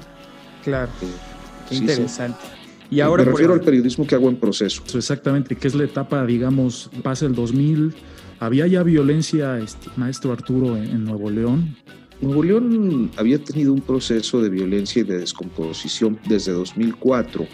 Claro, 0.64 0.92
qué 1.68 1.76
interesante. 1.76 2.40
Y 2.92 3.00
ahora, 3.00 3.24
Me 3.24 3.32
refiero 3.32 3.54
al 3.54 3.62
periodismo 3.62 4.06
que 4.06 4.16
hago 4.16 4.30
en 4.30 4.36
proceso. 4.38 4.84
Exactamente, 4.94 5.56
que 5.56 5.68
es 5.68 5.76
la 5.76 5.86
etapa, 5.86 6.26
digamos, 6.26 6.90
pasa 7.02 7.26
el 7.26 7.34
2000. 7.34 7.94
¿Había 8.40 8.68
ya 8.68 8.84
violencia, 8.84 9.58
este, 9.58 9.90
maestro 9.96 10.32
Arturo, 10.32 10.78
en, 10.78 11.04
Nuevo 11.04 11.30
León? 11.30 11.76
Nuevo 12.22 12.44
León 12.44 13.12
había 13.18 13.40
tenido 13.40 13.74
un 13.74 13.82
proceso 13.82 14.42
de 14.42 14.50
violencia 14.50 15.02
y 15.02 15.04
de 15.04 15.20
descomposición 15.20 16.20
desde 16.28 16.52
2004 16.52 17.46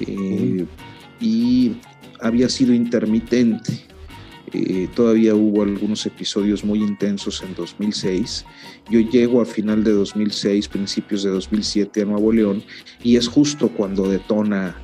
eh, 0.00 0.64
y 1.20 1.72
había 2.20 2.48
sido 2.48 2.72
intermitente. 2.72 3.89
Eh, 4.52 4.88
todavía 4.94 5.34
hubo 5.34 5.62
algunos 5.62 6.04
episodios 6.06 6.64
muy 6.64 6.80
intensos 6.80 7.42
en 7.42 7.54
2006. 7.54 8.44
Yo 8.90 9.00
llego 9.00 9.40
a 9.40 9.44
final 9.44 9.84
de 9.84 9.92
2006, 9.92 10.68
principios 10.68 11.22
de 11.22 11.30
2007 11.30 12.02
a 12.02 12.04
Nuevo 12.04 12.32
León 12.32 12.62
y 13.02 13.16
es 13.16 13.28
justo 13.28 13.68
cuando 13.68 14.08
detona 14.08 14.76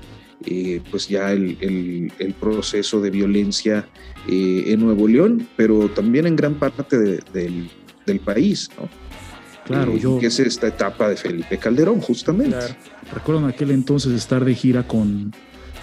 eh, 0.45 0.81
pues 0.91 1.09
ya 1.09 1.33
el, 1.33 2.13
proceso 2.39 3.01
de 3.01 3.11
violencia 3.11 3.89
eh, 4.29 4.65
en 4.69 4.81
Nuevo 4.81 5.09
León, 5.09 5.49
pero 5.57 5.89
también 5.89 6.27
en 6.27 6.37
gran 6.37 6.55
parte 6.55 6.99
del, 6.99 7.71
país, 8.25 8.71
¿no? 8.79 8.89
Claro, 9.65 9.97
yo... 9.97 10.19
Que 10.21 10.27
es 10.27 10.39
esta 10.39 10.69
etapa 10.69 11.09
de 11.09 11.17
Felipe 11.17 11.59
Calderón, 11.59 12.01
justamente. 12.01 12.57
Recuerdo 13.13 13.41
en 13.41 13.49
aquel 13.49 13.73
entonces 13.73 14.13
estar 14.13 14.45
de 14.45 14.55
gira 14.55 14.87
con, 14.87 15.33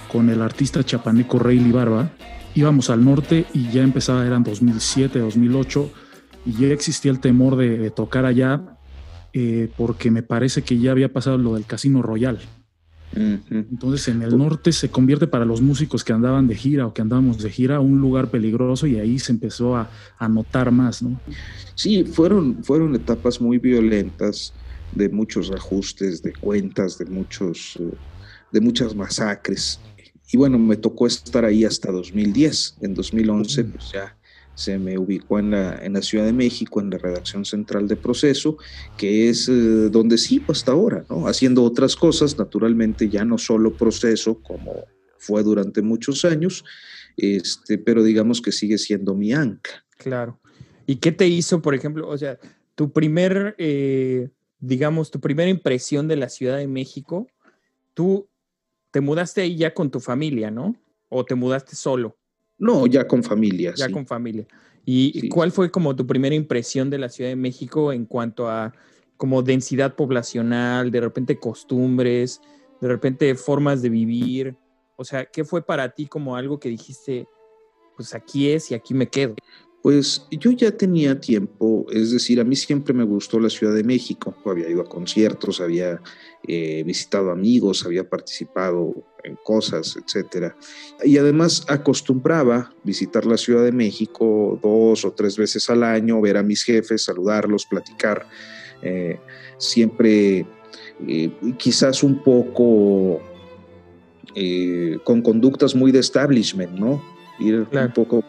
con 0.10 0.30
el 0.30 0.41
artista 0.41 0.86
chapaneco 0.86 1.39
Rey 1.39 1.60
Libarba 1.60 2.12
íbamos 2.56 2.89
al 2.89 3.04
norte 3.04 3.46
y 3.54 3.70
ya 3.72 3.84
empezaba, 3.84 4.26
eran 4.26 4.44
2007, 4.44 5.20
2008, 5.20 5.92
y 6.46 6.54
ya 6.54 6.68
existía 6.68 7.12
el 7.12 7.20
temor 7.20 7.56
de, 7.56 7.89
tocar 7.92 8.26
allá 8.26 8.78
eh, 9.34 9.70
porque 9.78 10.12
me 10.12 10.24
parece 10.24 10.62
que 10.62 10.78
ya 10.78 10.92
había 10.92 11.12
pasado 11.12 11.38
lo 11.38 11.56
del 11.56 11.66
Casino 11.66 12.02
Royal. 12.02 12.39
Entonces 13.16 14.08
en 14.08 14.24
el 14.24 14.36
norte 14.38 14.72
se 14.72 14.89
convierte 14.89 15.28
para 15.28 15.46
los 15.46 15.62
músicos 15.62 16.04
que 16.04 16.13
andaban 16.13 16.48
de 16.48 16.56
gira 16.56 16.88
o 16.88 16.94
que 16.94 17.02
andábamos 17.04 17.44
de 17.44 17.52
gira 17.52 17.80
un 17.80 18.00
lugar 18.00 18.32
peligroso 18.32 18.88
y 18.88 18.98
ahí 18.98 19.20
se 19.20 19.32
empezó 19.32 19.76
a, 19.76 19.89
notar 20.30 20.72
más, 20.72 21.04
¿no? 21.04 21.20
Sí, 21.76 22.04
fueron, 22.06 22.63
fueron 22.63 22.96
etapas 22.96 23.39
muy 23.39 23.60
violentas 23.60 24.54
de 24.94 25.10
muchos 25.10 25.52
ajustes 25.52 26.24
de 26.24 26.34
cuentas, 26.34 26.98
de 26.98 27.06
muchos, 27.06 27.78
eh, 27.80 27.94
de 28.52 28.62
muchas 28.62 28.96
masacres. 28.96 29.80
Y 30.34 30.38
bueno, 30.38 30.58
me 30.58 30.78
tocó 30.78 31.06
estar 31.06 31.46
ahí 31.46 31.63
hasta 31.63 31.91
2010. 31.91 32.78
En 32.82 32.96
2011, 32.96 33.65
pues 33.65 33.91
ya 33.91 34.17
se 34.56 34.80
me 34.80 34.98
ubicó 34.98 35.38
en 35.38 35.52
la, 35.52 35.78
en 35.86 35.93
la 35.93 36.02
Ciudad 36.02 36.26
de 36.26 36.34
México, 36.34 36.82
en 36.82 36.89
la 36.89 36.98
redacción 36.98 37.46
central 37.46 37.88
de 37.88 37.96
Proceso, 37.96 38.58
que 38.98 39.30
es 39.30 39.48
eh, 39.48 39.52
donde 39.52 40.17
sigo 40.17 40.46
hasta 40.52 40.72
ahora, 40.72 41.06
¿no? 41.08 41.28
Haciendo 41.28 41.63
otras 41.63 41.96
cosas, 41.96 42.36
naturalmente 42.39 43.10
ya 43.10 43.24
no 43.24 43.38
solo 43.38 43.78
Proceso, 43.78 44.39
como 44.41 44.74
fue 45.19 45.43
durante 45.43 45.84
muchos 45.84 46.26
años, 46.26 46.65
este, 47.15 47.78
pero 47.78 48.02
digamos 48.02 48.41
que 48.41 48.52
sigue 48.52 48.80
siendo 48.80 49.13
mi 49.13 49.34
anca. 49.34 49.86
Claro. 50.00 50.39
¿Y 50.88 50.96
qué 50.96 51.12
te 51.12 51.28
hizo, 51.28 51.62
por 51.62 51.76
ejemplo, 51.76 52.10
o 52.10 52.17
sea, 52.17 52.39
tu 52.74 52.91
primer, 52.91 53.54
eh, 53.60 54.30
digamos, 54.58 55.12
tu 55.12 55.19
primera 55.19 55.52
impresión 55.52 56.08
de 56.08 56.15
la 56.15 56.30
Ciudad 56.30 56.58
de 56.58 56.67
México? 56.67 57.28
Tú 57.93 58.28
te 58.93 59.01
mudaste 59.01 59.41
ahí 59.41 59.56
ya 59.58 59.73
con 59.73 59.89
tu 59.89 59.99
familia, 59.99 60.51
¿no? 60.51 60.75
¿O 61.10 61.25
te 61.25 61.34
mudaste 61.34 61.75
solo? 61.75 62.15
No, 62.60 62.86
ya 62.86 63.08
con 63.08 63.23
familia. 63.23 63.73
Ya 63.75 63.89
con 63.89 64.06
familia. 64.06 64.45
¿Y 64.86 65.29
cuál 65.29 65.51
fue 65.51 65.71
como 65.71 65.95
tu 65.95 66.06
primera 66.06 66.36
impresión 66.36 66.91
de 66.91 66.99
la 66.99 67.10
Ciudad 67.10 67.32
de 67.32 67.36
México 67.36 67.91
en 67.91 68.06
cuanto 68.06 68.47
a 68.47 68.71
como 69.17 69.41
densidad 69.41 69.95
poblacional, 69.95 70.91
de 70.91 71.01
repente 71.01 71.39
costumbres, 71.39 72.39
de 72.82 72.88
repente 72.88 73.34
formas 73.34 73.82
de 73.82 73.89
vivir? 73.89 74.56
O 74.95 75.03
sea, 75.03 75.25
¿qué 75.25 75.43
fue 75.43 75.65
para 75.65 75.89
ti 75.89 76.06
como 76.06 76.36
algo 76.36 76.60
que 76.60 76.69
dijiste, 76.69 77.25
pues 77.97 78.13
aquí 78.13 78.51
es 78.51 78.69
y 78.69 78.75
aquí 78.75 78.93
me 78.93 79.08
quedo? 79.08 79.34
Pues 79.84 80.26
yo 80.32 80.52
ya 80.52 80.72
tenía 80.72 81.19
tiempo, 81.19 81.86
es 81.91 82.12
decir, 82.12 82.39
a 82.39 82.46
mí 82.46 82.56
siempre 82.56 82.93
me 82.93 83.04
gustó 83.04 83.38
la 83.38 83.50
Ciudad 83.50 83.76
de 83.76 83.84
México, 83.84 84.34
había 84.46 84.69
ido 84.69 84.80
a 84.80 84.88
conciertos, 84.88 85.60
había 85.60 86.02
eh, 86.48 86.84
visitado 86.86 87.32
amigos, 87.32 87.86
había 87.86 88.08
participado 88.10 88.93
en 89.26 89.38
cosas, 89.43 89.98
etcétera. 89.98 90.56
Y 91.04 91.17
además 91.17 91.65
acostumbraba 91.67 92.74
visitar 92.86 93.26
la 93.26 93.36
Ciudad 93.36 93.65
de 93.65 93.74
México 93.74 94.58
dos 94.63 95.04
o 95.04 95.12
tres 95.12 95.36
veces 95.36 95.69
al 95.69 95.84
año, 95.84 96.22
ver 96.22 96.38
a 96.38 96.43
mis 96.43 96.63
jefes, 96.63 97.04
saludarlos, 97.04 97.65
platicar, 97.65 98.26
eh, 98.82 99.19
siempre 99.58 100.46
eh, 101.06 101.30
quizás 101.58 102.04
un 102.04 102.24
poco 102.24 103.22
con 105.04 105.22
conductas 105.22 105.76
muy 105.76 105.91
de 105.91 106.00
establishment, 106.00 106.72
¿no? 106.72 107.12
Ir 107.43 107.67
un 107.71 107.93
poco 107.93 108.23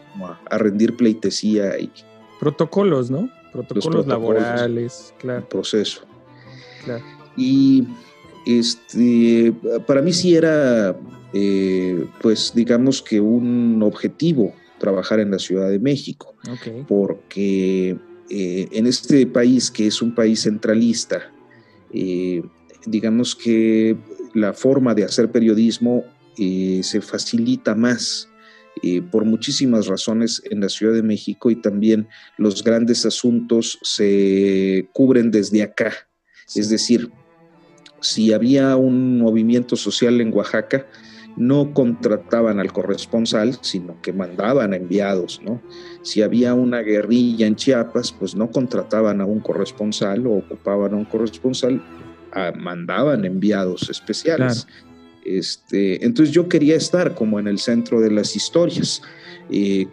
a, 0.49 0.57
rendir 0.57 0.95
pleitesía 0.95 1.79
y 1.79 1.91
protocolos, 2.39 3.09
¿no? 3.09 3.29
Protocolos, 3.51 4.05
laborales, 4.05 5.13
claro. 5.17 5.47
Proceso. 5.47 6.05
Claro. 6.83 7.03
Y 7.37 7.87
este, 8.45 9.53
para 9.87 10.01
mí 10.01 10.13
sí 10.13 10.35
era, 10.35 10.95
eh, 11.33 12.05
pues 12.21 12.51
digamos 12.53 13.01
que 13.01 13.19
un 13.19 13.81
objetivo 13.81 14.53
trabajar 14.77 15.19
en 15.19 15.31
la 15.31 15.39
Ciudad 15.39 15.69
de 15.69 15.79
México, 15.79 16.35
porque 16.87 17.97
eh, 18.29 18.67
en 18.71 18.87
este 18.87 19.25
país 19.25 19.71
que 19.71 19.87
es 19.87 20.01
un 20.01 20.13
país 20.13 20.43
centralista, 20.43 21.31
eh, 21.91 22.43
digamos 22.85 23.35
que 23.35 23.97
la 24.33 24.53
forma 24.53 24.93
de 24.93 25.05
hacer 25.05 25.31
periodismo 25.31 26.03
se 26.35 26.99
facilita 26.99 27.73
más 27.73 28.29
por 29.11 29.25
muchísimas 29.25 29.87
razones 29.87 30.41
en 30.49 30.61
la 30.61 30.69
Ciudad 30.69 30.93
de 30.93 31.03
México 31.03 31.49
y 31.49 31.55
también 31.55 32.07
los 32.37 32.63
grandes 32.63 33.05
asuntos 33.05 33.79
se 33.81 34.89
cubren 34.93 35.31
desde 35.31 35.63
acá. 35.63 35.93
Es 36.55 36.69
decir, 36.69 37.09
si 38.01 38.33
había 38.33 38.75
un 38.75 39.19
movimiento 39.19 39.75
social 39.75 40.21
en 40.21 40.33
Oaxaca, 40.33 40.85
no 41.37 41.73
contrataban 41.73 42.59
al 42.59 42.71
corresponsal, 42.71 43.57
sino 43.61 44.01
que 44.01 44.13
mandaban 44.13 44.73
enviados, 44.73 45.41
¿no? 45.43 45.61
Si 46.01 46.21
había 46.21 46.53
una 46.53 46.79
guerrilla 46.79 47.45
en 47.45 47.55
Chiapas, 47.55 48.11
pues 48.13 48.35
no 48.35 48.51
contrataban 48.51 49.19
a 49.21 49.25
un 49.25 49.41
corresponsal 49.41 50.25
o 50.27 50.33
ocupaban 50.33 50.93
a 50.93 50.97
un 50.97 51.05
corresponsal, 51.05 51.83
ah, 52.31 52.53
mandaban 52.57 53.25
enviados 53.25 53.89
especiales. 53.89 54.67
Este, 55.25 56.05
entonces 56.05 56.33
yo 56.33 56.47
quería 56.47 56.75
estar 56.75 57.15
como 57.15 57.39
en 57.39 57.47
el 57.47 57.59
centro 57.59 57.99
de 57.99 58.11
las 58.11 58.35
historias, 58.35 59.01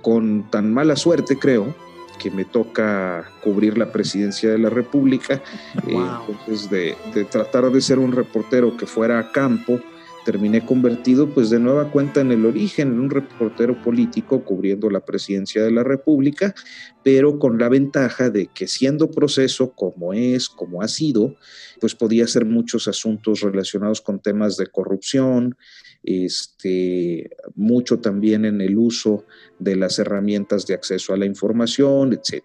con 0.01 0.51
tan 0.51 0.73
mala 0.73 0.97
suerte 0.97 1.39
creo 1.39 1.75
que 2.23 2.31
me 2.31 2.45
toca 2.45 3.31
cubrir 3.43 3.77
la 3.77 3.91
presidencia 3.91 4.51
de 4.51 4.59
la 4.59 4.71
República, 4.71 5.43
eh, 5.89 5.97
entonces 6.29 6.71
de, 6.71 6.95
de, 7.13 7.25
tratar 7.25 7.71
de 7.71 7.81
ser 7.81 7.99
un 7.99 8.13
reportero 8.13 8.77
que 8.77 8.87
fuera 8.87 9.19
a 9.19 9.33
campo, 9.33 9.81
terminé 10.25 10.65
convertido 10.65 11.29
pues 11.29 11.51
de 11.51 11.59
nueva 11.59 11.91
cuenta 11.91 12.21
en 12.21 12.33
el 12.33 12.47
origen, 12.47 12.89
en 12.89 13.01
un 13.01 13.11
reportero 13.11 13.81
político 13.83 14.45
cubriendo 14.45 14.91
la 14.91 15.05
presidencia 15.05 15.63
de 15.63 15.71
la 15.71 15.83
República, 15.83 16.55
pero 17.03 17.39
con 17.39 17.59
la 17.59 17.69
ventaja 17.69 18.31
de 18.31 18.47
que 18.47 18.67
siendo 18.67 19.11
proceso 19.11 19.73
como 19.73 20.13
es, 20.13 20.49
como 20.49 20.83
ha 20.83 20.89
sido, 20.89 21.37
pues 21.81 21.95
podía 21.95 22.27
ser 22.27 22.45
muchos 22.45 22.89
asuntos 22.89 23.41
relacionados 23.41 24.01
con 24.01 24.21
temas 24.21 24.57
de 24.57 24.69
corrupción, 24.69 25.57
este, 26.05 27.31
mucho 27.55 28.01
también 28.01 28.45
en 28.45 28.61
el 28.61 28.77
uso 28.79 29.25
de 29.59 29.77
las 29.77 29.99
herramientas 29.99 30.67
de 30.67 30.75
acceso 30.75 31.13
a 31.13 31.17
la 31.17 31.27
información, 31.27 32.13
etc. 32.13 32.43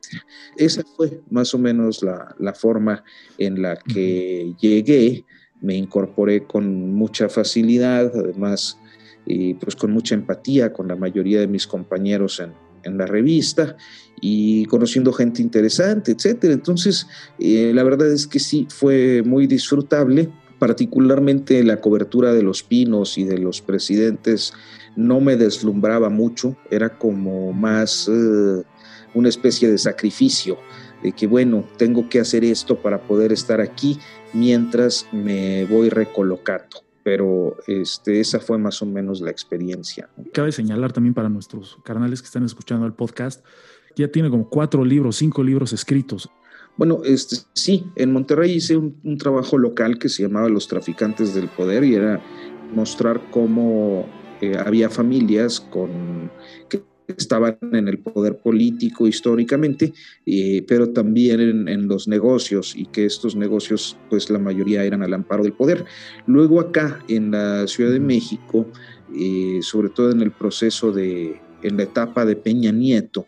Esa 0.58 0.84
fue 0.96 1.22
más 1.30 1.54
o 1.54 1.58
menos 1.58 2.04
la, 2.04 2.36
la 2.40 2.54
forma 2.54 3.04
en 3.38 3.62
la 3.62 3.78
que 3.78 4.54
llegué 4.60 5.26
me 5.62 5.76
incorporé 5.76 6.44
con 6.44 6.94
mucha 6.94 7.30
facilidad, 7.30 8.12
además, 8.16 8.80
y 9.26 9.56
pues 9.56 9.76
con 9.76 9.92
mucha 9.92 10.16
empatía 10.16 10.72
con 10.72 10.88
la 10.88 10.96
mayoría 10.96 11.40
de 11.40 11.48
mis 11.48 11.68
compañeros 11.68 12.40
en, 12.40 12.54
en 12.84 12.98
la 12.98 13.06
revista 13.06 13.76
y 14.20 14.66
conociendo 14.66 15.14
gente 15.14 15.42
interesante, 15.42 16.14
etcétera. 16.14 16.54
Entonces, 16.54 17.08
eh, 17.40 17.72
la 17.74 17.84
verdad 17.84 18.12
es 18.12 18.28
que 18.28 18.40
sí, 18.40 18.68
fue 18.70 19.22
muy 19.24 19.48
disfrutable, 19.48 20.30
particularmente 20.60 21.64
la 21.64 21.82
cobertura 21.82 22.34
de 22.34 22.42
los 22.42 22.64
pinos 22.64 23.18
y 23.18 23.26
de 23.26 23.38
los 23.38 23.62
presidentes 23.62 24.54
no 24.96 25.20
me 25.22 25.36
deslumbraba 25.36 26.10
mucho, 26.10 26.58
era 26.72 26.98
como 26.98 27.54
más 27.54 28.10
eh, 28.12 28.64
una 29.14 29.30
especie 29.30 29.70
de 29.70 29.78
sacrificio, 29.78 30.58
de 31.04 31.12
que 31.12 31.28
bueno, 31.28 31.64
tengo 31.78 32.10
que 32.10 32.20
hacer 32.20 32.44
esto 32.44 32.82
para 32.82 33.02
poder 33.02 33.32
estar 33.32 33.62
aquí 33.62 34.00
mientras 34.34 35.08
me 35.12 35.66
voy 35.66 35.90
recolocando. 35.90 36.84
Pero 37.04 37.56
este, 37.68 38.20
esa 38.20 38.40
fue 38.40 38.58
más 38.58 38.82
o 38.82 38.86
menos 38.86 39.22
la 39.22 39.32
experiencia. 39.32 40.10
Cabe 40.34 40.52
señalar 40.52 40.92
también 40.92 41.14
para 41.14 41.30
nuestros 41.30 41.78
carnales 41.84 42.22
que 42.22 42.26
están 42.26 42.44
escuchando 42.44 42.86
el 42.86 42.94
podcast, 42.94 43.46
ya 43.96 44.10
tiene 44.10 44.30
como 44.30 44.50
cuatro 44.50 44.84
libros, 44.84 45.16
cinco 45.16 45.44
libros 45.44 45.72
escritos. 45.72 46.30
Bueno, 46.78 47.02
este, 47.04 47.38
sí, 47.54 47.86
en 47.96 48.14
Monterrey 48.14 48.52
hice 48.52 48.78
un, 48.78 49.18
trabajo 49.18 49.58
local 49.58 49.98
que 49.98 50.10
se 50.10 50.24
llamaba 50.24 50.48
Los 50.48 50.68
Traficantes 50.68 51.34
del 51.34 51.48
Poder 51.48 51.84
y 51.84 51.96
era 51.96 52.22
mostrar 52.74 53.32
cómo 53.32 54.06
eh, 54.42 54.58
había 54.64 54.90
familias 54.90 55.60
con, 55.60 56.30
que 56.70 56.84
estaban 57.16 57.58
en 57.62 57.88
el 57.88 58.00
poder 58.00 58.38
político 58.38 59.08
históricamente, 59.08 59.94
eh, 60.26 60.64
pero 60.68 60.90
también 60.90 61.68
en, 61.68 61.88
los 61.88 62.08
negocios 62.08 62.76
y 62.76 62.86
que 62.86 63.06
estos 63.06 63.36
negocios, 63.36 63.98
pues 64.10 64.30
la 64.30 64.40
mayoría 64.40 64.84
eran 64.84 65.04
al 65.04 65.14
amparo 65.14 65.44
del 65.44 65.54
poder. 65.54 65.86
Luego 66.26 66.60
acá 66.60 67.00
en 67.08 67.32
la 67.32 67.68
Ciudad 67.68 67.92
de 67.92 68.00
México, 68.00 68.70
eh, 69.16 69.60
sobre 69.62 69.90
todo 69.90 70.12
en 70.12 70.22
el 70.22 70.32
proceso 70.32 70.92
de, 70.92 71.40
en 71.64 71.78
la 71.78 71.84
etapa 71.84 72.26
de 72.26 72.36
Peña 72.36 72.72
Nieto, 72.72 73.28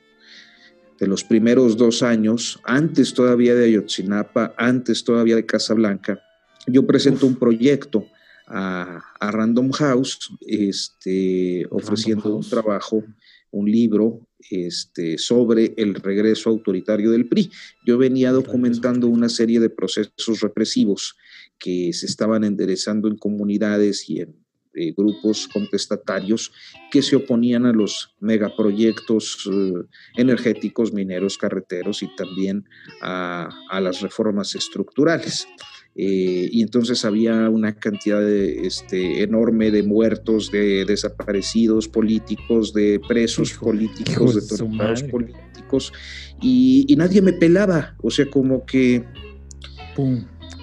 de 1.00 1.08
los 1.08 1.24
primeros 1.24 1.78
dos 1.78 2.04
años, 2.04 2.60
antes 2.66 3.14
todavía 3.14 3.56
de 3.56 3.66
Ayotzinapa, 3.66 4.54
antes 4.58 5.06
todavía 5.06 5.38
de 5.38 5.46
Casablanca, 5.46 6.20
yo 6.68 6.86
presento 6.86 7.26
un 7.26 7.36
proyecto 7.36 8.06
a, 8.48 9.02
Random 9.22 9.72
House, 9.72 10.32
este, 10.42 11.66
ofreciendo 11.70 12.36
un 12.36 12.50
trabajo 12.50 13.04
un 13.52 13.72
libro 13.72 14.28
este, 14.50 15.18
sobre 15.18 15.74
el 15.78 15.96
regreso 15.96 16.50
autoritario 16.50 17.12
del 17.12 17.28
PRI. 17.28 17.50
Yo 17.86 17.98
venía 17.98 18.32
documentando 18.32 19.08
una 19.08 19.30
serie 19.30 19.60
de 19.60 19.70
procesos 19.70 20.42
represivos 20.42 21.16
que 21.58 21.92
se 21.94 22.06
estaban 22.06 22.44
enderezando 22.44 23.08
en 23.08 23.18
comunidades 23.18 24.10
y 24.10 24.22
en 24.22 24.36
eh, 24.76 24.94
grupos 24.96 25.48
contestatarios 25.48 26.52
que 26.92 27.02
se 27.02 27.16
oponían 27.16 27.66
a 27.66 27.74
los 27.74 28.16
megaproyectos 28.20 29.50
eh, 29.52 29.74
energéticos, 30.16 30.94
mineros, 30.94 31.38
carreteros 31.38 32.04
y 32.04 32.16
también 32.16 32.66
a, 33.02 33.50
a 33.70 33.82
las 33.82 34.02
reformas 34.02 34.56
estructurales. 34.56 35.48
Eh, 35.96 36.50
y 36.52 36.62
entonces 36.62 37.04
había 37.04 37.50
una 37.50 37.76
cantidad 37.76 38.22
de, 38.22 38.66
este, 38.66 39.24
enorme 39.24 39.72
de 39.72 39.84
muertos, 39.84 40.52
de 40.52 40.86
desaparecidos 40.86 41.88
políticos, 41.88 42.74
de 42.74 43.02
presos 43.06 43.54
políticos, 43.54 44.36
de 44.36 44.58
torturados 44.58 45.04
políticos, 45.04 45.92
y, 46.42 46.96
nadie 46.98 47.22
me 47.22 47.34
pelaba, 47.34 47.96
o 48.02 48.10
sea, 48.10 48.26
como 48.30 48.66
que... 48.66 49.04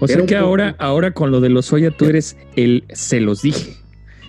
O 0.01 0.07
sea 0.07 0.25
que 0.27 0.37
ahora, 0.37 0.77
ahora 0.79 1.13
con 1.13 1.31
lo 1.31 1.41
de 1.41 1.49
los 1.49 1.73
Oya 1.73 1.91
tú 1.91 2.07
eres 2.07 2.37
el 2.55 2.85
se 2.93 3.21
los 3.21 3.43
dije. 3.43 3.77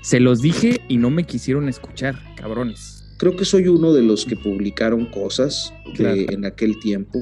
Se 0.01 0.19
los 0.19 0.41
dije 0.41 0.81
y 0.87 0.97
no 0.97 1.09
me 1.09 1.25
quisieron 1.25 1.67
escuchar, 1.67 2.17
cabrones. 2.35 3.03
Creo 3.17 3.35
que 3.35 3.45
soy 3.45 3.67
uno 3.67 3.93
de 3.93 4.03
los 4.03 4.25
que 4.25 4.35
publicaron 4.35 5.05
cosas 5.07 5.73
en 5.97 6.45
aquel 6.45 6.79
tiempo. 6.79 7.19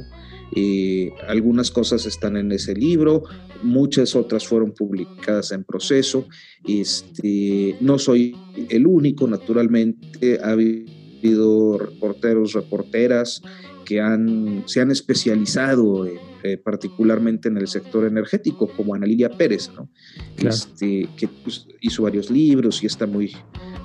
Eh, 0.56 1.12
algunas 1.28 1.72
cosas 1.72 2.06
están 2.06 2.38
en 2.38 2.52
ese 2.52 2.76
libro, 2.76 3.24
muchas 3.64 4.16
otras 4.16 4.48
fueron 4.48 4.74
publicadas 4.74 5.52
en 5.52 5.64
proceso. 5.64 6.28
Este, 6.68 7.76
no 7.82 8.00
soy 8.00 8.36
el 8.70 8.88
único, 8.88 9.28
naturalmente, 9.28 10.40
ha 10.44 10.52
habido 10.52 11.78
reporteros, 11.78 12.54
reporteras 12.54 13.42
que 13.86 14.02
han, 14.02 14.64
se 14.66 14.82
han 14.82 14.92
especializado 14.92 16.06
eh, 16.06 16.58
particularmente 16.58 17.48
en 17.48 17.58
el 17.58 17.68
sector 17.68 18.06
energético, 18.06 18.68
como 18.68 18.94
Ana 18.94 19.06
Lilia 19.06 19.30
Pérez, 19.30 19.72
¿no? 19.74 19.90
Este, 20.38 21.08
que 21.16 21.28
pues, 21.28 21.68
hizo 21.82 22.04
varios 22.04 22.30
libros 22.30 22.84
y 22.84 22.88
está 22.88 23.08
muy, 23.08 23.36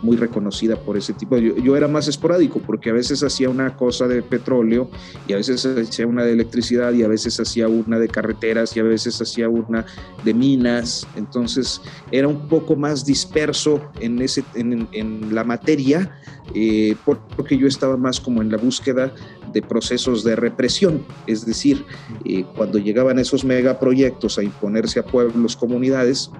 muy 0.02 0.16
reconocida 0.16 0.76
por 0.76 0.96
ese 0.96 1.12
tipo. 1.12 1.38
Yo, 1.38 1.56
yo, 1.56 1.76
era 1.76 1.88
más 1.88 2.08
esporádico 2.08 2.60
porque 2.60 2.90
a 2.90 2.92
veces 2.92 3.22
hacía 3.22 3.48
una 3.48 3.76
cosa 3.76 4.08
de 4.08 4.22
petróleo 4.22 4.90
y 5.28 5.34
a 5.34 5.36
veces 5.36 5.64
hacía 5.64 6.06
una 6.06 6.24
de 6.24 6.32
electricidad 6.32 6.92
y 6.92 7.02
a 7.02 7.08
veces 7.08 7.38
hacía 7.38 7.68
una 7.68 7.98
de 7.98 8.08
carreteras 8.08 8.76
y 8.76 8.80
a 8.80 8.84
veces 8.84 9.20
hacía 9.20 9.48
una 9.48 9.86
de 10.24 10.34
minas. 10.34 11.06
Entonces 11.16 11.80
era 12.10 12.28
un 12.28 12.48
poco 12.48 12.76
más 12.76 13.06
disperso 13.06 13.90
en, 14.00 14.20
ese, 14.20 14.44
en, 14.54 14.88
en 14.92 15.34
la 15.34 15.44
materia 15.44 16.14
eh, 16.54 16.96
porque 17.04 17.56
yo 17.56 17.66
estaba 17.66 17.96
más 17.96 18.20
como 18.20 18.42
en 18.42 18.50
la 18.50 18.56
búsqueda 18.56 19.14
de 19.52 19.62
procesos 19.62 20.24
de 20.24 20.36
represión, 20.36 21.04
es 21.26 21.44
decir, 21.46 21.84
eh, 22.24 22.44
cuando 22.56 22.78
llegaban 22.78 23.18
esos 23.18 23.44
megaproyectos 23.44 24.38
a 24.38 24.42
imponerse 24.42 25.00
a 25.00 25.04
pueblos, 25.04 25.56
comunidades, 25.56 26.30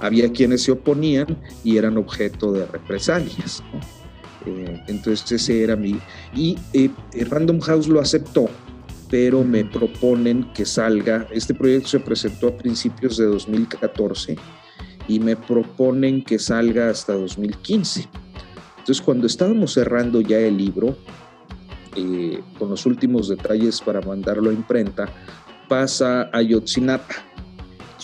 había 0.00 0.32
quienes 0.32 0.62
se 0.62 0.72
oponían 0.72 1.38
y 1.62 1.76
eran 1.76 1.96
objeto 1.96 2.52
de 2.52 2.66
represalias. 2.66 3.62
Eh, 4.46 4.82
entonces 4.88 5.32
ese 5.32 5.62
era 5.62 5.76
mi... 5.76 5.98
Y 6.34 6.56
Random 7.30 7.60
House 7.60 7.88
lo 7.88 8.00
aceptó, 8.00 8.48
pero 9.10 9.42
me 9.42 9.64
proponen 9.64 10.52
que 10.52 10.64
salga, 10.64 11.26
este 11.32 11.54
proyecto 11.54 11.88
se 11.88 12.00
presentó 12.00 12.48
a 12.48 12.56
principios 12.56 13.16
de 13.16 13.24
2014 13.24 14.36
y 15.08 15.20
me 15.20 15.36
proponen 15.36 16.22
que 16.22 16.38
salga 16.38 16.90
hasta 16.90 17.14
2015 17.14 18.08
entonces, 18.84 19.02
cuando 19.02 19.26
estábamos 19.26 19.72
cerrando 19.72 20.20
ya 20.20 20.38
el 20.40 20.58
libro, 20.58 20.94
eh, 21.96 22.40
con 22.58 22.70
los 22.70 22.86
últimos 22.86 23.28
detalles 23.28 23.80
para 23.80 24.00
mandarlo 24.00 24.50
a 24.50 24.52
imprenta, 24.52 25.08
pasa 25.68 26.28
a 26.32 26.42
Yotzinapa 26.42 27.14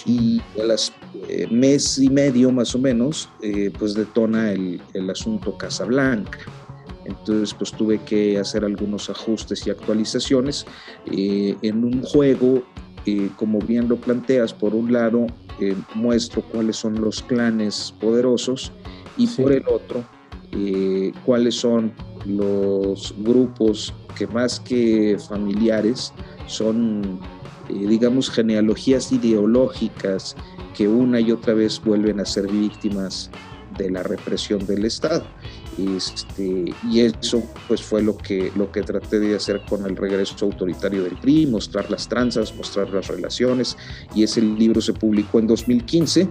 y 0.06 0.40
a 0.60 0.64
las 0.64 0.92
eh, 1.28 1.46
mes 1.50 1.98
y 1.98 2.08
medio 2.08 2.50
más 2.50 2.74
o 2.74 2.78
menos, 2.78 3.28
eh, 3.42 3.70
pues 3.78 3.94
detona 3.94 4.52
el, 4.52 4.80
el, 4.94 5.10
asunto 5.10 5.56
Casablanca. 5.56 6.38
Entonces, 7.04 7.54
pues 7.54 7.72
tuve 7.72 7.98
que 8.04 8.38
hacer 8.38 8.64
algunos 8.64 9.10
ajustes 9.10 9.66
y 9.66 9.70
actualizaciones 9.70 10.64
en 11.06 11.84
un 11.84 12.02
juego, 12.02 12.62
como 13.36 13.58
bien 13.58 13.88
lo 13.88 13.96
planteas, 13.96 14.54
por 14.54 14.74
un 14.74 14.92
lado 14.92 15.26
muestro 15.94 16.42
cuáles 16.42 16.76
son 16.76 17.00
los 17.00 17.22
clanes 17.22 17.92
poderosos 18.00 18.70
y 19.16 19.26
por 19.26 19.52
el 19.52 19.66
otro 19.66 20.04
eh, 20.52 21.12
cuáles 21.24 21.54
son 21.56 21.92
los 22.26 23.14
grupos 23.18 23.94
que 24.16 24.26
más 24.26 24.60
que 24.60 25.16
familiares 25.28 26.12
son, 26.46 27.20
eh, 27.68 27.86
digamos, 27.86 28.30
genealogías 28.30 29.12
ideológicas 29.12 30.36
que 30.76 30.88
una 30.88 31.20
y 31.20 31.32
otra 31.32 31.54
vez 31.54 31.80
vuelven 31.82 32.20
a 32.20 32.24
ser 32.24 32.46
víctimas 32.48 33.30
de 33.78 33.90
la 33.90 34.02
represión 34.02 34.66
del 34.66 34.84
Estado. 34.84 35.24
Este, 35.78 36.74
y 36.90 37.00
eso 37.00 37.42
pues 37.68 37.80
fue 37.80 38.02
lo 38.02 38.16
que, 38.16 38.52
lo 38.56 38.70
que 38.70 38.82
traté 38.82 39.18
de 39.18 39.36
hacer 39.36 39.62
con 39.68 39.86
el 39.86 39.96
regreso 39.96 40.34
autoritario 40.44 41.04
del 41.04 41.16
PRI, 41.16 41.46
mostrar 41.46 41.90
las 41.90 42.08
tranzas, 42.08 42.54
mostrar 42.54 42.90
las 42.90 43.08
relaciones, 43.08 43.76
y 44.14 44.24
ese 44.24 44.42
libro 44.42 44.80
se 44.80 44.92
publicó 44.92 45.38
en 45.38 45.46
2015, 45.46 46.28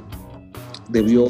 debió 0.90 1.30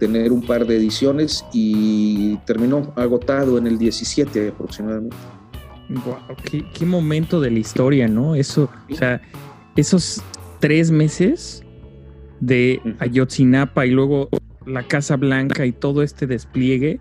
tener 0.00 0.32
un 0.32 0.42
par 0.42 0.66
de 0.66 0.76
ediciones 0.76 1.44
y 1.52 2.36
terminó 2.46 2.92
agotado 2.96 3.58
en 3.58 3.66
el 3.66 3.78
17 3.78 4.48
aproximadamente. 4.48 5.16
qué, 6.72 6.86
momento 6.86 7.40
de 7.40 7.50
la 7.50 7.58
historia, 7.58 8.08
¿no? 8.08 8.34
Eso, 8.34 8.70
o 8.90 8.94
sea, 8.94 9.20
esos 9.76 10.22
tres 10.58 10.90
meses 10.90 11.62
de 12.40 12.80
Ayotzinapa 12.98 13.84
y 13.84 13.90
luego 13.90 14.30
la 14.66 14.88
Casa 14.88 15.16
Blanca 15.16 15.66
y 15.66 15.72
todo 15.72 16.02
este 16.02 16.26
despliegue, 16.26 16.98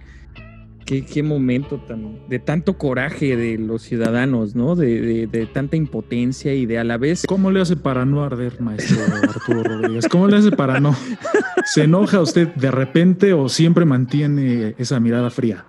qué, 0.85 1.23
momento 1.23 1.77
tan, 1.77 2.27
de 2.27 2.39
tanto 2.39 2.77
coraje 2.77 3.35
de 3.35 3.57
los 3.57 3.83
ciudadanos, 3.83 4.55
¿no? 4.55 4.75
De, 4.75 5.47
tanta 5.53 5.75
impotencia 5.75 6.53
y 6.53 6.65
de 6.65 6.79
a 6.79 6.83
la 6.83 6.97
vez. 6.97 7.25
¿Cómo 7.27 7.51
le 7.51 7.61
hace 7.61 7.75
para 7.75 8.05
no 8.05 8.23
arder, 8.23 8.59
maestro 8.59 8.97
Arturo 9.23 9.63
Rodríguez? 9.63 10.07
¿Cómo 10.09 10.27
le 10.27 10.37
hace 10.37 10.51
para 10.51 10.79
no? 10.79 10.95
¿Se 11.65 11.83
enoja 11.83 12.21
usted 12.21 12.47
de 12.55 12.71
repente 12.71 13.33
o 13.33 13.49
siempre 13.49 13.85
mantiene 13.85 14.75
esa 14.77 14.99
mirada 14.99 15.29
fría 15.29 15.65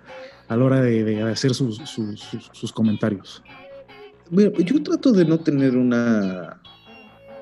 a 0.47 0.57
la 0.57 0.65
hora 0.65 0.81
de, 0.81 1.21
hacer 1.23 1.53
sus, 1.53 1.77
sus, 2.51 2.71
comentarios? 2.73 3.43
Bueno, 4.29 4.51
yo 4.59 4.81
trato 4.81 5.11
de 5.11 5.25
no 5.25 5.39
tener 5.39 5.75
una, 5.77 6.61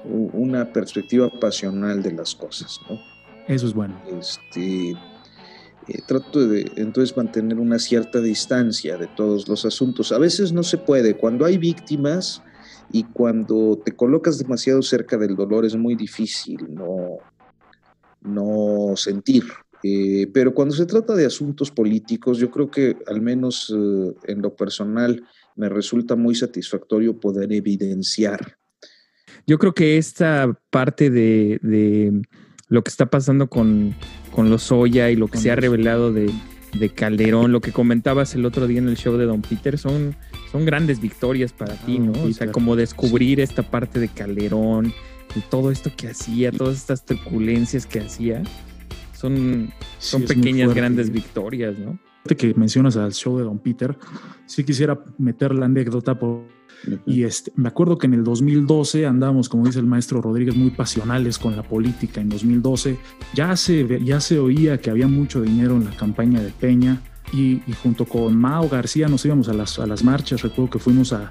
una 0.04 0.72
perspectiva 0.72 1.30
pasional 1.40 2.02
de 2.02 2.14
las 2.14 2.36
cosas, 2.36 2.80
¿no? 2.90 3.00
Eso 3.48 3.66
es 3.66 3.74
bueno. 3.74 4.00
Este, 4.20 4.92
eh, 4.92 6.02
trato 6.06 6.48
de 6.48 6.72
entonces 6.76 7.18
mantener 7.18 7.58
una 7.58 7.80
cierta 7.80 8.22
distancia 8.22 8.98
de 8.98 9.08
todos 9.08 9.48
los 9.48 9.66
asuntos. 9.66 10.12
A 10.12 10.20
veces 10.20 10.54
no 10.54 10.62
se 10.62 10.78
puede. 10.78 11.16
Cuando 11.16 11.46
hay 11.46 11.58
víctimas 11.58 12.44
y 12.92 13.04
cuando 13.06 13.80
te 13.84 13.96
colocas 13.96 14.38
demasiado 14.38 14.82
cerca 14.84 15.18
del 15.18 15.36
dolor 15.36 15.66
es 15.66 15.76
muy 15.76 15.96
difícil 15.96 16.68
no, 16.70 17.18
no 18.22 18.94
sentir. 18.96 19.44
Eh, 19.84 20.28
pero 20.34 20.54
cuando 20.54 20.76
se 20.76 20.86
trata 20.86 21.16
de 21.16 21.26
asuntos 21.26 21.72
políticos, 21.72 22.38
yo 22.38 22.52
creo 22.52 22.70
que 22.70 22.98
al 23.08 23.22
menos 23.22 23.74
eh, 23.74 24.14
en 24.26 24.42
lo 24.42 24.56
personal 24.56 25.24
me 25.56 25.70
resulta 25.70 26.16
muy 26.16 26.36
satisfactorio 26.36 27.20
poder 27.20 27.52
evidenciar. 27.54 28.58
Yo 29.48 29.58
creo 29.58 29.74
que 29.74 29.98
esta 29.98 30.60
parte 30.70 31.10
de 31.10 31.60
lo 32.70 32.84
que 32.84 32.90
está 32.90 33.08
pasando 33.08 33.50
con, 33.50 33.96
con 34.32 34.50
los 34.50 34.64
Soya 34.64 35.10
y 35.10 35.16
lo 35.16 35.28
que 35.28 35.38
se 35.38 35.52
ha 35.52 35.56
revelado 35.56 36.14
de, 36.14 36.32
Calderón, 36.96 37.52
lo 37.52 37.62
que 37.62 37.72
comentabas 37.72 38.36
el 38.36 38.46
otro 38.46 38.68
día 38.68 38.78
en 38.78 38.88
el 38.88 38.96
show 38.96 39.18
de 39.18 39.26
Don 39.26 39.42
Peter, 39.42 39.78
son, 39.78 40.16
son 40.52 40.66
grandes 40.66 41.02
victorias 41.02 41.52
para 41.52 41.74
ti, 41.74 41.98
ah, 42.00 42.04
¿no? 42.06 42.24
O 42.24 42.32
sea, 42.32 42.52
como 42.52 42.76
descubrir 42.76 43.40
esta 43.40 43.64
parte 43.64 44.00
de 44.00 44.08
Calderón 44.08 44.94
y 45.36 45.42
todo 45.42 45.72
esto 45.72 45.92
que 45.96 46.10
hacía, 46.10 46.52
todas 46.52 46.78
estas 46.78 47.06
turbulencias 47.06 47.86
que 47.86 48.00
hacía, 48.00 48.44
son, 49.14 49.72
son 50.00 50.24
pequeñas, 50.24 50.74
grandes 50.74 51.12
victorias, 51.12 51.78
¿no? 51.78 52.00
Que 52.38 52.54
mencionas 52.54 52.96
al 52.96 53.14
show 53.14 53.38
de 53.38 53.44
Don 53.44 53.60
Peter, 53.60 53.98
sí 54.46 54.64
quisiera 54.64 55.00
meter 55.18 55.54
la 55.54 55.66
anécdota 55.66 56.18
por 56.18 56.44
y 57.06 57.24
este, 57.24 57.52
me 57.56 57.68
acuerdo 57.68 57.98
que 57.98 58.08
en 58.08 58.14
el 58.14 58.24
2012 58.24 59.06
andamos, 59.06 59.50
como 59.50 59.66
dice 59.66 59.80
el 59.80 59.86
maestro 59.86 60.22
Rodríguez, 60.22 60.56
muy 60.56 60.70
pasionales 60.70 61.38
con 61.38 61.56
la 61.56 61.64
política. 61.64 62.22
En 62.22 62.30
2012 62.30 62.98
ya 63.34 63.56
se, 63.56 64.04
ya 64.04 64.20
se 64.20 64.40
oía 64.40 64.80
que 64.80 64.90
había 64.90 65.08
mucho 65.08 65.42
dinero 65.42 65.76
en 65.76 65.86
la 65.86 65.92
campaña 65.92 66.42
de 66.42 66.52
Peña 66.52 67.02
y, 67.34 67.62
junto 67.84 68.06
con 68.06 68.36
Mao 68.36 68.70
García 68.70 69.08
nos 69.08 69.26
íbamos 69.26 69.50
a 69.50 69.54
las, 69.54 69.78
a 69.80 69.86
las 69.86 70.04
marchas. 70.04 70.42
Recuerdo 70.42 70.72
que 70.72 70.80
fuimos 70.80 71.14
a 71.14 71.30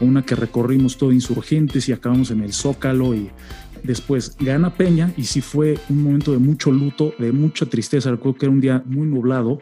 una 0.00 0.22
que 0.22 0.34
recorrimos 0.34 0.96
todo 0.96 1.12
insurgentes 1.12 1.88
y 1.88 1.92
acabamos 1.92 2.30
en 2.30 2.40
el 2.42 2.52
Zócalo 2.52 3.14
y 3.14 3.30
después 3.82 4.36
gana 4.38 4.74
Peña 4.74 5.12
y 5.16 5.24
sí 5.24 5.40
fue 5.40 5.78
un 5.88 6.02
momento 6.02 6.32
de 6.32 6.38
mucho 6.38 6.70
luto, 6.72 7.14
de 7.18 7.32
mucha 7.32 7.66
tristeza. 7.66 8.10
Recuerdo 8.10 8.38
que 8.38 8.46
era 8.46 8.52
un 8.52 8.60
día 8.60 8.82
muy 8.86 9.06
nublado 9.06 9.60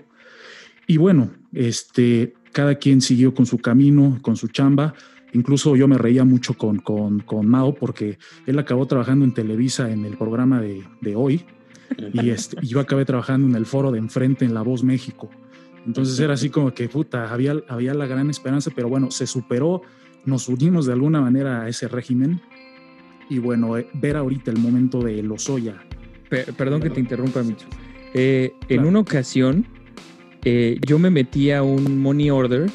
y 0.86 0.96
bueno, 0.96 1.30
este, 1.52 2.34
cada 2.52 2.76
quien 2.76 3.00
siguió 3.00 3.34
con 3.34 3.46
su 3.46 3.58
camino, 3.58 4.18
con 4.22 4.36
su 4.36 4.48
chamba. 4.48 4.94
Incluso 5.34 5.76
yo 5.76 5.86
me 5.86 5.98
reía 5.98 6.24
mucho 6.24 6.54
con, 6.54 6.78
con, 6.78 7.20
con 7.20 7.46
Mao 7.46 7.74
porque 7.74 8.18
él 8.46 8.58
acabó 8.58 8.86
trabajando 8.86 9.24
en 9.24 9.34
Televisa 9.34 9.90
en 9.90 10.04
el 10.06 10.16
programa 10.16 10.60
de, 10.60 10.82
de 11.02 11.14
hoy 11.14 11.44
y, 12.12 12.30
este, 12.30 12.56
yo 12.66 12.80
acabé 12.80 13.04
trabajando 13.04 13.46
en 13.46 13.54
el 13.54 13.66
foro 13.66 13.90
de 13.90 13.98
enfrente 13.98 14.44
en 14.44 14.54
La 14.54 14.62
Voz 14.62 14.82
México. 14.82 15.28
Entonces 15.86 16.18
era 16.20 16.34
así 16.34 16.50
como 16.50 16.72
que, 16.74 16.88
puta, 16.88 17.32
había, 17.32 17.56
había 17.68 17.94
la 17.94 18.06
gran 18.06 18.28
esperanza, 18.30 18.70
pero 18.74 18.88
bueno, 18.88 19.10
se 19.10 19.26
superó, 19.26 19.82
nos 20.24 20.48
unimos 20.48 20.86
de 20.86 20.92
alguna 20.92 21.20
manera 21.20 21.62
a 21.62 21.68
ese 21.68 21.88
régimen 21.88 22.40
y 23.30 23.38
bueno, 23.38 23.76
eh, 23.76 23.88
ver 23.94 24.16
ahorita 24.16 24.50
el 24.50 24.58
momento 24.58 25.00
de 25.00 25.22
Lozoya. 25.22 25.76
perdón 26.56 26.80
que 26.80 26.90
te 26.90 27.00
interrumpa, 27.00 27.42
Micho. 27.42 27.66
Eh, 28.14 28.52
en 28.68 28.86
una 28.86 29.00
ocasión, 29.00 29.66
eh, 30.44 30.78
yo 30.86 30.98
me 30.98 31.10
metí 31.10 31.50
a 31.50 31.62
un 31.62 32.00
money 32.00 32.30
order 32.30 32.70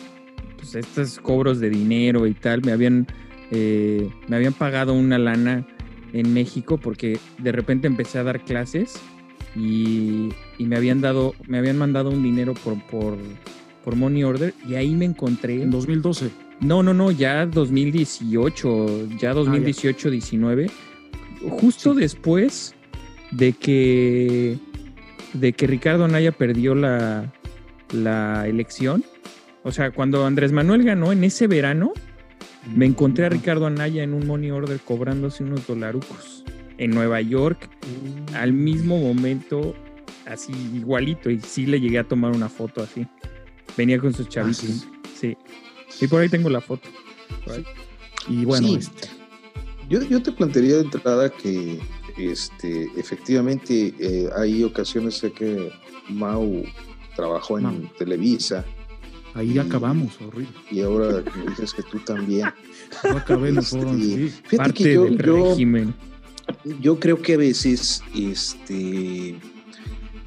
pues, 0.57 0.75
estos 0.75 1.19
cobros 1.19 1.59
de 1.59 1.69
dinero 1.69 2.27
y 2.27 2.33
tal, 2.33 2.61
me 2.63 2.71
habían, 2.71 3.07
eh, 3.51 4.09
me 4.27 4.35
habían 4.35 4.53
pagado 4.53 4.93
una 4.93 5.17
lana 5.17 5.65
en 6.13 6.33
México 6.33 6.77
porque 6.77 7.19
de 7.39 7.51
repente 7.51 7.87
empecé 7.87 8.19
a 8.19 8.23
dar 8.23 8.43
clases 8.43 8.95
y, 9.55 10.29
me 10.59 10.77
habían 10.77 11.01
dado, 11.01 11.33
me 11.47 11.57
habían 11.57 11.77
mandado 11.77 12.09
un 12.09 12.23
dinero 12.23 12.53
por, 12.53 12.81
por, 12.87 13.17
por 13.83 13.95
Money 13.95 14.23
Order 14.23 14.53
y 14.67 14.75
ahí 14.75 14.93
me 14.95 15.05
encontré. 15.05 15.61
En 15.61 15.71
2012. 15.71 16.29
No, 16.63 16.81
no, 16.83 16.93
no, 16.93 17.11
ya 17.11 17.45
2018, 17.45 19.09
ya 19.19 19.33
2018, 19.33 20.09
19, 20.09 20.71
justo 21.49 21.93
después 21.93 22.75
de 23.31 23.53
que 23.53 24.57
de 25.33 25.53
que 25.53 25.67
Ricardo 25.67 26.05
Anaya 26.05 26.31
perdió 26.31 26.75
la, 26.75 27.33
la 27.91 28.47
elección 28.47 29.03
o 29.63 29.71
sea, 29.71 29.91
cuando 29.91 30.25
Andrés 30.25 30.51
Manuel 30.51 30.83
ganó 30.83 31.11
en 31.11 31.23
ese 31.23 31.47
verano, 31.47 31.93
me 32.75 32.85
encontré 32.85 33.25
a 33.25 33.29
Ricardo 33.29 33.65
Anaya 33.65 34.03
en 34.03 34.13
un 34.13 34.27
money 34.27 34.51
order 34.51 34.79
cobrándose 34.79 35.43
unos 35.43 35.65
dolarucos 35.65 36.43
en 36.77 36.91
Nueva 36.91 37.21
York 37.21 37.69
al 38.35 38.51
mismo 38.51 38.97
momento, 38.99 39.73
así 40.25 40.51
igualito. 40.75 41.29
Y 41.29 41.39
sí 41.39 41.65
le 41.65 41.79
llegué 41.79 41.99
a 41.99 42.03
tomar 42.03 42.35
una 42.35 42.49
foto 42.49 42.83
así. 42.83 43.07
Venía 43.77 43.99
con 43.99 44.13
sus 44.13 44.27
chavitos. 44.27 44.85
Ah, 44.91 44.99
sí. 45.15 45.37
Y 46.01 46.07
por 46.07 46.21
ahí 46.21 46.29
tengo 46.29 46.49
la 46.49 46.61
foto. 46.61 46.87
Y 48.27 48.45
bueno, 48.45 48.75
este. 48.77 49.09
yo, 49.89 50.21
te 50.21 50.31
plantearía 50.31 50.75
de 50.75 50.81
entrada 50.81 51.29
que 51.29 51.79
este, 52.17 52.89
efectivamente 52.95 53.93
eh, 53.99 54.29
hay 54.35 54.63
ocasiones 54.63 55.21
de 55.21 55.31
que 55.31 55.71
Mau 56.09 56.63
trabajó 57.15 57.59
en 57.59 57.89
Televisa 57.97 58.65
Ahí 59.35 59.57
acabamos, 59.57 60.19
horrible. 60.21 60.53
Y 60.69 60.81
ahora 60.81 61.23
dices 61.49 61.73
que 61.73 61.83
tú 61.83 61.99
también. 61.99 62.49
No 63.03 63.17
acabé 63.17 63.49
este, 63.49 64.29
Fíjate 64.45 64.73
que 64.73 64.93
yo, 64.93 65.07
yo, 65.07 65.55
yo, 66.79 66.99
creo 66.99 67.19
que 67.19 67.33
a 67.33 67.37
veces 67.37 68.03
este, 68.15 69.35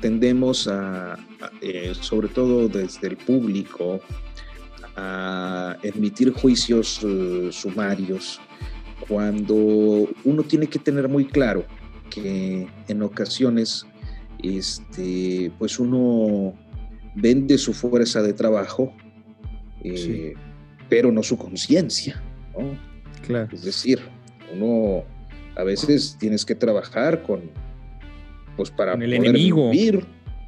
tendemos 0.01 0.67
a, 0.67 1.17
eh, 1.61 1.93
sobre 2.01 2.27
todo 2.27 2.69
desde 2.69 3.07
el 3.07 3.17
público, 3.17 4.01
a 4.97 5.77
emitir 5.83 6.33
juicios 6.33 7.01
eh, 7.05 7.49
sumarios 7.53 8.41
cuando 9.09 10.09
uno 10.25 10.43
tiene 10.43 10.67
que 10.67 10.79
tener 10.79 11.09
muy 11.09 11.27
claro 11.27 11.65
que 12.11 12.67
en 12.89 13.03
ocasiones 13.03 13.87
este, 14.43 15.53
pues 15.59 15.79
uno 15.79 16.55
vende 17.15 17.59
su 17.59 17.73
fuerza 17.73 18.23
de 18.23 18.33
trabajo, 18.33 18.93
eh, 19.83 20.35
pero 20.89 21.13
no 21.13 21.23
su 21.23 21.37
conciencia. 21.37 22.23
Claro. 23.27 23.49
Es 23.53 23.63
decir, 23.63 24.01
uno 24.55 25.05
a 25.57 25.65
veces 25.65 26.17
tienes 26.19 26.45
que 26.45 26.55
trabajar 26.55 27.23
con, 27.23 27.51
pues 28.57 28.71
para 28.71 28.95
el 28.95 29.13
enemigo, 29.13 29.71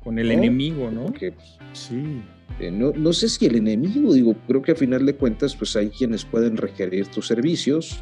con 0.03 0.19
el 0.19 0.31
enemigo, 0.31 0.91
¿no? 0.91 1.07
Pues, 1.13 1.35
sí. 1.73 2.23
Eh, 2.61 2.71
no, 2.71 3.13
sé 3.13 3.29
si 3.29 3.47
el 3.47 3.57
enemigo, 3.57 4.13
digo, 4.13 4.35
creo 4.47 4.63
que 4.63 4.73
a 4.73 4.75
final 4.75 5.07
de 5.07 5.15
cuentas, 5.15 5.55
pues 5.55 5.77
hay 5.77 5.91
quienes 5.91 6.25
pueden 6.25 6.57
requerir 6.57 7.07
tus 7.07 7.27
servicios 7.27 8.01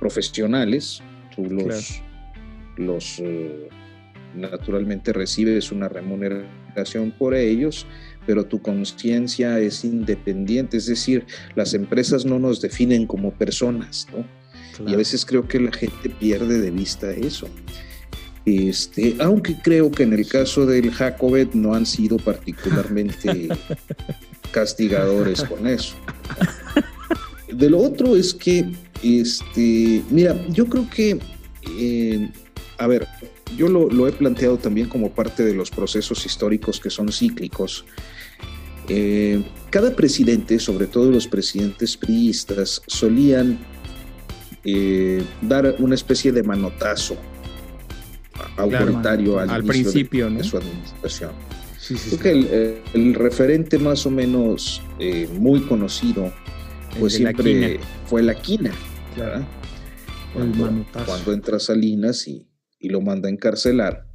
profesionales, 0.00 1.02
tú 1.34 1.44
los, 1.44 2.02
los 2.76 3.18
eh, 3.20 3.68
naturalmente 4.34 5.12
recibes 5.12 5.70
una 5.70 5.88
remuneración 5.88 7.12
por 7.12 7.34
ellos, 7.34 7.86
pero 8.26 8.44
tu 8.44 8.60
conciencia 8.60 9.58
es 9.60 9.84
independiente, 9.84 10.76
es 10.78 10.86
decir, 10.86 11.24
las 11.54 11.72
empresas 11.74 12.24
no 12.24 12.38
nos 12.38 12.60
definen 12.60 13.06
como 13.06 13.32
personas, 13.32 14.08
¿no? 14.12 14.24
Y 14.86 14.92
a 14.92 14.96
veces 14.96 15.24
creo 15.24 15.48
que 15.48 15.58
la 15.58 15.72
gente 15.72 16.10
pierde 16.10 16.60
de 16.60 16.70
vista 16.70 17.10
eso. 17.10 17.48
Este, 18.46 19.16
aunque 19.18 19.56
creo 19.60 19.90
que 19.90 20.04
en 20.04 20.12
el 20.12 20.28
caso 20.28 20.66
del 20.66 20.92
Jacobet 20.92 21.52
no 21.52 21.74
han 21.74 21.84
sido 21.84 22.16
particularmente 22.16 23.48
castigadores 24.52 25.42
con 25.42 25.66
eso. 25.66 25.96
De 27.52 27.68
lo 27.68 27.80
otro 27.80 28.14
es 28.14 28.32
que, 28.32 28.64
este, 29.02 30.00
mira, 30.10 30.40
yo 30.48 30.66
creo 30.66 30.88
que, 30.88 31.18
eh, 31.76 32.30
a 32.78 32.86
ver, 32.86 33.08
yo 33.56 33.66
lo, 33.66 34.06
he 34.06 34.12
planteado 34.12 34.58
también 34.58 34.88
como 34.88 35.10
parte 35.10 35.44
de 35.44 35.52
los 35.52 35.72
procesos 35.72 36.24
históricos 36.24 36.78
que 36.78 36.88
son 36.88 37.10
cíclicos. 37.10 37.84
Eh, 38.88 39.42
cada 39.70 39.96
presidente, 39.96 40.60
sobre 40.60 40.86
todo 40.86 41.10
los 41.10 41.26
presidentes 41.26 41.96
priistas, 41.96 42.80
solían 42.86 43.58
eh, 44.62 45.24
dar 45.42 45.74
una 45.80 45.96
especie 45.96 46.30
de 46.30 46.44
manotazo 46.44 47.16
autoritario 48.56 49.38
al, 49.38 49.64
principio 49.64 50.30
de, 50.30 50.44
su 50.44 50.56
administración. 50.56 51.30
Creo 51.86 52.18
que 52.20 52.80
el, 52.94 53.14
referente 53.14 53.78
más 53.78 54.06
o 54.06 54.10
menos 54.10 54.82
eh, 54.98 55.28
muy 55.38 55.60
conocido, 55.60 56.32
pues 56.98 57.14
siempre 57.14 57.78
fue 58.06 58.22
la 58.22 58.34
quina. 58.34 58.72
Cuando, 60.34 60.84
cuando, 61.06 61.32
entra 61.32 61.58
Salinas 61.58 62.26
y, 62.28 62.46
y, 62.78 62.88
lo 62.88 63.00
manda 63.00 63.28
a 63.28 63.32
encarcelar. 63.32 64.06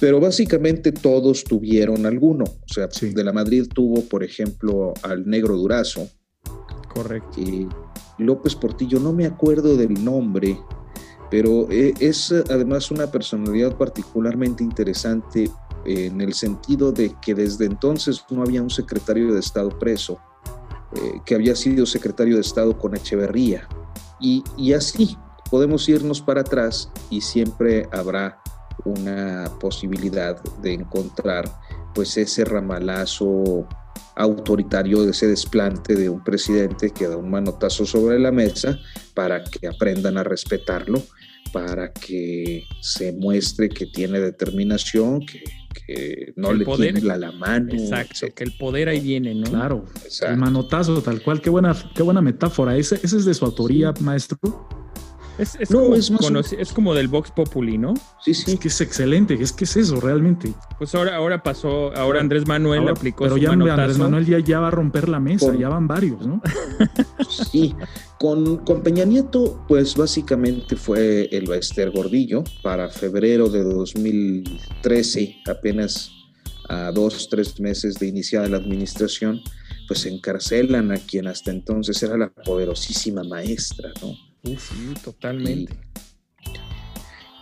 Pero 0.00 0.20
básicamente 0.20 0.92
todos 0.92 1.44
tuvieron 1.44 2.04
alguno. 2.04 2.44
O 2.44 2.72
sea, 2.72 2.88
de 2.88 3.24
la 3.24 3.32
Madrid 3.32 3.66
tuvo, 3.72 4.02
por 4.02 4.22
ejemplo, 4.24 4.92
al 5.02 5.26
negro 5.26 5.56
Durazo. 5.56 6.10
Correcto. 6.92 7.40
Y 7.40 7.68
López 8.18 8.54
Portillo, 8.54 8.98
no 8.98 9.12
me 9.12 9.26
acuerdo 9.26 9.76
del 9.76 10.02
nombre, 10.02 10.58
pero 11.30 11.70
eh, 11.70 11.94
es 12.00 12.32
además 12.32 12.90
una 12.90 13.10
personalidad 13.10 13.76
particularmente 13.76 14.62
interesante 14.62 15.50
en 15.84 16.20
el 16.20 16.34
sentido 16.34 16.92
de 16.92 17.14
que 17.22 17.34
desde 17.34 17.66
entonces 17.66 18.24
no 18.30 18.42
había 18.42 18.62
un 18.62 18.70
secretario 18.70 19.32
de 19.32 19.40
Estado 19.40 19.70
preso, 19.78 20.18
eh, 20.94 21.20
que 21.24 21.34
había 21.34 21.54
sido 21.54 21.86
secretario 21.86 22.34
de 22.34 22.40
Estado 22.40 22.76
con 22.76 22.96
Echeverría. 22.96 23.68
Y, 24.20 24.42
y 24.56 24.72
así 24.72 25.16
podemos 25.50 25.88
irnos 25.88 26.20
para 26.20 26.40
atrás 26.40 26.90
y 27.10 27.20
siempre 27.20 27.88
habrá 27.92 28.40
una 28.84 29.50
posibilidad 29.60 30.42
de 30.62 30.74
encontrar 30.74 31.50
pues 31.94 32.16
ese 32.16 32.44
ramalazo 32.44 33.66
autoritario, 34.16 35.02
de 35.02 35.10
ese 35.10 35.28
desplante 35.28 35.94
de 35.94 36.08
un 36.08 36.24
presidente 36.24 36.90
que 36.90 37.06
da 37.06 37.16
un 37.16 37.30
manotazo 37.30 37.84
sobre 37.84 38.18
la 38.18 38.32
mesa 38.32 38.78
para 39.14 39.44
que 39.44 39.68
aprendan 39.68 40.16
a 40.16 40.24
respetarlo, 40.24 41.02
para 41.52 41.92
que 41.92 42.64
se 42.80 43.12
muestre 43.12 43.68
que 43.68 43.86
tiene 43.86 44.18
determinación, 44.18 45.20
que, 45.20 46.32
no 46.34 46.52
le 46.52 46.64
tiene 46.64 47.00
la 47.02 47.30
mano. 47.30 47.72
Exacto, 47.72 48.26
que 48.34 48.44
el 48.44 48.56
poder 48.56 48.88
ahí 48.88 49.00
viene, 49.00 49.34
¿no? 49.34 49.50
Claro, 49.50 49.84
el 50.26 50.36
manotazo, 50.36 51.00
tal 51.02 51.22
cual, 51.22 51.40
qué 51.40 51.50
buena, 51.50 51.76
qué 51.94 52.02
buena 52.02 52.20
metáfora. 52.20 52.76
¿Ese, 52.76 52.96
ese 53.02 53.18
es 53.18 53.24
de 53.24 53.34
su 53.34 53.44
autoría, 53.44 53.92
maestro? 54.00 54.38
Es, 55.38 55.68
como, 55.70 55.94
es, 55.94 56.72
como, 56.72 56.94
del 56.94 57.08
Vox 57.08 57.30
Populi, 57.30 57.76
¿no? 57.76 57.94
Sí, 58.24 58.32
sí. 58.32 58.52
Es 58.52 58.60
que 58.60 58.68
es 58.68 58.80
excelente, 58.80 59.36
es 59.38 59.52
que 59.52 59.64
es 59.64 59.76
eso 59.76 60.00
realmente. 60.00 60.54
Pues 60.78 60.94
ahora, 60.94 61.16
ahora 61.16 61.42
pasó, 61.42 61.94
ahora 61.94 62.20
Andrés 62.20 62.46
Manuel 62.46 62.88
aplicó 62.88 63.24
pero 63.24 63.36
ya 63.36 63.52
Andrés 63.52 63.98
Manuel 63.98 64.24
ya, 64.24 64.38
ya, 64.38 64.60
va 64.60 64.68
a 64.68 64.70
romper 64.70 65.08
la 65.08 65.20
mesa, 65.20 65.54
ya 65.54 65.68
van 65.68 65.86
varios, 65.86 66.26
¿no? 66.26 66.40
sí, 67.28 67.74
con, 68.18 68.58
con, 68.58 68.82
Peña 68.82 69.04
Nieto, 69.04 69.64
pues 69.68 69.94
básicamente 69.94 70.76
fue 70.76 71.28
el 71.30 71.46
Bester 71.46 71.90
Gordillo 71.90 72.42
para 72.62 72.88
febrero 72.88 73.48
de 73.48 73.62
2013, 73.62 75.42
apenas 75.46 76.10
a 76.68 76.90
dos, 76.92 77.28
tres 77.28 77.60
meses 77.60 77.96
de 77.96 78.06
iniciada 78.06 78.48
la 78.48 78.56
administración, 78.56 79.40
pues 79.86 80.06
encarcelan 80.06 80.92
a 80.92 80.96
quien 80.96 81.26
hasta 81.26 81.50
entonces 81.50 82.02
era 82.02 82.16
la 82.16 82.30
poderosísima 82.30 83.22
maestra, 83.22 83.92
¿no? 84.00 84.25
Sí, 84.58 84.94
totalmente. 85.02 85.76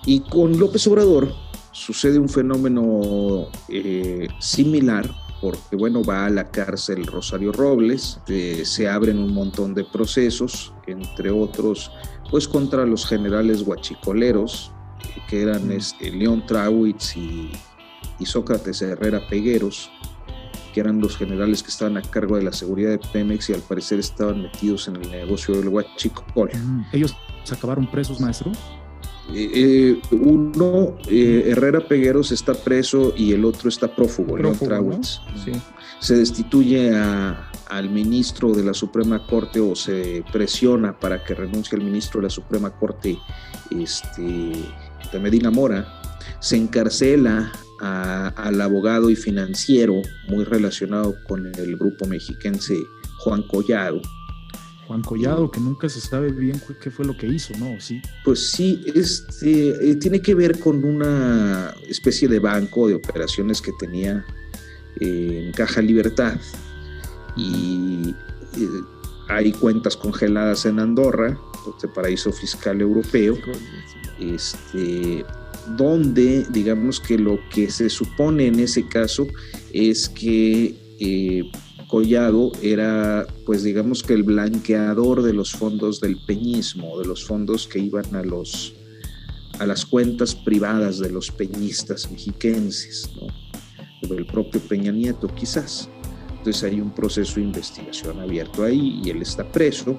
Y, 0.07 0.21
con 0.21 0.59
López 0.59 0.87
Obrador 0.87 1.33
sucede 1.73 2.19
un 2.19 2.29
fenómeno 2.29 3.49
eh, 3.69 4.29
similar, 4.39 5.11
porque 5.41 5.77
bueno, 5.77 6.03
va 6.03 6.27
a 6.27 6.31
la 6.31 6.51
cárcel 6.51 7.07
Rosario 7.07 7.53
Robles, 7.53 8.21
eh, 8.29 8.63
se 8.65 8.89
abren 8.89 9.19
un 9.19 9.35
montón 9.35 9.75
de 9.75 9.85
procesos, 9.85 10.73
entre 10.87 11.31
otros, 11.31 11.91
pues 12.31 12.49
contra 12.49 12.87
los 12.87 13.07
generales 13.07 13.63
guachicoleros, 13.63 14.73
que 15.29 15.43
eran 15.43 15.71
este, 15.73 16.11
León 16.11 16.45
Trawitz 16.47 17.17
y, 17.17 17.51
y 18.19 18.27
Sócrates 18.27 18.83
Herrera 18.83 19.27
Pegueros, 19.29 19.91
que 20.75 20.81
eran 20.81 21.01
los 21.01 21.17
generales 21.17 21.63
que 21.63 21.71
estaban 21.71 21.97
a 21.97 22.03
cargo 22.03 22.37
de 22.37 22.43
la 22.43 22.53
seguridad 22.53 22.91
de 22.91 22.99
Pemex 22.99 23.49
y 23.49 23.53
al 23.53 23.61
parecer 23.61 24.01
estaban 24.01 24.43
metidos 24.43 24.89
en 24.89 24.97
el 24.97 25.09
negocio 25.09 25.55
del 25.55 25.69
huachicol. 25.69 26.51
¿Ellos 26.93 27.17
se 27.45 27.55
acabaron 27.55 27.89
presos, 27.89 28.21
maestro? 28.21 28.51
Eh, 29.33 29.51
eh, 29.55 30.01
uno, 30.11 30.97
eh, 31.09 31.45
Herrera 31.47 31.87
Pegueros 31.87 32.33
está 32.33 32.55
preso 32.55 33.15
y 33.17 33.33
el 33.33 33.45
otro 33.45 33.69
está 33.69 33.87
prófugo, 33.95 34.37
León 34.37 34.59
Trawitz. 34.59 35.21
Se 36.01 36.17
destituye 36.17 36.93
al 36.95 37.89
ministro 37.89 38.53
de 38.53 38.65
la 38.65 38.75
Suprema 38.75 39.25
Corte 39.25 39.61
o 39.61 39.77
se 39.77 40.25
presiona 40.33 40.99
para 40.99 41.23
que 41.23 41.35
renuncie 41.35 41.79
el 41.79 41.85
ministro 41.85 42.21
de 42.21 42.25
la 42.25 42.31
Suprema 42.31 42.71
Corte 42.71 43.17
este, 43.71 44.53
de 45.13 45.21
Medina 45.21 45.53
Mora. 45.53 45.87
Se 46.41 46.57
encarcela 46.57 47.53
al 47.81 48.61
abogado 48.61 49.11
y 49.11 49.17
financiero 49.17 50.01
muy 50.29 50.45
relacionado 50.45 51.17
con 51.27 51.47
el 51.47 51.77
grupo 51.77 52.07
mexiquense 52.07 52.77
Juan 53.19 53.43
Collado. 53.43 54.01
Juan 54.87 55.03
Collado, 55.03 55.51
que 55.51 55.61
nunca 55.61 55.89
se 55.89 56.01
sabe 56.01 56.31
bien 56.31 56.61
qué 56.81 56.91
fue 56.91 57.05
lo 57.07 57.17
que 57.17 57.27
hizo, 57.27 57.57
¿no? 57.59 57.81
Sí. 57.81 58.03
Pues 58.25 58.51
sí, 58.51 58.85
este, 58.95 59.91
eh, 59.91 59.97
tiene 59.97 60.21
que 60.21 60.35
ver 60.35 60.59
con 60.59 60.85
una 60.85 61.75
especie 61.89 62.29
de 62.29 62.39
banco 62.39 62.89
de 62.89 62.95
operaciones 62.95 63.63
que 63.63 63.73
tenía 63.79 64.25
eh, 65.01 65.45
en 65.47 65.53
Caja 65.53 65.81
Libertad. 65.81 66.39
Y 67.37 68.15
eh, 68.57 68.69
hay 69.29 69.53
cuentas 69.53 69.97
congeladas 69.97 70.67
en 70.67 70.79
Andorra, 70.79 71.39
este 71.75 71.89
paraíso 71.89 72.31
fiscal 72.33 72.81
europeo. 72.81 73.39
Este, 74.21 75.25
donde 75.77 76.45
digamos 76.51 77.01
que 77.01 77.19
lo 77.19 77.39
que 77.51 77.71
se 77.71 77.89
supone 77.89 78.47
en 78.47 78.61
ese 78.61 78.87
caso 78.87 79.27
es 79.73 80.09
que 80.09 80.75
eh, 81.01 81.51
Collado 81.89 82.53
era 82.63 83.27
pues 83.47 83.63
digamos 83.63 84.03
que 84.03 84.15
el 84.15 84.23
blanqueador 84.23 85.23
de 85.23 85.33
los 85.33 85.53
fondos 85.53 86.01
del 86.01 86.17
peñismo, 86.27 86.99
de 86.99 87.07
los 87.07 87.25
fondos 87.25 87.67
que 87.67 87.79
iban 87.79 88.15
a 88.15 88.23
los 88.23 88.75
a 89.59 89.67
las 89.67 89.87
cuentas 89.87 90.35
privadas 90.35 90.99
de 90.99 91.11
los 91.11 91.31
peñistas 91.31 92.11
mexiquenses, 92.11 93.11
¿no? 93.15 93.29
del 94.09 94.27
propio 94.27 94.61
Peña 94.61 94.93
Nieto 94.93 95.29
quizás. 95.29 95.89
Entonces 96.39 96.63
hay 96.65 96.81
un 96.81 96.91
proceso 96.91 97.37
de 97.37 97.43
investigación 97.43 98.21
abierto 98.21 98.65
ahí 98.65 99.01
y 99.03 99.11
él 99.11 99.23
está 99.23 99.45
preso. 99.51 99.97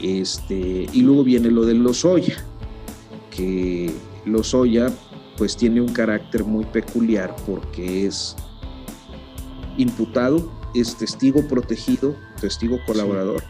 Este, 0.00 0.86
y 0.92 1.02
luego 1.02 1.24
viene 1.24 1.50
lo 1.50 1.64
de 1.64 1.74
Lozoya, 1.74 2.36
que 3.30 3.92
Lozoya 4.28 4.92
pues 5.36 5.56
tiene 5.56 5.80
un 5.80 5.92
carácter 5.92 6.44
muy 6.44 6.64
peculiar 6.64 7.34
porque 7.46 8.06
es 8.06 8.36
imputado, 9.76 10.50
es 10.74 10.96
testigo 10.96 11.46
protegido, 11.46 12.16
testigo 12.40 12.78
colaborador, 12.86 13.42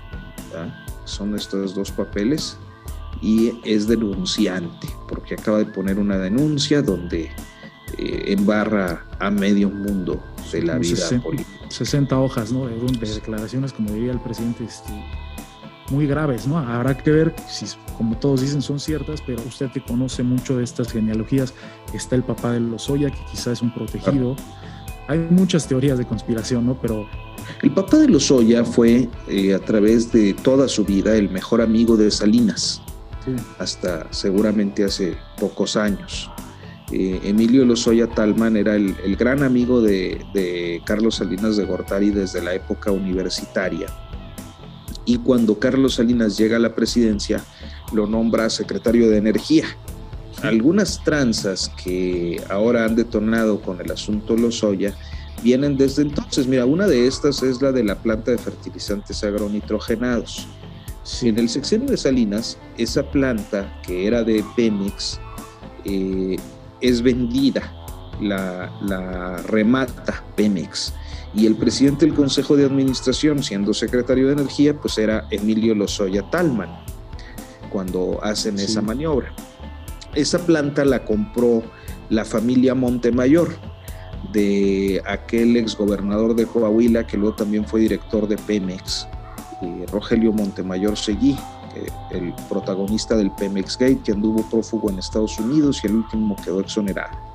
son 1.05 1.35
estos 1.35 1.75
dos 1.75 1.91
papeles, 1.91 2.59
y 3.21 3.59
es 3.65 3.89
denunciante 3.89 4.89
porque 5.09 5.35
acaba 5.35 5.59
de 5.59 5.67
poner 5.67 5.99
una 5.99 6.19
denuncia 6.19 6.83
donde 6.83 7.31
eh, 7.97 8.25
embarra 8.27 9.07
a 9.19 9.31
medio 9.31 9.71
mundo 9.71 10.23
de 10.53 10.63
la 10.63 10.79
vida 10.79 11.09
política. 11.23 11.51
60 11.69 12.19
hojas 12.19 12.53
¿no? 12.53 12.67
de, 12.67 13.15
declaraciones, 13.15 13.73
como 13.73 13.93
diría 13.93 14.13
el 14.13 14.21
presidente, 14.21 14.65
este, 14.65 14.93
muy 15.91 16.07
graves, 16.07 16.47
¿no? 16.47 16.59
Habrá 16.59 16.97
que 16.97 17.11
ver 17.11 17.35
si, 17.49 17.67
como 17.97 18.17
todos 18.17 18.41
dicen, 18.41 18.63
son 18.63 18.81
ciertas, 18.81 19.23
pero 19.27 19.43
usted 19.47 19.71
que 19.71 19.81
conoce 19.81 20.23
mucho 20.23 20.57
de 20.57 20.65
estas 20.65 20.93
genealogías, 20.93 21.55
está 21.93 22.17
el 22.17 22.23
papá 22.23 22.53
de 22.53 22.61
Lozoya, 22.61 23.11
que 23.11 23.19
quizás 23.31 23.55
es 23.55 23.63
un 23.63 23.73
protegido. 23.73 24.37
Hay 25.07 25.19
muchas 25.19 25.67
teorías 25.67 25.99
de 25.99 26.07
conspiración, 26.07 26.67
¿no? 26.67 26.79
Pero... 26.81 27.09
El 27.63 27.73
papá 27.73 27.99
de 27.99 28.09
Lozoya 28.09 28.65
fue, 28.65 29.09
eh, 29.29 29.55
a 29.55 29.59
través 29.59 30.13
de 30.13 30.35
toda 30.35 30.69
su 30.69 30.85
vida, 30.85 31.17
el 31.17 31.31
mejor 31.31 31.63
amigo 31.63 31.97
de 31.97 32.11
Salinas, 32.11 32.83
hasta 33.59 34.11
seguramente 34.13 34.85
hace 34.85 35.17
pocos 35.39 35.77
años. 35.77 36.31
Eh, 36.91 37.21
Emilio 37.25 37.65
Lozoya 37.67 38.07
Talman 38.07 38.57
era 38.57 38.75
el, 38.75 39.17
gran 39.17 39.43
amigo 39.43 39.83
de, 39.83 40.25
de 40.33 40.81
Carlos 40.87 41.17
Salinas 41.17 41.57
de 41.57 41.65
Gortari 41.67 42.11
desde 42.11 42.43
la 42.43 42.55
época 42.55 42.93
universitaria 42.93 43.89
y 45.09 45.17
cuando 45.17 45.59
Carlos 45.59 45.95
Salinas 45.95 46.37
llega 46.37 46.57
a 46.57 46.61
la 46.61 46.75
presidencia 46.75 47.43
lo 47.95 48.07
nombra 48.07 48.51
secretario 48.51 49.09
de 49.09 49.17
Energía. 49.17 49.65
Algunas 50.43 51.03
tranzas 51.03 51.73
que 51.83 52.43
ahora 52.51 52.85
han 52.85 52.95
detonado 52.95 53.63
con 53.63 53.81
el 53.81 53.91
asunto 53.91 54.37
Lozoya 54.37 54.95
vienen 55.43 55.79
desde 55.79 56.03
entonces. 56.03 56.47
Mira, 56.47 56.67
una 56.67 56.87
de 56.87 57.07
estas 57.07 57.43
es 57.43 57.63
la 57.63 57.73
de 57.73 57.85
la 57.85 57.97
planta 57.97 58.33
de 58.33 58.37
fertilizantes 58.37 59.25
agronitrogenados. 59.25 60.47
En 61.23 61.39
el 61.39 61.49
sexenio 61.49 61.89
de 61.89 61.97
Salinas, 61.97 62.59
esa 62.77 63.03
planta 63.11 63.81
que 63.87 64.07
era 64.07 64.23
de 64.23 64.45
Pemex 64.57 65.19
eh, 65.87 66.37
es 66.83 67.01
vendida, 67.01 67.63
la, 68.21 68.71
la 68.83 69.39
remata 69.39 70.23
Pemex 70.37 70.93
Y 71.35 71.47
el 71.47 71.57
presidente 71.57 72.07
del 72.07 72.15
Consejo 72.15 72.57
de 72.57 72.65
Administración, 72.65 73.43
siendo 73.43 73.75
secretario 73.75 74.29
de 74.29 74.33
Energía, 74.33 74.75
pues 74.75 74.97
era 74.99 75.27
Emilio 75.31 75.75
Lozoya 75.75 76.29
Talman, 76.31 76.71
cuando 77.71 78.19
hacen 78.23 78.59
esa 78.59 78.81
maniobra. 78.81 79.33
Esa 80.15 80.39
planta 80.39 80.85
la 80.85 81.05
compró 81.05 81.63
la 82.09 82.25
familia 82.25 82.75
Montemayor, 82.75 83.51
de 84.33 85.01
aquel 85.07 85.57
exgobernador 85.57 86.35
de 86.35 86.47
Coahuila, 86.47 87.07
que 87.07 87.17
luego 87.17 87.37
también 87.37 87.65
fue 87.65 87.81
director 87.81 88.27
de 88.27 88.37
Pemex, 88.37 89.07
eh, 89.63 89.87
Rogelio 89.93 90.33
Montemayor 90.33 90.97
Seguí, 90.97 91.39
eh, 91.77 91.87
el 92.11 92.35
protagonista 92.49 93.17
del 93.17 93.31
Pemex 93.33 93.79
Gate, 93.79 94.01
que 94.05 94.13
anduvo 94.13 94.49
prófugo 94.51 94.91
en 94.91 94.99
Estados 94.99 95.39
Unidos 95.39 95.81
y 95.85 95.87
el 95.87 95.97
último 95.97 96.37
quedó 96.43 96.61
exonerado 96.61 97.28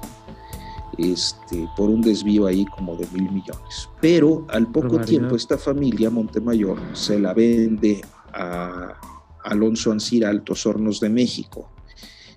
este, 0.98 1.68
por 1.76 1.90
un 1.90 2.02
desvío 2.02 2.46
ahí 2.46 2.66
como 2.66 2.96
de 2.96 3.08
mil 3.14 3.32
millones. 3.32 3.90
Pero 4.02 4.46
al 4.50 4.72
poco 4.72 5.00
tiempo 5.00 5.36
esta 5.36 5.58
familia 5.58 6.10
Montemayor 6.10 6.80
se 6.94 7.20
la 7.20 7.34
vende 7.34 8.02
a 8.34 9.00
Alonso 9.44 9.92
Ancira 9.92 10.30
Altos 10.30 10.66
Hornos 10.66 11.00
de 11.00 11.10
México. 11.10 11.70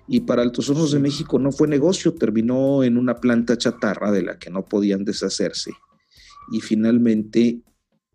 Y 0.07 0.21
para 0.21 0.41
Altos 0.41 0.69
Hornos 0.69 0.91
de 0.91 0.99
México 0.99 1.37
no 1.39 1.51
fue 1.51 1.67
negocio, 1.67 2.13
terminó 2.13 2.83
en 2.83 2.97
una 2.97 3.15
planta 3.15 3.57
chatarra 3.57 4.11
de 4.11 4.23
la 4.23 4.39
que 4.39 4.49
no 4.49 4.65
podían 4.65 5.03
deshacerse. 5.03 5.71
Y 6.51 6.61
finalmente, 6.61 7.61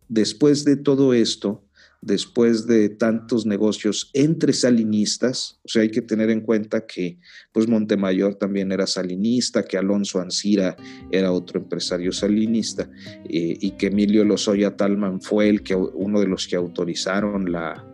después 0.09 0.65
de 0.65 0.77
todo 0.77 1.13
esto, 1.13 1.65
después 2.03 2.67
de 2.67 2.89
tantos 2.89 3.47
negocios 3.47 4.11
entre 4.13 4.53
salinistas, 4.53 5.61
o 5.65 5.69
sea, 5.69 5.83
hay 5.83 5.91
que 5.91 6.03
tener 6.03 6.31
en 6.31 6.41
cuenta 6.41 6.85
que 6.85 7.19
pues 7.53 7.69
Montemayor 7.69 8.35
también 8.35 8.73
era 8.73 8.89
salinista, 8.89 9.63
que 9.63 9.79
Alonso 9.79 10.21
Ancira 10.21 10.77
era 11.13 11.31
otro 11.31 11.61
empresario 11.61 12.11
salinista 12.11 12.91
eh, 13.29 13.57
y 13.61 13.71
que 13.73 13.87
Emilio 13.87 14.25
Lozoya 14.25 14.77
Talman 14.77 15.23
fue 15.23 15.49
el 15.49 15.63
que, 15.63 15.77
uno 15.77 16.19
de 16.19 16.27
los 16.27 16.49
que 16.49 16.57
autorizaron 16.57 17.51
la, 17.53 17.87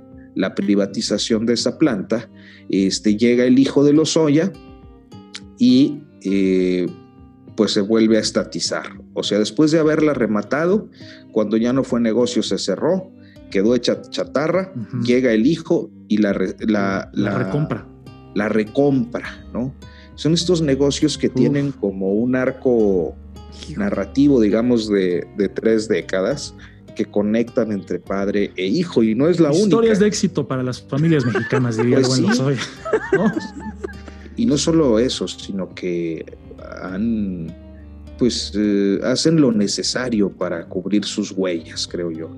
privatización 0.56 1.44
de 1.44 1.54
esa 1.54 1.78
planta, 1.78 2.30
este, 2.70 3.16
llega 3.16 3.44
el 3.44 3.58
hijo 3.58 3.84
de 3.84 3.92
Lozoya 3.92 4.52
y 5.58 6.02
eh, 6.22 6.86
pues 7.56 7.72
se 7.72 7.82
vuelve 7.82 8.16
a 8.16 8.20
estatizar. 8.20 8.86
O 9.12 9.22
sea, 9.22 9.38
después 9.40 9.72
de 9.72 9.80
haberla 9.80 10.14
rematado, 10.14 10.88
cuando 11.32 11.56
ya 11.56 11.72
no 11.72 11.82
fue 11.82 12.00
negocio 12.00 12.42
se 12.42 12.56
cerró, 12.56 13.12
quedó 13.50 13.74
hecha 13.74 14.00
chatarra, 14.02 14.72
llega 15.02 15.32
el 15.32 15.46
hijo 15.46 15.90
y 16.08 16.18
la, 16.18 16.32
la, 16.60 17.38
recompra. 17.38 17.86
La 18.34 18.48
recompra, 18.48 19.44
¿no? 19.52 19.74
Son 20.14 20.34
estos 20.34 20.62
negocios 20.62 21.16
que 21.16 21.28
tienen 21.28 21.72
como 21.72 22.12
un 22.12 22.34
arco 22.34 23.14
narrativo, 23.76 24.40
digamos, 24.40 24.88
de, 24.88 25.26
tres 25.54 25.88
décadas 25.88 26.54
que 26.96 27.04
conectan 27.04 27.70
entre 27.70 28.00
padre 28.00 28.52
e 28.56 28.66
hijo 28.66 29.04
y 29.04 29.14
no 29.14 29.28
es 29.28 29.38
la 29.38 29.50
única. 29.50 29.64
Historias 29.64 30.00
de 30.00 30.08
éxito 30.08 30.48
para 30.48 30.64
las 30.64 30.82
familias 30.82 31.24
mexicanas, 31.24 31.76
diría 31.76 32.00
pues 32.00 32.08
bueno, 32.08 32.34
soy. 32.34 32.56
Y 34.36 34.46
no 34.46 34.58
solo 34.58 34.98
eso, 34.98 35.28
sino 35.28 35.74
que 35.74 36.24
han 36.82 37.54
pues 38.18 38.52
eh, 38.56 38.98
hacen 39.04 39.40
lo 39.40 39.52
necesario 39.52 40.30
para 40.30 40.66
cubrir 40.66 41.04
sus 41.04 41.30
huellas, 41.30 41.86
creo 41.86 42.10
yo. 42.10 42.30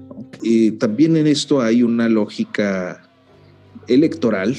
Y 0.43 0.73
también 0.73 1.17
en 1.17 1.27
esto 1.27 1.61
hay 1.61 1.83
una 1.83 2.09
lógica 2.09 3.03
electoral, 3.89 4.55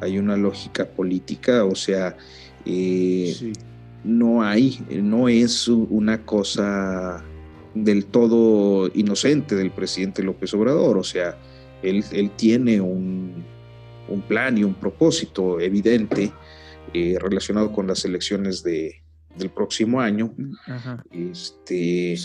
hay 0.00 0.18
una 0.18 0.36
lógica 0.36 0.86
política, 0.86 1.64
o 1.64 1.74
sea, 1.74 2.16
eh, 2.66 3.52
no 4.04 4.42
hay, 4.42 4.80
no 4.90 5.28
es 5.28 5.66
una 5.68 6.24
cosa 6.24 7.24
del 7.74 8.06
todo 8.06 8.90
inocente 8.94 9.54
del 9.54 9.70
presidente 9.70 10.22
López 10.22 10.52
Obrador, 10.54 10.98
o 10.98 11.04
sea, 11.04 11.38
él, 11.82 12.30
tiene 12.36 12.80
un, 12.80 13.44
plan 14.28 14.58
y 14.58 14.64
un 14.64 14.74
propósito 14.74 15.60
evidente 15.60 16.32
eh, 16.92 17.16
relacionado 17.20 17.72
con 17.72 17.86
las 17.86 18.04
elecciones 18.04 18.62
de, 18.62 18.99
del 19.36 19.50
próximo 19.50 20.00
año, 20.00 20.34
este, 21.10 22.16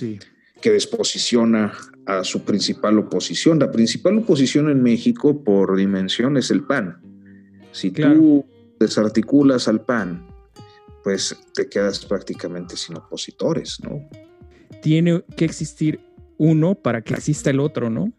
que 0.61 0.71
desposiciona 0.71 1.73
a 2.05 2.23
su 2.23 2.43
principal 2.43 2.97
oposición. 2.99 3.59
La 3.59 3.71
principal 3.71 4.17
oposición 4.17 4.69
en 4.69 4.81
México 4.81 5.43
por 5.43 5.75
dimensión 5.75 6.37
es 6.37 6.51
el 6.51 6.63
PAN. 6.63 7.01
Si 7.71 7.91
tú 7.91 8.45
desarticulas 8.79 9.67
al 9.67 9.81
PAN, 9.81 10.25
pues 11.03 11.35
te 11.53 11.69
quedas 11.69 12.05
prácticamente 12.05 12.75
sin 12.77 12.97
opositores, 12.97 13.79
¿no? 13.83 14.01
Tiene 14.81 15.23
que 15.35 15.45
existir 15.45 15.99
uno 16.37 16.75
para 16.75 17.01
que 17.01 17.13
exista 17.13 17.49
el 17.49 17.59
otro, 17.59 17.89
¿no? 17.89 18.11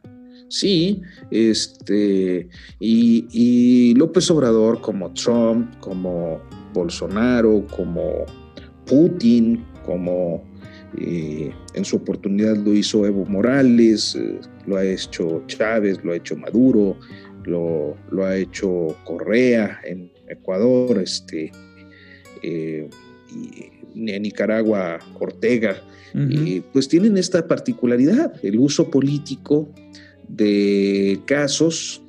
Sí, 0.48 1.02
este, 1.30 2.48
y, 2.78 3.26
y 3.32 3.94
López 3.94 4.30
Obrador, 4.30 4.80
como 4.80 5.12
Trump, 5.12 5.76
como 5.80 6.40
Bolsonaro, 6.72 7.66
como 7.74 8.24
Putin, 8.86 9.64
como 9.84 10.44
eh, 10.98 11.52
en 11.74 11.84
su 11.84 11.96
oportunidad 11.96 12.56
lo 12.56 12.72
hizo 12.72 13.06
Evo 13.06 13.24
Morales, 13.26 14.14
eh, 14.14 14.40
lo 14.66 14.76
ha 14.76 14.84
hecho 14.84 15.42
Chávez, 15.46 16.02
lo 16.02 16.12
ha 16.12 16.16
hecho 16.16 16.36
Maduro, 16.36 16.96
lo, 17.44 17.96
ha 18.24 18.36
hecho 18.36 18.96
Correa 19.04 19.80
en 19.84 20.10
Ecuador, 20.28 21.00
este, 21.00 21.52
eh, 22.42 22.88
y 23.94 24.10
en 24.10 24.22
Nicaragua 24.22 24.98
Ortega, 25.18 25.82
pues 26.72 26.88
tienen 26.88 27.18
esta 27.18 27.46
particularidad, 27.46 28.32
el 28.42 28.58
uso 28.58 28.90
político 28.90 29.68
de 30.28 31.20
casos 31.26 32.02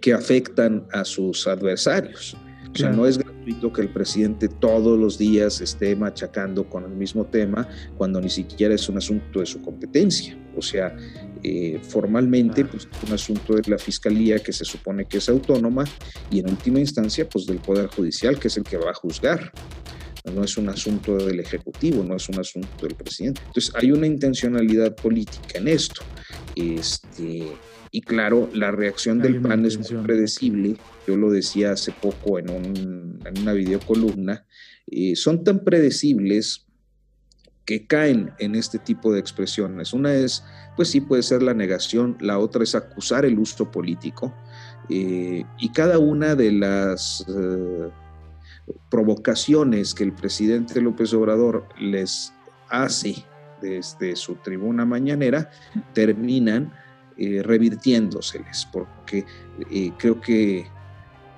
que 0.00 0.12
afectan 0.12 0.86
a 0.92 1.04
sus 1.04 1.46
adversarios. 1.46 2.36
O 2.72 2.78
sea, 2.78 2.90
no 2.90 3.06
es 3.06 3.18
gratuito 3.46 3.72
que 3.72 3.82
el 3.82 3.88
presidente 3.88 4.48
todos 4.48 4.98
los 4.98 5.18
días 5.18 5.60
esté 5.60 5.94
machacando 5.94 6.68
con 6.68 6.84
el 6.84 6.90
mismo 6.90 7.26
tema 7.26 7.68
cuando 7.96 8.20
ni 8.20 8.28
siquiera 8.28 8.74
es 8.74 8.88
un 8.88 8.98
asunto 8.98 9.40
de 9.40 9.46
su 9.46 9.62
competencia. 9.62 10.36
O 10.56 10.62
sea, 10.62 10.96
eh, 11.42 11.78
formalmente 11.82 12.64
pues, 12.64 12.88
es 12.90 13.08
un 13.08 13.14
asunto 13.14 13.54
de 13.54 13.62
la 13.70 13.78
fiscalía 13.78 14.38
que 14.38 14.52
se 14.52 14.64
supone 14.64 15.04
que 15.04 15.18
es 15.18 15.28
autónoma 15.28 15.84
y 16.30 16.40
en 16.40 16.50
última 16.50 16.80
instancia 16.80 17.28
pues 17.28 17.46
del 17.46 17.58
Poder 17.58 17.86
Judicial 17.88 18.38
que 18.38 18.48
es 18.48 18.56
el 18.56 18.64
que 18.64 18.76
va 18.76 18.90
a 18.90 18.94
juzgar. 18.94 19.52
No 20.34 20.42
es 20.42 20.56
un 20.56 20.68
asunto 20.68 21.16
del 21.18 21.38
Ejecutivo, 21.38 22.02
no 22.02 22.16
es 22.16 22.28
un 22.28 22.40
asunto 22.40 22.68
del 22.84 22.96
presidente. 22.96 23.40
Entonces 23.46 23.72
hay 23.76 23.92
una 23.92 24.08
intencionalidad 24.08 24.96
política 24.96 25.58
en 25.58 25.68
esto. 25.68 26.02
Este, 26.56 27.46
y 27.96 28.02
claro, 28.02 28.50
la 28.52 28.72
reacción 28.72 29.20
del 29.20 29.40
PAN 29.40 29.64
es 29.64 29.78
muy 29.78 30.02
predecible. 30.02 30.76
Yo 31.06 31.16
lo 31.16 31.30
decía 31.30 31.70
hace 31.70 31.92
poco 31.92 32.38
en, 32.38 33.22
una 33.40 33.52
videocolumna. 33.54 34.44
Eh, 34.86 35.16
son 35.16 35.44
tan 35.44 35.60
predecibles 35.60 36.66
que 37.64 37.86
caen 37.86 38.32
en 38.38 38.54
este 38.54 38.78
tipo 38.78 39.14
de 39.14 39.20
expresiones. 39.20 39.94
Una 39.94 40.12
es, 40.12 40.44
pues 40.76 40.90
sí, 40.90 41.00
puede 41.00 41.22
ser 41.22 41.42
la 41.42 41.54
negación, 41.54 42.18
la 42.20 42.38
otra 42.38 42.64
es 42.64 42.74
acusar 42.74 43.24
el 43.24 43.38
uso 43.38 43.70
político. 43.70 44.34
Eh, 44.90 45.46
y 45.58 45.72
cada 45.72 45.98
una 45.98 46.34
de 46.34 46.52
las 46.52 47.24
eh, 47.26 47.88
provocaciones 48.90 49.94
que 49.94 50.04
el 50.04 50.12
presidente 50.12 50.82
López 50.82 51.14
Obrador 51.14 51.66
les 51.80 52.34
hace 52.68 53.24
desde 53.62 54.16
su 54.16 54.34
tribuna 54.34 54.84
mañanera 54.84 55.50
terminan 55.94 56.74
eh, 57.18 57.42
revirtiéndoseles, 57.42 58.68
porque 58.72 59.24
eh, 59.70 59.92
creo 59.98 60.20
que 60.20 60.66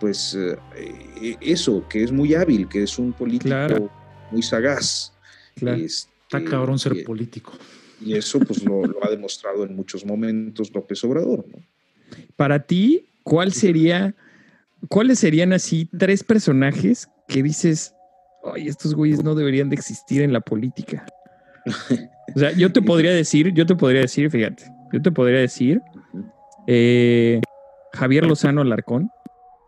pues 0.01 0.37
eh, 0.37 1.37
eso, 1.41 1.87
que 1.89 2.05
es 2.05 2.13
muy 2.13 2.35
hábil, 2.35 2.69
que 2.69 2.85
es 2.85 2.99
un 2.99 3.13
político 3.13 3.91
muy 4.31 4.43
sagaz. 4.43 5.13
Este, 5.57 6.11
Está 6.29 6.45
cabrón 6.45 6.79
ser 6.79 7.05
político. 7.05 7.53
Y 8.05 8.15
eso 8.15 8.39
pues 8.41 8.63
lo, 8.63 8.83
ha 9.03 9.11
demostrado 9.11 9.65
en 9.65 9.75
muchos 9.75 10.05
momentos 10.05 10.71
López 10.75 11.03
Obrador. 11.05 11.45
Para 12.37 12.61
ti, 12.61 13.07
¿cuál 13.23 13.53
sería, 13.53 14.15
cuáles 14.89 15.19
serían 15.19 15.53
así 15.53 15.89
tres 15.97 16.23
personajes 16.23 17.09
que 17.27 17.43
dices, 17.43 17.95
ay, 18.55 18.69
estos 18.69 18.95
güeyes 18.95 19.25
no 19.25 19.35
deberían 19.35 19.71
de 19.71 19.77
existir 19.77 20.23
en 20.23 20.33
la 20.33 20.41
política? 20.41 21.07
o 22.35 22.39
sea, 22.39 22.53
yo 22.53 22.73
te 22.73 22.83
podría 22.83 23.13
decir, 23.13 23.53
yo 23.55 23.65
te 23.65 23.75
podría 23.75 24.03
decir, 24.03 24.31
fíjate, 24.31 24.65
yo 24.93 25.03
te 25.03 25.11
podría 25.13 25.41
decir 25.41 25.83
eh, 26.67 27.41
Javier 27.93 28.27
Lozano 28.27 28.61
Alarcón. 28.61 29.11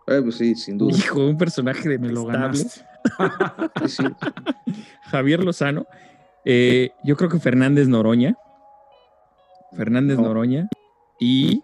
Eh, 0.06 0.20
pues 0.22 0.36
sí, 0.36 0.54
sin 0.54 0.78
duda. 0.78 0.96
Hijo, 0.96 1.26
un 1.26 1.38
personaje 1.38 1.88
de 1.88 1.98
me 1.98 2.08
lo 2.10 2.26
Javier 5.02 5.42
Lozano. 5.42 5.86
Eh, 6.44 6.90
yo 7.04 7.16
creo 7.16 7.30
que 7.30 7.38
Fernández 7.38 7.88
Noroña. 7.88 8.36
Fernández 9.72 10.18
Noroña. 10.18 10.68
Y. 11.18 11.62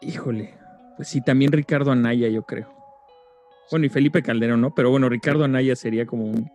Híjole. 0.00 0.54
Pues 0.96 1.08
sí, 1.08 1.20
también 1.22 1.52
Ricardo 1.52 1.92
Anaya, 1.92 2.28
yo 2.28 2.42
creo. 2.42 2.74
Bueno, 3.70 3.86
y 3.86 3.88
Felipe 3.88 4.22
Calderón, 4.22 4.60
¿no? 4.60 4.74
Pero 4.74 4.90
bueno, 4.90 5.08
Ricardo 5.08 5.44
Anaya 5.44 5.76
sería 5.76 6.04
como 6.06 6.24
un, 6.24 6.50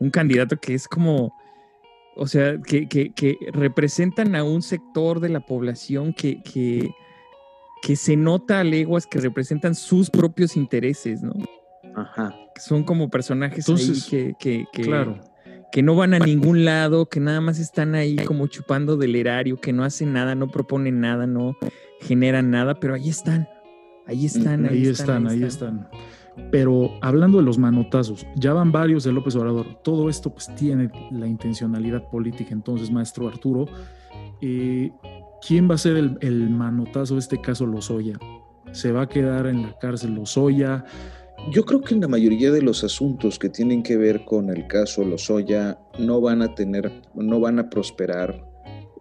un 0.00 0.10
candidato 0.10 0.56
que 0.56 0.74
es 0.74 0.88
como 0.88 1.32
o 2.16 2.26
sea, 2.26 2.58
que, 2.58 2.88
que, 2.88 3.12
que, 3.12 3.36
representan 3.52 4.34
a 4.34 4.42
un 4.42 4.62
sector 4.62 5.20
de 5.20 5.28
la 5.28 5.40
población 5.40 6.14
que, 6.14 6.42
que, 6.42 6.90
que 7.82 7.94
se 7.94 8.16
nota 8.16 8.60
a 8.60 8.64
leguas 8.64 9.06
que 9.06 9.20
representan 9.20 9.74
sus 9.74 10.10
propios 10.10 10.56
intereses, 10.56 11.22
¿no? 11.22 11.34
Ajá. 11.94 12.34
Son 12.56 12.84
como 12.84 13.10
personajes 13.10 13.68
Entonces, 13.68 14.04
ahí 14.04 14.10
que, 14.10 14.34
que, 14.38 14.64
que, 14.72 14.82
Claro. 14.82 15.20
que 15.70 15.82
no 15.82 15.94
van 15.94 16.14
a 16.14 16.18
ningún 16.18 16.64
lado, 16.64 17.06
que 17.06 17.20
nada 17.20 17.40
más 17.40 17.58
están 17.58 17.94
ahí 17.94 18.16
como 18.16 18.46
chupando 18.46 18.96
del 18.96 19.14
erario, 19.14 19.58
que 19.60 19.72
no 19.72 19.84
hacen 19.84 20.12
nada, 20.12 20.34
no 20.34 20.48
proponen 20.48 21.00
nada, 21.00 21.26
no 21.26 21.56
generan 22.00 22.50
nada, 22.50 22.80
pero 22.80 22.94
ahí 22.94 23.08
están. 23.08 23.48
Ahí 24.06 24.24
están, 24.24 24.64
ahí, 24.66 24.78
Ahí 24.78 24.86
están, 24.86 25.26
ahí 25.26 25.42
están. 25.42 25.88
Pero 26.50 26.90
hablando 27.00 27.38
de 27.38 27.44
los 27.44 27.58
manotazos, 27.58 28.26
ya 28.36 28.52
van 28.52 28.72
varios 28.72 29.04
de 29.04 29.12
López 29.12 29.34
Obrador. 29.36 29.80
Todo 29.82 30.08
esto 30.08 30.30
pues 30.30 30.54
tiene 30.54 30.90
la 31.10 31.26
intencionalidad 31.26 32.08
política. 32.10 32.50
Entonces, 32.52 32.90
maestro 32.90 33.28
Arturo, 33.28 33.66
eh, 34.40 34.90
¿quién 35.46 35.68
va 35.68 35.74
a 35.74 35.78
ser 35.78 35.96
el, 35.96 36.18
el 36.20 36.50
manotazo 36.50 37.14
de 37.14 37.20
este 37.20 37.40
caso 37.40 37.66
Lozoya? 37.66 38.18
¿Se 38.72 38.92
va 38.92 39.02
a 39.02 39.08
quedar 39.08 39.46
en 39.46 39.62
la 39.62 39.78
cárcel 39.78 40.14
Lozoya? 40.14 40.84
Yo 41.50 41.64
creo 41.64 41.80
que 41.80 41.94
en 41.94 42.00
la 42.00 42.08
mayoría 42.08 42.50
de 42.50 42.62
los 42.62 42.82
asuntos 42.82 43.38
que 43.38 43.48
tienen 43.48 43.82
que 43.82 43.96
ver 43.96 44.24
con 44.24 44.50
el 44.50 44.66
caso 44.66 45.04
Lozoya 45.04 45.78
no 45.98 46.20
van 46.20 46.42
a 46.42 46.54
tener, 46.54 46.92
no 47.14 47.40
van 47.40 47.58
a 47.58 47.70
prosperar 47.70 48.44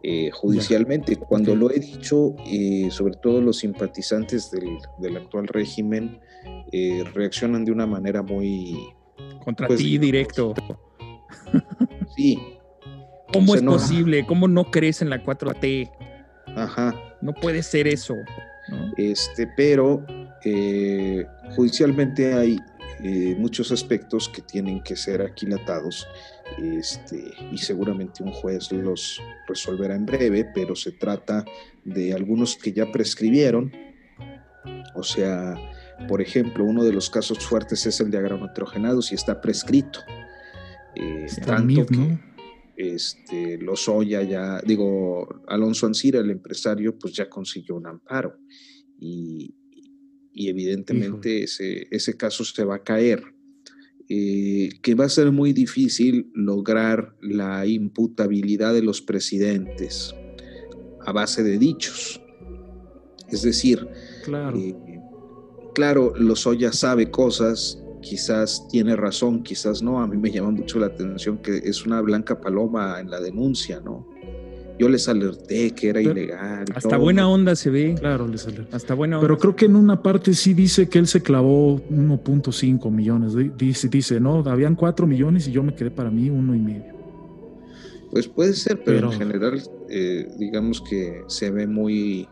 eh, 0.04 0.30
judicialmente. 0.32 1.16
Cuando 1.16 1.56
lo 1.56 1.72
he 1.72 1.80
dicho, 1.80 2.36
eh, 2.46 2.90
sobre 2.92 3.16
todo 3.16 3.42
los 3.42 3.58
simpatizantes 3.58 4.52
del, 4.52 4.78
del 5.00 5.18
actual 5.18 5.48
régimen 5.48 6.20
eh, 6.72 7.04
reaccionan 7.14 7.66
de 7.66 7.72
una 7.72 7.86
manera 7.86 8.22
muy, 8.22 8.78
Contra 9.44 9.68
Pues, 9.68 9.80
ti 9.80 9.98
directo. 9.98 10.54
sí, 12.16 12.40
¿Cómo 13.32 13.54
se 13.54 13.58
es 13.58 13.62
enoja. 13.62 13.78
posible? 13.78 14.26
¿Cómo 14.26 14.48
no 14.48 14.72
crees 14.72 15.02
en 15.02 15.10
la 15.10 15.24
4T? 15.24 15.92
ajá, 16.56 16.96
No 17.22 17.34
puede 17.34 17.62
ser 17.64 17.88
eso. 17.88 18.16
¿no? 18.70 18.92
este, 18.98 19.48
pero 19.56 20.06
eh, 20.44 21.26
judicialmente 21.56 22.34
hay 22.34 22.58
eh, 23.04 23.36
muchos 23.38 23.72
aspectos 23.72 24.30
que 24.30 24.42
tienen 24.42 24.82
que 24.82 24.96
ser 24.96 25.22
aquilatados 25.22 26.08
este, 26.58 27.24
y 27.52 27.58
seguramente 27.58 28.24
un 28.24 28.32
juez 28.32 28.72
los 28.72 29.22
resolverá 29.48 29.96
en 29.96 30.06
breve, 30.06 30.46
pero 30.56 30.76
se 30.76 30.92
trata 30.94 31.44
de 31.84 32.14
algunos 32.14 32.56
que 32.56 32.72
ya 32.72 32.92
prescribieron, 32.92 33.72
o 34.96 35.04
sea, 35.04 35.56
por 36.08 36.22
ejemplo, 36.22 36.64
uno 36.66 36.84
de 36.84 36.94
los 36.94 37.10
casos 37.10 37.40
fuertes 37.40 37.86
es 37.86 38.00
el 38.00 38.12
de 38.12 38.18
agronetrogenados 38.18 39.12
y 39.12 39.16
está 39.16 39.42
prescrito. 39.42 40.00
Eh, 40.96 41.26
tanto 41.46 41.86
que 41.86 41.96
¿no? 41.98 42.20
este, 42.78 43.58
Lozoya 43.58 44.24
ya, 44.24 44.62
digo, 44.66 45.44
Alonso 45.48 45.88
Ancira, 45.88 46.20
el 46.20 46.30
empresario, 46.30 46.98
pues 46.98 47.14
ya 47.14 47.30
consiguió 47.30 47.76
un 47.76 47.88
amparo 47.88 48.38
y, 49.00 49.56
y 50.34 50.50
evidentemente 50.50 51.44
ese, 51.44 51.88
ese 51.92 52.16
caso 52.18 52.44
se 52.46 52.64
va 52.64 52.76
a 52.76 52.84
caer. 52.84 53.24
Eh, 54.08 54.70
que 54.84 54.94
va 54.94 55.06
a 55.06 55.10
ser 55.10 55.32
muy 55.32 55.52
difícil 55.52 56.30
lograr 56.36 57.16
la 57.22 57.66
imputabilidad 57.66 58.72
de 58.72 58.84
los 58.84 59.02
presidentes 59.02 60.14
a 61.04 61.12
base 61.12 61.42
de 61.42 61.58
dichos. 61.58 62.22
Es 63.30 63.42
decir, 63.42 63.88
Claro. 64.24 64.60
eh, 64.60 64.76
claro, 65.76 66.14
Lozoya 66.18 66.72
sabe 66.72 67.12
cosas, 67.12 67.80
quizás 68.02 68.68
tiene 68.70 68.96
razón, 68.96 69.44
quizás 69.44 69.84
no. 69.84 70.02
A 70.02 70.08
mí 70.08 70.18
me 70.18 70.32
llama 70.32 70.50
mucho 70.52 70.80
la 70.80 70.88
atención 70.88 71.38
que 71.38 71.58
es 71.58 71.86
una 71.86 72.02
blanca 72.02 72.40
paloma 72.42 73.00
en 73.00 73.10
la 73.12 73.20
denuncia, 73.20 73.80
¿no? 73.84 74.08
Yo 74.78 74.90
les 74.90 75.08
alerté 75.08 75.72
que 75.72 75.88
era 75.90 76.02
Pero- 76.02 76.12
ilegal. 76.12 76.66
Hasta 76.76 76.90
todo. 76.90 77.00
buena 77.00 77.30
onda 77.30 77.56
se 77.56 77.70
ve. 77.70 77.96
Claro, 77.98 78.28
le 78.28 78.38
sale. 78.38 78.68
Hasta 78.74 78.94
buena 78.94 79.18
onda. 79.18 79.26
Pero 79.28 79.38
creo 79.40 79.56
que 79.56 79.66
en 79.66 79.76
una 79.78 80.02
parte 80.04 80.34
sí 80.34 80.54
dice 80.54 80.90
que 80.90 81.00
él 81.00 81.08
se 81.08 81.22
clavó 81.22 81.78
1.5 81.90 82.92
millones. 82.92 83.36
Di- 83.36 83.52
Dice, 83.58 83.88
dice, 83.88 84.20
no, 84.20 84.40
habían 84.46 84.76
4 84.76 85.08
millones 85.08 85.48
y 85.48 85.54
yo 85.54 85.64
me 85.64 85.74
quedé 85.74 85.92
para 85.92 86.10
mí 86.12 86.30
uno 86.30 86.54
y 86.56 86.60
medio. 86.60 86.94
Pues 88.12 88.28
puede 88.28 88.54
ser, 88.54 88.84
pero, 88.84 89.10
Pero- 89.10 89.14
en 89.14 89.18
general, 89.20 89.62
eh, 89.90 90.28
digamos 90.38 90.82
que 90.82 91.22
se 91.28 91.52
ve 91.52 91.68
muy, 91.68 92.28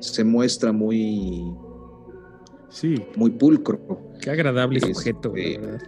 se 0.00 0.24
muestra 0.24 0.72
muy, 0.72 1.44
Sí, 2.70 2.94
muy 3.16 3.30
pulcro. 3.30 3.78
Qué 4.20 4.30
agradable 4.30 4.78
Este, 4.78 4.94
sujeto, 4.94 5.32
la 5.36 5.60
verdad. 5.60 5.82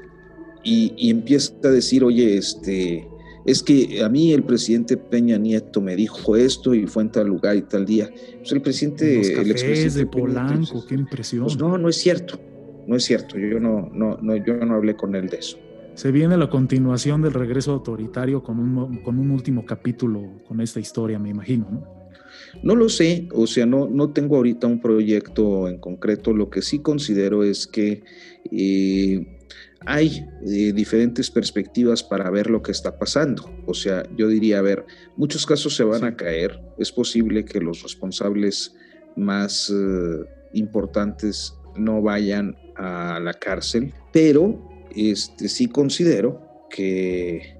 y, 0.64 0.92
y 0.96 1.10
empieza 1.10 1.54
a 1.64 1.68
decir, 1.68 2.02
oye, 2.04 2.36
este, 2.36 3.08
es 3.44 3.62
que 3.62 4.02
a 4.04 4.08
mí 4.08 4.32
el 4.32 4.42
presidente 4.44 4.96
Peña 4.96 5.36
Nieto 5.38 5.80
me 5.80 5.96
dijo 5.96 6.36
esto 6.36 6.74
y 6.74 6.86
fue 6.86 7.04
en 7.04 7.10
tal 7.12 7.26
lugar 7.28 7.56
y 7.56 7.62
tal 7.62 7.84
día. 7.86 8.10
Pues 8.38 8.52
el 8.52 8.62
presidente, 8.62 9.16
los 9.18 9.28
el 9.28 9.50
expresidente 9.50 9.98
de 9.98 10.06
Peña 10.06 10.24
Polanco, 10.26 10.72
pues, 10.72 10.84
qué 10.86 10.94
impresión. 10.94 11.44
pues 11.44 11.56
no, 11.58 11.78
no 11.78 11.88
es 11.88 11.96
cierto, 11.96 12.38
no 12.86 12.96
es 12.96 13.04
cierto. 13.04 13.38
Yo 13.38 13.58
no, 13.60 13.88
no, 13.92 14.18
no, 14.20 14.36
yo 14.36 14.56
no 14.56 14.74
hablé 14.74 14.96
con 14.96 15.14
él 15.14 15.28
de 15.28 15.38
eso. 15.38 15.58
Se 15.94 16.10
viene 16.10 16.36
la 16.38 16.48
continuación 16.48 17.20
del 17.20 17.34
regreso 17.34 17.72
autoritario 17.72 18.42
con 18.42 18.58
un, 18.58 19.02
con 19.02 19.18
un 19.18 19.30
último 19.30 19.64
capítulo 19.66 20.40
con 20.48 20.60
esta 20.62 20.80
historia, 20.80 21.18
me 21.18 21.28
imagino, 21.28 21.68
¿no? 21.70 22.01
No 22.62 22.74
lo 22.76 22.88
sé, 22.88 23.28
o 23.32 23.46
sea, 23.46 23.66
no, 23.66 23.88
no 23.88 24.12
tengo 24.12 24.36
ahorita 24.36 24.66
un 24.66 24.80
proyecto 24.80 25.68
en 25.68 25.78
concreto. 25.78 26.32
Lo 26.32 26.50
que 26.50 26.62
sí 26.62 26.80
considero 26.80 27.42
es 27.42 27.66
que 27.66 28.02
eh, 28.50 29.38
hay 29.86 30.26
eh, 30.46 30.72
diferentes 30.72 31.30
perspectivas 31.30 32.02
para 32.02 32.30
ver 32.30 32.50
lo 32.50 32.62
que 32.62 32.72
está 32.72 32.98
pasando. 32.98 33.50
O 33.66 33.74
sea, 33.74 34.04
yo 34.16 34.28
diría, 34.28 34.58
a 34.58 34.62
ver, 34.62 34.84
muchos 35.16 35.46
casos 35.46 35.74
se 35.74 35.84
van 35.84 36.04
a 36.04 36.16
caer. 36.16 36.60
Es 36.78 36.92
posible 36.92 37.44
que 37.44 37.60
los 37.60 37.82
responsables 37.82 38.74
más 39.16 39.70
eh, 39.70 40.24
importantes 40.52 41.54
no 41.76 42.02
vayan 42.02 42.56
a 42.76 43.18
la 43.20 43.34
cárcel, 43.34 43.92
pero 44.12 44.68
este, 44.94 45.48
sí 45.48 45.68
considero 45.68 46.66
que 46.70 47.56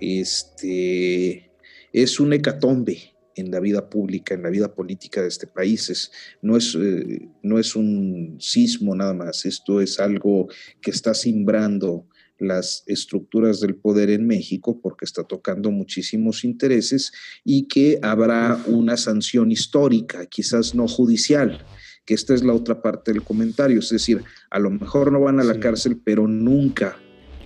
este, 0.00 1.50
es 1.92 2.20
un 2.20 2.32
hecatombe 2.32 3.17
en 3.40 3.50
la 3.50 3.60
vida 3.60 3.88
pública, 3.88 4.34
en 4.34 4.42
la 4.42 4.50
vida 4.50 4.74
política 4.74 5.22
de 5.22 5.28
este 5.28 5.46
país. 5.46 5.90
Es, 5.90 6.10
no, 6.42 6.56
es, 6.56 6.74
eh, 6.74 7.28
no 7.42 7.58
es 7.58 7.74
un 7.76 8.36
sismo 8.40 8.94
nada 8.94 9.14
más, 9.14 9.46
esto 9.46 9.80
es 9.80 9.98
algo 10.00 10.48
que 10.80 10.90
está 10.90 11.14
simbrando 11.14 12.06
las 12.38 12.84
estructuras 12.86 13.60
del 13.60 13.74
poder 13.74 14.10
en 14.10 14.26
México 14.26 14.80
porque 14.80 15.04
está 15.04 15.24
tocando 15.24 15.70
muchísimos 15.72 16.44
intereses 16.44 17.10
y 17.44 17.66
que 17.66 17.98
habrá 18.00 18.62
una 18.66 18.96
sanción 18.96 19.50
histórica, 19.50 20.24
quizás 20.26 20.74
no 20.74 20.86
judicial, 20.86 21.64
que 22.04 22.14
esta 22.14 22.34
es 22.34 22.44
la 22.44 22.52
otra 22.54 22.80
parte 22.80 23.12
del 23.12 23.24
comentario, 23.24 23.80
es 23.80 23.90
decir, 23.90 24.22
a 24.50 24.58
lo 24.60 24.70
mejor 24.70 25.10
no 25.10 25.20
van 25.20 25.40
a 25.40 25.44
la 25.44 25.54
Sí. 25.54 25.60
cárcel, 25.60 26.00
pero 26.02 26.28
nunca 26.28 26.96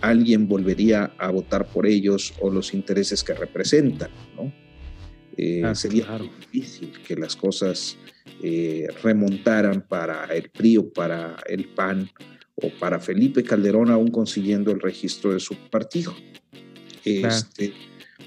alguien 0.02 0.46
volvería 0.46 1.12
a 1.18 1.30
votar 1.30 1.66
por 1.72 1.86
ellos 1.86 2.34
o 2.40 2.50
los 2.50 2.74
intereses 2.74 3.24
que 3.24 3.34
representan, 3.34 4.10
¿no? 4.36 4.52
Eh, 5.36 5.62
Ah, 5.64 5.74
sería 5.74 6.06
claro. 6.06 6.28
difícil 6.40 6.92
que 7.06 7.16
las 7.16 7.36
cosas 7.36 7.96
eh, 8.42 8.86
remontaran 9.02 9.82
para 9.88 10.24
el 10.26 10.50
PRI 10.50 10.76
o 10.78 10.88
para 10.92 11.36
el 11.46 11.66
PAN 11.68 12.10
o 12.56 12.68
para 12.78 12.98
Felipe 13.00 13.42
Calderón 13.42 13.90
aún 13.90 14.08
consiguiendo 14.10 14.70
el 14.72 14.80
registro 14.80 15.32
de 15.32 15.40
su 15.40 15.54
partido. 15.70 16.14
Claro. 17.02 17.28
Este, 17.34 17.72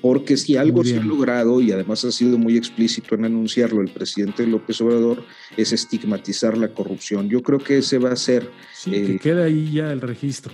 porque 0.02 0.38
si 0.38 0.56
algo 0.58 0.84
se 0.84 0.98
ha 0.98 1.02
logrado, 1.04 1.62
y 1.62 1.72
además 1.72 2.04
ha 2.06 2.12
sido 2.12 2.38
muy 2.38 2.58
explícito 2.58 3.16
en 3.16 3.26
anunciarlo 3.26 3.82
el 3.82 3.88
presidente 3.90 4.46
López 4.46 4.80
Obrador, 4.82 5.24
es 5.58 5.72
estigmatizar 5.74 6.58
la 6.58 6.68
corrupción. 6.74 7.30
Yo 7.30 7.42
creo 7.42 7.60
que 7.60 7.78
ese 7.80 7.98
va 7.98 8.12
a 8.12 8.16
ser 8.16 8.50
Sí, 8.74 8.94
Eh, 8.94 9.06
que 9.06 9.20
quede 9.20 9.44
ahí 9.44 9.72
ya 9.72 9.92
el 9.92 10.02
registro. 10.02 10.54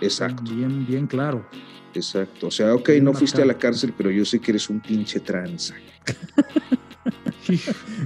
exacto. 0.00 0.42
Bien, 0.54 0.86
bien 0.86 1.06
claro. 1.06 1.48
Exacto. 1.94 2.46
O 2.48 2.50
sea, 2.50 2.74
ok, 2.74 2.88
Bien 2.90 3.04
no 3.04 3.12
fuiste 3.14 3.42
a 3.42 3.44
la 3.44 3.56
cárcel, 3.58 3.92
pero 3.96 4.10
yo 4.10 4.24
sé 4.24 4.38
que 4.40 4.52
eres 4.52 4.68
un 4.70 4.80
pinche 4.80 5.20
tranza. 5.20 5.74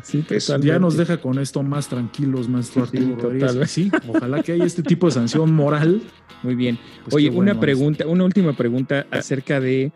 Sí, 0.03 0.25
es- 0.31 0.47
totalmente. 0.47 0.67
Ya 0.67 0.79
nos 0.79 0.97
deja 0.97 1.19
con 1.19 1.39
esto 1.39 1.63
más 1.63 1.89
tranquilos, 1.89 2.49
maestro 2.49 2.87
Sí, 2.87 2.97
Arturo 2.99 3.23
Rodríguez. 3.23 3.71
Sí, 3.71 3.91
ojalá 4.09 4.43
que 4.43 4.53
haya 4.53 4.65
este 4.65 4.83
tipo 4.83 5.07
de 5.07 5.13
sanción 5.13 5.53
moral. 5.53 6.01
Muy 6.43 6.55
bien. 6.55 6.79
Pues 7.05 7.15
Oye, 7.15 7.29
bueno, 7.31 7.53
una 7.53 7.61
pregunta, 7.61 8.07
una 8.07 8.25
última 8.25 8.55
pregunta 8.57 9.07
acerca 9.11 9.61
de 9.61 9.93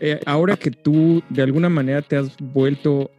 eh, 0.00 0.20
ahora 0.26 0.56
que 0.56 0.70
tú 0.70 1.22
de 1.28 1.42
alguna 1.42 1.68
manera 1.68 2.02
te 2.02 2.16
has 2.16 2.36
vuelto 2.38 3.10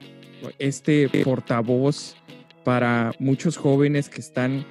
este 0.60 1.10
portavoz 1.24 2.16
para 2.64 3.12
muchos 3.20 3.58
jóvenes 3.58 4.10
que 4.10 4.22
están 4.22 4.66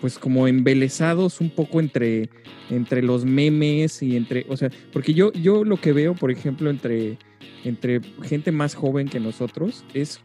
pues 0.00 0.18
como 0.18 0.46
embelesados 0.46 1.40
un 1.40 1.50
poco 1.50 1.80
entre, 1.80 2.30
entre 2.70 3.02
los 3.02 3.24
memes 3.24 4.02
y 4.02 4.16
entre, 4.16 4.46
o 4.48 4.56
sea, 4.56 4.70
porque 4.92 5.14
yo, 5.14 5.32
yo 5.32 5.64
lo 5.64 5.76
que 5.76 5.92
veo, 5.92 6.14
por 6.14 6.30
ejemplo, 6.30 6.70
entre, 6.70 7.18
entre 7.64 8.00
gente 8.22 8.52
más 8.52 8.74
joven 8.74 9.08
que 9.08 9.20
nosotros, 9.20 9.84
es 9.94 10.20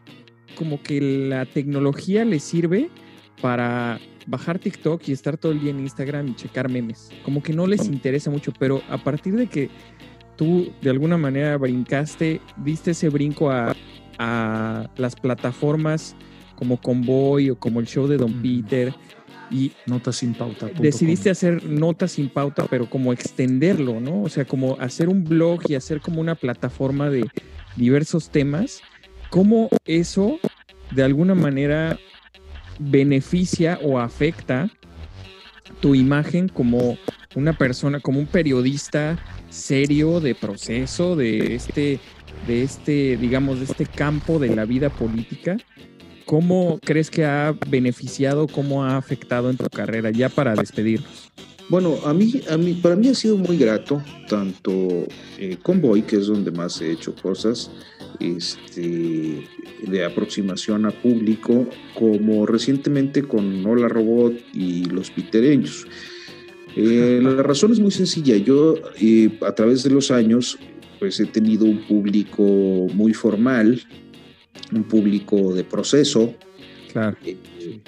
como 0.56 0.82
que 0.82 1.00
la 1.00 1.44
tecnología 1.44 2.24
les 2.24 2.42
sirve 2.42 2.88
para 3.42 4.00
bajar 4.26 4.58
TikTok 4.58 5.02
y 5.06 5.12
estar 5.12 5.36
todo 5.36 5.52
el 5.52 5.60
día 5.60 5.70
en 5.70 5.80
Instagram 5.80 6.28
y 6.28 6.34
checar 6.34 6.70
memes. 6.70 7.10
Como 7.22 7.42
que 7.42 7.52
no 7.52 7.66
les 7.66 7.86
interesa 7.86 8.30
mucho, 8.30 8.52
pero 8.58 8.82
a 8.88 8.98
partir 8.98 9.34
de 9.36 9.46
que 9.46 9.68
tú 10.36 10.72
de 10.80 10.90
alguna 10.90 11.18
manera 11.18 11.56
brincaste, 11.58 12.40
diste 12.64 12.92
ese 12.92 13.10
brinco 13.10 13.50
a, 13.50 13.74
a 14.18 14.90
las 14.96 15.14
plataformas 15.14 16.16
como 16.56 16.80
Convoy 16.80 17.50
o 17.50 17.58
como 17.58 17.80
el 17.80 17.86
show 17.86 18.06
de 18.06 18.16
Don 18.16 18.32
Peter 18.42 18.94
y 19.50 19.72
notas 19.86 20.16
sin 20.16 20.34
pauta. 20.34 20.66
Decidiste 20.78 21.30
hacer 21.30 21.64
notas 21.64 22.12
sin 22.12 22.28
pauta, 22.28 22.66
pero 22.68 22.88
como 22.88 23.12
extenderlo, 23.12 24.00
¿no? 24.00 24.22
O 24.22 24.28
sea, 24.28 24.44
como 24.44 24.78
hacer 24.80 25.08
un 25.08 25.24
blog 25.24 25.60
y 25.68 25.74
hacer 25.74 26.00
como 26.00 26.20
una 26.20 26.34
plataforma 26.34 27.10
de 27.10 27.24
diversos 27.76 28.30
temas. 28.30 28.82
¿Cómo 29.30 29.68
eso 29.84 30.38
de 30.92 31.02
alguna 31.02 31.34
manera 31.34 31.98
beneficia 32.78 33.78
o 33.82 33.98
afecta 33.98 34.70
tu 35.80 35.94
imagen 35.94 36.48
como 36.48 36.96
una 37.34 37.52
persona, 37.52 38.00
como 38.00 38.18
un 38.18 38.26
periodista 38.26 39.18
serio 39.50 40.20
de 40.20 40.34
proceso 40.34 41.16
de 41.16 41.54
este, 41.54 42.00
de 42.46 42.62
este, 42.62 43.16
digamos, 43.16 43.58
de 43.58 43.64
este 43.66 43.86
campo 43.86 44.38
de 44.38 44.54
la 44.54 44.64
vida 44.64 44.90
política? 44.90 45.56
¿Cómo 46.26 46.80
crees 46.84 47.08
que 47.08 47.24
ha 47.24 47.54
beneficiado, 47.68 48.48
cómo 48.48 48.84
ha 48.84 48.96
afectado 48.96 49.48
en 49.48 49.56
tu 49.56 49.68
carrera 49.68 50.10
ya 50.10 50.28
para 50.28 50.54
despedirnos? 50.54 51.30
Bueno, 51.68 51.96
a 52.04 52.12
mí, 52.12 52.42
a 52.50 52.56
mí, 52.56 52.74
para 52.74 52.96
mí 52.96 53.08
ha 53.08 53.14
sido 53.14 53.36
muy 53.36 53.56
grato, 53.56 54.02
tanto 54.28 55.06
eh, 55.38 55.56
Convoy, 55.62 56.02
que 56.02 56.16
es 56.16 56.26
donde 56.26 56.50
más 56.50 56.80
he 56.80 56.92
hecho 56.92 57.14
cosas, 57.14 57.70
este, 58.20 59.44
de 59.86 60.04
aproximación 60.04 60.86
a 60.86 60.90
público, 60.90 61.68
como 61.94 62.44
recientemente 62.44 63.22
con 63.22 63.64
Hola 63.64 63.88
Robot 63.88 64.34
y 64.52 64.84
Los 64.86 65.10
Pitereños. 65.10 65.86
Eh, 66.76 67.20
la 67.22 67.42
razón 67.42 67.72
es 67.72 67.80
muy 67.80 67.90
sencilla. 67.90 68.36
Yo, 68.36 68.74
eh, 69.00 69.30
a 69.46 69.52
través 69.52 69.82
de 69.82 69.90
los 69.90 70.10
años, 70.10 70.58
pues 70.98 71.18
he 71.20 71.26
tenido 71.26 71.64
un 71.64 71.86
público 71.86 72.42
muy 72.42 73.12
formal, 73.12 73.80
un 74.72 74.84
público 74.84 75.54
de 75.54 75.64
proceso. 75.64 76.34
Claro. 76.92 77.16
Eh, 77.24 77.36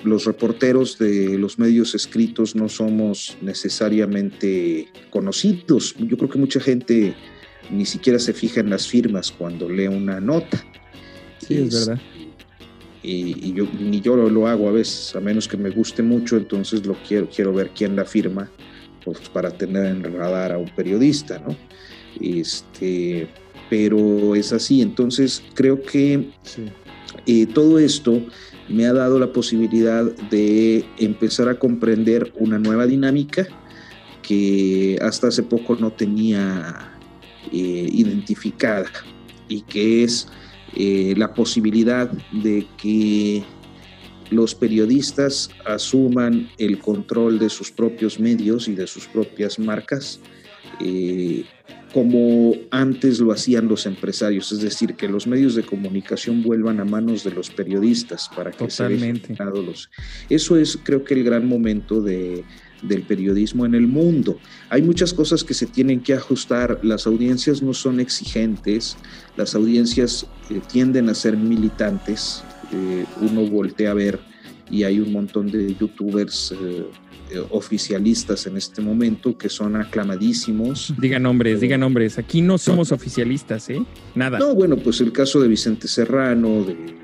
los 0.05 0.25
reporteros 0.25 0.99
de 0.99 1.39
los 1.39 1.59
medios 1.59 1.95
escritos 1.95 2.55
no 2.55 2.69
somos 2.69 3.37
necesariamente 3.41 4.89
conocidos. 5.11 5.95
Yo 5.99 6.17
creo 6.17 6.29
que 6.29 6.39
mucha 6.39 6.61
gente 6.61 7.15
ni 7.71 7.87
siquiera 7.87 8.19
se 8.19 8.33
fija 8.33 8.61
en 8.61 8.71
las 8.71 8.87
firmas 8.87 9.31
cuando 9.31 9.69
lee 9.69 9.89
una 9.89 10.21
nota. 10.21 10.65
Sí, 11.39 11.55
es, 11.55 11.87
verdad. 11.87 12.03
Y, 13.03 13.53
yo, 13.55 13.67
ni 13.79 14.01
yo 14.01 14.17
lo, 14.17 14.47
hago 14.49 14.69
a 14.69 14.73
veces, 14.73 15.15
a 15.17 15.21
menos 15.21 15.49
que 15.49 15.57
me 15.57 15.71
guste 15.71 16.03
mucho, 16.03 16.37
entonces 16.37 16.85
lo 16.85 16.95
quiero, 17.07 17.29
quiero 17.29 17.55
ver 17.55 17.71
quién 17.71 17.97
la 17.97 18.05
firma, 18.05 18.51
pues 19.05 19.21
para 19.31 19.51
tener 19.51 19.87
en 19.87 20.03
radar 20.03 20.53
a 20.53 20.59
un 20.59 20.69
periodista, 20.75 21.39
¿no? 21.39 21.57
Este, 22.21 23.29
pero 23.69 24.35
es 24.35 24.53
así. 24.53 24.83
Entonces 24.83 25.43
creo 25.55 25.83
que 25.83 26.31
eh, 27.27 27.47
todo 27.47 27.79
esto 27.79 28.23
me 28.69 28.87
ha 28.87 28.93
dado 28.93 29.19
la 29.19 29.33
posibilidad 29.33 30.05
de 30.31 30.85
empezar 30.99 31.49
a 31.49 31.59
comprender 31.59 32.33
una 32.37 32.59
nueva 32.59 32.87
dinámica 32.87 33.47
que 34.23 34.99
hasta 35.01 35.29
hace 35.29 35.43
poco 35.43 35.77
no 35.77 35.91
tenía 35.91 36.93
eh, 37.51 37.89
identificada 37.91 38.91
y 39.49 39.63
que 39.63 40.05
es 40.05 40.29
eh, 40.77 41.15
la 41.17 41.33
posibilidad 41.33 42.11
de 42.33 42.67
que 42.77 43.43
los 44.31 44.55
periodistas 44.55 45.49
asuman 45.65 46.51
el 46.59 46.79
control 46.79 47.39
de 47.39 47.49
sus 47.49 47.71
propios 47.71 48.21
medios 48.21 48.69
y 48.69 48.75
de 48.75 48.87
sus 48.87 49.07
propias 49.07 49.59
marcas 49.59 50.21
como 51.93 52.55
antes 52.71 53.19
lo 53.19 53.33
hacían 53.33 53.69
los 53.69 53.87
empresarios, 53.87 54.53
es 54.53 54.61
decir, 54.61 54.95
que 54.95 55.09
los 55.09 55.27
medios 55.27 55.55
de 55.55 55.63
comunicación 55.63 56.43
vuelvan 56.43 56.81
a 56.81 56.85
manos 56.85 57.25
de 57.25 57.31
los 57.31 57.51
periodistas 57.51 58.29
para 58.35 58.51
que 58.51 58.67
Totalmente. 58.67 59.37
se 59.37 59.45
los. 59.45 59.91
Eso 60.29 60.57
es, 60.57 60.79
creo 60.83 61.05
que, 61.05 61.15
el 61.15 61.25
gran 61.25 61.47
momento 61.47 62.01
de, 62.03 62.45
del 62.83 63.03
periodismo 63.03 63.67
en 63.67 63.75
el 63.75 63.87
mundo. 63.87 64.39
Hay 64.69 64.83
muchas 64.83 65.13
cosas 65.15 65.43
que 65.45 65.55
se 65.55 65.67
tienen 65.67 66.01
que 66.01 66.15
ajustar. 66.15 66.79
Las 66.83 67.07
audiencias 67.07 67.63
no 67.63 67.75
son 67.75 68.01
exigentes, 68.01 68.97
las 69.37 69.55
audiencias 69.55 70.27
eh, 70.51 70.61
tienden 70.71 71.09
a 71.09 71.15
ser 71.15 71.37
militantes. 71.37 72.43
Eh, 72.73 73.07
uno 73.23 73.47
voltea 73.47 73.93
a 73.93 73.95
ver 73.95 74.21
y 74.71 74.83
hay 74.83 75.01
un 75.01 75.13
montón 75.13 75.51
de 75.51 75.75
youtubers. 75.75 76.53
Eh, 76.53 76.85
eh, 77.31 77.45
oficialistas 77.51 78.47
en 78.47 78.57
este 78.57 78.81
momento 78.81 79.37
que 79.37 79.49
son 79.49 79.77
aclamadísimos. 79.77 80.95
Diga 80.99 81.19
nombres, 81.19 81.61
diga 81.61 81.77
nombres. 81.77 82.19
Aquí 82.19 82.41
no 82.41 82.57
somos 82.59 82.91
oficialistas, 82.91 83.69
¿eh? 83.69 83.83
Nada. 84.15 84.39
No, 84.39 84.55
bueno, 84.55 84.77
pues 84.77 85.01
el 85.01 85.13
caso 85.13 85.41
de 85.41 85.49
Vicente 85.49 85.89
Serrano, 85.89 86.65
de, 86.65 86.99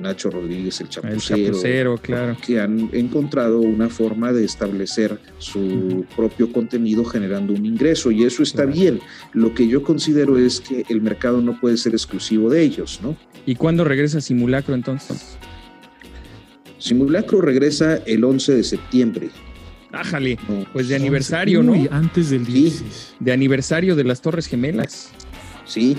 Nacho 0.00 0.30
Rodríguez, 0.30 0.80
el 0.80 0.88
chapucero, 0.88 1.98
claro. 1.98 2.36
que 2.44 2.58
han 2.58 2.90
encontrado 2.92 3.60
una 3.60 3.88
forma 3.88 4.32
de 4.32 4.44
establecer 4.44 5.20
su 5.38 6.04
propio 6.16 6.50
contenido 6.50 7.04
generando 7.04 7.52
un 7.52 7.64
ingreso 7.64 8.10
y 8.10 8.24
eso 8.24 8.42
está 8.42 8.64
bien. 8.64 9.00
Lo 9.34 9.54
que 9.54 9.68
yo 9.68 9.84
considero 9.84 10.36
es 10.36 10.60
que 10.60 10.84
el 10.88 11.00
mercado 11.00 11.40
no 11.40 11.60
puede 11.60 11.76
ser 11.76 11.92
exclusivo 11.92 12.50
de 12.50 12.62
ellos, 12.62 12.98
¿no? 13.02 13.16
¿Y 13.46 13.54
cuándo 13.54 13.84
regresa 13.84 14.20
Simulacro 14.20 14.74
entonces? 14.74 15.38
Simulacro 16.78 17.40
regresa 17.40 17.96
el 18.06 18.24
11 18.24 18.56
de 18.56 18.64
septiembre. 18.64 19.30
Ájale, 19.92 20.38
pues 20.72 20.88
de 20.88 20.96
aniversario, 20.96 21.62
¿no? 21.62 21.74
antes 21.90 22.30
del 22.30 22.44
10. 22.44 23.16
De 23.20 23.32
aniversario 23.32 23.96
de 23.96 24.04
las 24.04 24.20
Torres 24.20 24.46
Gemelas. 24.46 25.10
Sí. 25.64 25.96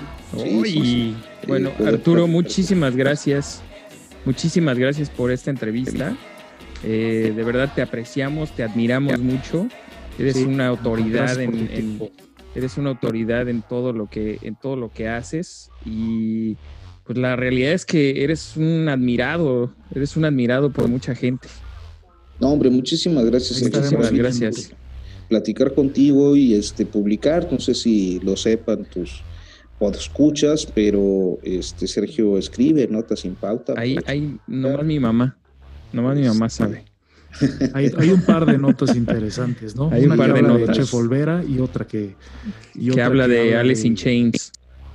sí, 0.64 1.16
bueno, 1.48 1.72
Arturo, 1.86 2.28
muchísimas 2.28 2.96
gracias. 2.96 3.62
Muchísimas 4.26 4.78
gracias 4.78 5.10
por 5.10 5.32
esta 5.32 5.50
entrevista. 5.50 6.16
Eh, 6.84 7.34
de 7.36 7.44
verdad 7.44 7.72
te 7.74 7.82
apreciamos, 7.82 8.56
te 8.56 8.64
admiramos 8.64 9.20
mucho. 9.20 9.68
Eres 10.18 10.38
una 10.38 10.68
autoridad 10.68 11.40
en, 11.40 12.10
eres 12.56 12.78
una 12.78 12.90
autoridad 12.90 13.48
en 13.48 13.62
todo 13.62 13.94
lo 13.94 14.08
que 14.08 14.40
en 14.42 14.56
todo 14.56 14.76
lo 14.76 14.92
que 14.92 15.08
haces 15.08 15.70
y 15.86 16.58
pues 17.06 17.18
la 17.18 17.36
realidad 17.36 17.72
es 17.72 17.86
que 17.86 18.24
eres 18.24 18.58
un 18.58 18.90
admirado, 18.90 19.74
eres 19.96 20.18
un 20.18 20.26
admirado 20.26 20.72
por 20.72 20.88
mucha 20.88 21.16
gente. 21.16 21.48
No, 22.40 22.50
hombre, 22.50 22.70
muchísimas 22.70 23.26
gracias. 23.26 23.62
Muchísimas 23.62 24.12
gracias. 24.12 24.72
Platicar 25.28 25.74
contigo 25.74 26.36
y 26.36 26.56
este 26.56 26.86
publicar, 26.86 27.48
no 27.52 27.60
sé 27.60 27.76
si 27.76 28.20
lo 28.22 28.36
sepan 28.36 28.86
tus 28.86 29.22
escuchas, 29.88 30.66
pero 30.66 31.40
este 31.44 31.88
Sergio 31.88 32.38
escribe 32.38 32.88
notas 32.88 33.22
sin 33.22 33.36
pauta. 33.36 33.74
Ahí, 33.78 33.98
ahí 34.06 34.38
nomás 34.48 34.86
mi 34.86 35.00
mamá, 35.00 35.38
nomás 35.94 36.18
mi 36.18 36.28
mamá 36.28 36.50
sabe. 36.50 36.86
Hay, 37.74 37.92
hay, 37.96 38.10
un 38.10 38.24
par 38.24 38.46
de 38.48 38.58
notas 38.58 38.96
interesantes, 38.96 39.76
¿no? 39.76 39.92
Hay 39.92 40.06
un 40.06 40.18
par 40.18 40.34
de 40.34 40.42
notas. 40.42 40.68
De 40.70 40.74
Chef 40.74 40.94
Olvera 40.96 41.44
y 41.48 41.60
otra 41.60 41.86
que. 41.86 42.16
que 42.74 43.02
habla 43.02 43.28
de 43.28 43.56
Alice 43.56 43.88
in 43.88 43.96
Chains. 43.96 44.52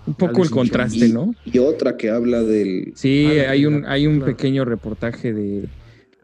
Un 0.06 0.14
poco 0.14 0.42
el 0.42 0.50
contraste, 0.50 1.08
¿no? 1.08 1.34
Y 1.44 1.58
otra 1.58 1.96
que 1.96 2.10
habla 2.10 2.42
del. 2.42 2.92
Sí, 2.96 3.26
hay 3.26 3.66
un, 3.66 3.86
hay 3.86 4.08
un 4.08 4.20
pequeño 4.20 4.64
reportaje 4.64 5.32
de, 5.32 5.68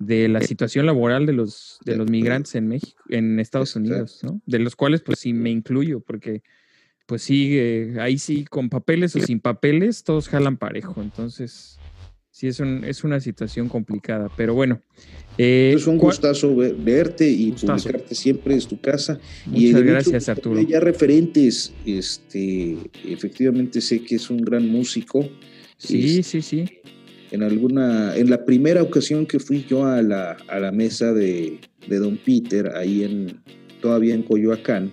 de 0.01 0.29
la 0.29 0.41
situación 0.41 0.87
laboral 0.87 1.27
de 1.27 1.35
los, 1.35 1.79
de 1.85 1.95
los 1.95 2.11
migrantes 2.11 2.55
en 2.55 2.67
México, 2.67 3.03
en 3.11 3.39
Estados 3.39 3.77
Unidos, 3.77 4.21
¿no? 4.23 4.41
De 4.47 4.59
los 4.59 4.75
cuales 4.75 5.03
pues 5.03 5.19
sí 5.21 5.35
me 5.35 5.51
incluyo, 5.51 6.01
porque 6.01 6.43
pues 7.07 7.23
sí, 7.23 7.59
ahí 8.01 8.19
sí, 8.19 8.47
con 8.47 8.71
papeles 8.71 9.15
o 9.15 9.21
sin 9.21 9.41
papeles, 9.41 10.03
todos 10.03 10.29
jalan 10.29 10.57
parejo. 10.57 11.03
Entonces, 11.03 11.79
sí 12.31 12.47
es, 12.47 12.61
un, 12.61 12.83
es 12.85 13.05
una 13.05 13.21
situación 13.21 13.69
complicada, 13.69 14.31
pero 14.39 14.55
bueno. 14.55 14.81
Eh, 15.37 15.75
es 15.77 15.87
un 15.87 15.99
gustazo 15.99 16.57
verte 16.57 17.29
y 17.29 17.53
publicarte 17.53 18.15
siempre 18.15 18.55
es 18.55 18.67
tu 18.67 18.81
casa. 18.81 19.21
Muchas 19.45 19.81
y 19.81 19.85
gracias, 19.85 20.29
Arturo. 20.31 20.63
Ya 20.63 20.81
referentes, 20.81 21.75
este, 21.85 22.79
efectivamente 23.05 23.83
sé 23.83 24.03
que 24.03 24.15
es 24.15 24.31
un 24.31 24.39
gran 24.39 24.67
músico. 24.67 25.29
Sí, 25.77 26.23
sí, 26.23 26.41
sí 26.41 26.81
en 27.31 27.43
alguna, 27.43 28.17
en 28.17 28.31
la 28.31 28.45
primera 28.45 28.83
ocasión 28.83 29.27
que 29.27 29.39
fui 29.39 29.65
yo 29.65 29.87
a 29.87 30.03
la, 30.03 30.37
a 30.49 30.59
la 30.59 30.73
mesa 30.73 31.13
de, 31.13 31.61
de, 31.87 31.99
Don 31.99 32.17
Peter, 32.17 32.73
ahí 32.75 33.05
en, 33.05 33.41
todavía 33.81 34.15
en 34.15 34.23
Coyoacán, 34.23 34.91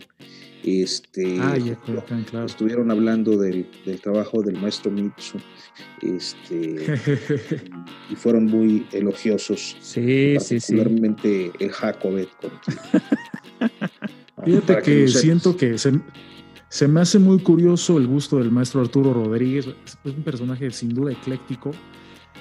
este, 0.63 1.37
ah, 1.39 1.57
Coyoacán, 1.85 2.23
claro. 2.23 2.45
estuvieron 2.45 2.91
hablando 2.91 3.37
del, 3.37 3.65
del, 3.85 4.01
trabajo 4.01 4.43
del 4.43 4.59
maestro 4.59 4.91
Mitsu, 4.91 5.39
este, 6.01 6.85
y 8.11 8.15
fueron 8.15 8.45
muy 8.45 8.85
elogiosos. 8.91 9.77
Sí, 9.79 10.35
sí, 10.39 10.59
sí. 10.59 10.75
Particularmente 10.75 11.51
el 11.59 11.71
Jacobet. 11.71 12.29
Fíjate 14.45 14.81
que, 14.83 15.07
siento 15.07 15.57
que 15.57 15.77
se, 15.77 15.99
se, 16.69 16.87
me 16.87 17.01
hace 17.01 17.17
muy 17.17 17.39
curioso 17.39 17.97
el 17.97 18.05
gusto 18.05 18.37
del 18.37 18.51
maestro 18.51 18.81
Arturo 18.81 19.13
Rodríguez. 19.13 19.67
Es 19.85 19.97
un 20.05 20.23
personaje 20.23 20.69
sin 20.71 20.89
duda 20.89 21.11
ecléctico 21.11 21.71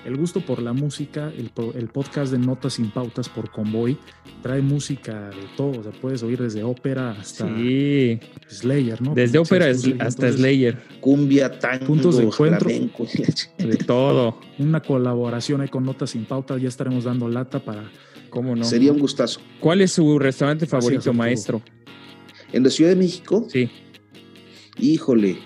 el 0.06 0.16
gusto 0.16 0.40
por 0.40 0.62
la 0.62 0.72
música, 0.72 1.32
el, 1.36 1.50
el, 1.74 1.88
podcast 1.88 2.30
de 2.30 2.38
Notas 2.38 2.74
sin 2.74 2.92
Pautas 2.92 3.28
por 3.28 3.50
Convoy, 3.50 3.98
trae 4.40 4.62
música 4.62 5.30
de 5.30 5.48
todo, 5.56 5.80
o 5.80 5.82
sea, 5.82 5.90
puedes 6.00 6.22
oír 6.22 6.40
desde 6.40 6.62
ópera 6.62 7.10
hasta 7.10 7.44
Slayer, 8.48 9.02
¿no? 9.02 9.14
Desde 9.14 9.38
ópera 9.38 9.66
hasta 9.98 10.32
Slayer. 10.32 10.80
Cumbia, 11.00 11.58
tango, 11.58 11.86
puntos 11.86 12.18
de 12.18 12.24
encuentro, 12.24 12.68
de 12.68 13.76
todo. 13.84 14.38
Una 14.60 14.80
colaboración 14.80 15.60
ahí 15.60 15.68
con 15.68 15.84
Notas 15.84 16.10
sin 16.10 16.24
Pautas, 16.24 16.62
ya 16.62 16.68
estaremos 16.68 17.04
dando 17.04 17.28
lata 17.28 17.58
para... 17.58 17.90
¿Cómo 18.30 18.54
no? 18.54 18.64
Sería 18.64 18.92
un 18.92 18.98
gustazo. 18.98 19.40
¿Cuál 19.60 19.80
es 19.80 19.92
su 19.92 20.18
restaurante 20.18 20.66
favorito, 20.66 21.12
maestro? 21.12 21.62
¿En 22.52 22.62
la 22.62 22.70
Ciudad 22.70 22.90
de 22.90 22.96
México? 22.96 23.46
Sí. 23.48 23.70
Híjole, 24.78 25.38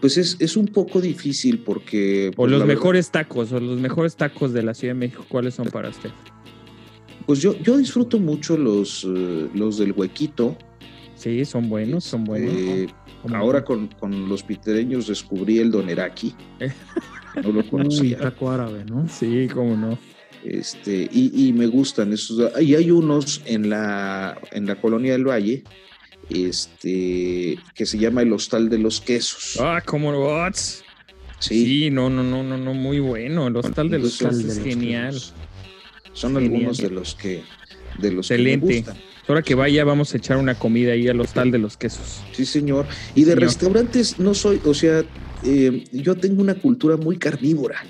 pues 0.00 0.16
es, 0.16 0.56
un 0.56 0.66
poco 0.66 1.00
difícil 1.00 1.58
porque... 1.58 2.28
o 2.28 2.36
pues, 2.36 2.50
los 2.50 2.64
mejores 2.64 3.10
tacos, 3.10 3.52
o 3.52 3.60
los 3.60 3.78
mejores 3.78 4.16
tacos 4.16 4.52
de 4.52 4.62
la 4.62 4.74
Ciudad 4.74 4.94
de 4.94 5.00
México, 5.00 5.24
¿cuáles 5.28 5.54
son 5.54 5.68
para 5.68 5.90
usted? 5.90 6.10
Pues 7.26 7.40
yo, 7.40 7.56
yo 7.58 7.76
disfruto 7.76 8.18
mucho 8.18 8.56
los, 8.56 9.04
eh, 9.04 9.48
los 9.54 9.78
del 9.78 9.92
huequito. 9.92 10.56
Sí, 11.14 11.44
son 11.44 11.68
buenos, 11.68 12.04
son 12.04 12.24
buenos. 12.24 12.54
Eh, 12.54 12.88
ahora 13.34 13.62
con, 13.62 13.90
los 14.28 14.42
pitereños 14.42 15.06
descubrí 15.06 15.58
el 15.58 15.70
doneraki. 15.70 16.34
no 17.42 17.52
lo 17.52 17.68
conocía. 17.68 18.18
taco 18.18 18.50
árabe, 18.50 18.84
¿no? 18.86 19.06
Sí, 19.08 19.48
cómo 19.52 19.76
no. 19.76 19.98
Este, 20.42 21.08
y, 21.12 21.48
y, 21.48 21.52
me 21.52 21.66
gustan 21.66 22.14
esos. 22.14 22.50
Y 22.58 22.74
hay 22.74 22.90
unos 22.90 23.42
en 23.44 23.68
la, 23.68 24.40
en 24.52 24.64
la 24.64 24.80
colonia 24.80 25.12
del 25.12 25.28
Valle 25.28 25.62
este, 26.30 27.58
que 27.74 27.86
se 27.86 27.98
llama 27.98 28.22
el 28.22 28.32
Hostal 28.32 28.68
de 28.68 28.78
los 28.78 29.00
Quesos. 29.00 29.58
Ah, 29.60 29.82
como 29.84 30.12
bots. 30.12 30.84
Sí. 31.38 31.64
sí, 31.64 31.90
no, 31.90 32.10
no, 32.10 32.22
no, 32.22 32.42
no, 32.42 32.58
no, 32.58 32.74
muy 32.74 33.00
bueno. 33.00 33.46
El 33.46 33.56
Hostal 33.56 33.88
de 33.88 33.98
los 33.98 34.18
Quesos 34.18 34.44
es 34.44 34.62
genial. 34.62 35.18
Son 36.12 36.36
algunos 36.36 36.78
de 36.78 36.90
los 36.90 37.14
que, 37.14 37.42
de 37.98 38.12
los 38.12 38.30
Excelente. 38.30 38.66
que 38.66 38.72
me 38.72 38.78
gustan. 38.80 38.96
Ahora 39.26 39.42
que 39.42 39.54
vaya, 39.54 39.84
vamos 39.84 40.12
a 40.12 40.16
echar 40.16 40.36
una 40.36 40.54
comida 40.56 40.92
ahí 40.92 41.08
al 41.08 41.20
Hostal 41.20 41.50
de 41.50 41.58
los 41.58 41.76
Quesos. 41.76 42.22
Sí, 42.32 42.44
señor. 42.44 42.86
Y 43.14 43.24
de 43.24 43.36
restaurantes 43.36 44.18
no 44.18 44.34
soy, 44.34 44.60
o 44.64 44.74
sea, 44.74 45.04
eh, 45.44 45.84
yo 45.92 46.16
tengo 46.16 46.42
una 46.42 46.54
cultura 46.54 46.96
muy 46.96 47.16
carnívora 47.16 47.82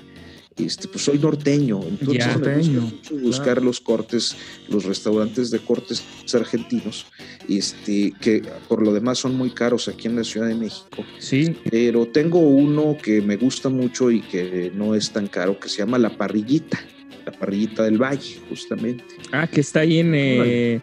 este, 0.57 0.87
pues 0.87 1.03
soy 1.03 1.17
norteño, 1.17 1.81
entonces 1.83 2.37
me 2.37 2.57
gusta 2.57 2.79
mucho 2.79 3.15
buscar 3.21 3.61
los 3.63 3.79
cortes, 3.79 4.35
los 4.69 4.83
restaurantes 4.83 5.49
de 5.49 5.59
cortes 5.59 6.03
argentinos, 6.33 7.05
este, 7.47 8.13
que 8.19 8.43
por 8.67 8.83
lo 8.83 8.93
demás 8.93 9.19
son 9.19 9.35
muy 9.35 9.51
caros 9.51 9.87
aquí 9.87 10.07
en 10.07 10.15
la 10.15 10.23
Ciudad 10.23 10.47
de 10.47 10.55
México. 10.55 11.03
Sí. 11.19 11.55
Pero 11.69 12.05
tengo 12.07 12.39
uno 12.39 12.97
que 13.01 13.21
me 13.21 13.37
gusta 13.37 13.69
mucho 13.69 14.11
y 14.11 14.21
que 14.21 14.71
no 14.75 14.95
es 14.95 15.11
tan 15.11 15.27
caro, 15.27 15.59
que 15.59 15.69
se 15.69 15.79
llama 15.79 15.97
La 15.97 16.09
Parrillita, 16.09 16.79
La 17.25 17.31
Parrillita 17.31 17.83
del 17.83 17.97
Valle, 17.97 18.39
justamente. 18.49 19.05
Ah, 19.31 19.47
que 19.47 19.61
está 19.61 19.81
ahí 19.81 19.99
en... 19.99 20.13
Eh, 20.15 20.81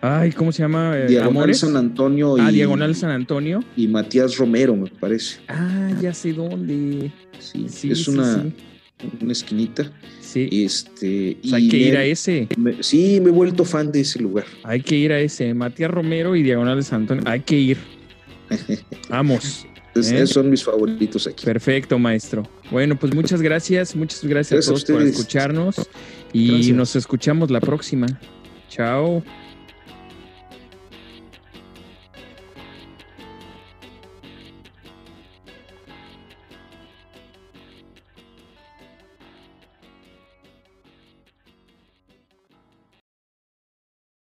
ay, 0.00 0.32
¿cómo 0.32 0.52
se 0.52 0.62
llama? 0.62 0.98
Eh, 0.98 1.06
Diagonal 1.06 1.54
San 1.54 1.76
Antonio. 1.76 2.36
Ah, 2.38 2.50
Diagonal 2.50 2.94
San 2.94 3.10
Antonio. 3.10 3.64
Y 3.76 3.88
Matías 3.88 4.36
Romero, 4.36 4.76
me 4.76 4.90
parece. 4.90 5.38
Ah, 5.48 5.90
ya 6.00 6.12
sé 6.12 6.32
dónde. 6.32 7.12
Sí, 7.38 7.66
sí 7.68 7.90
es 7.90 8.08
una 8.08 8.44
una 9.20 9.32
esquinita. 9.32 9.90
Sí. 10.20 10.48
Este, 10.50 11.36
hay 11.52 11.68
que 11.68 11.76
ir 11.76 11.96
a 11.96 12.04
ese. 12.04 12.48
sí, 12.80 13.20
me 13.20 13.28
he 13.28 13.32
vuelto 13.32 13.64
fan 13.64 13.92
de 13.92 14.00
ese 14.00 14.20
lugar. 14.20 14.46
Hay 14.64 14.80
que 14.80 14.96
ir 14.96 15.12
a 15.12 15.20
ese. 15.20 15.54
Matías 15.54 15.90
Romero 15.90 16.34
y 16.34 16.42
Diagonal 16.42 16.76
de 16.76 16.82
San 16.82 17.02
Antonio. 17.02 17.24
Hay 17.26 17.40
que 17.40 17.56
ir. 17.56 17.78
Vamos. 19.08 19.66
Esos 19.94 20.30
son 20.30 20.50
mis 20.50 20.64
favoritos 20.64 21.26
aquí. 21.26 21.44
Perfecto, 21.44 21.98
maestro. 21.98 22.42
Bueno, 22.70 22.98
pues 22.98 23.14
muchas 23.14 23.40
gracias. 23.40 23.94
Muchas 23.94 24.24
gracias, 24.24 24.66
a 24.66 24.70
todos 24.70 24.84
por 24.84 25.02
escucharnos. 25.02 25.76
Y 26.32 26.72
nos 26.72 26.96
escuchamos 26.96 27.50
la 27.50 27.60
próxima. 27.60 28.06
Chao. 28.68 29.22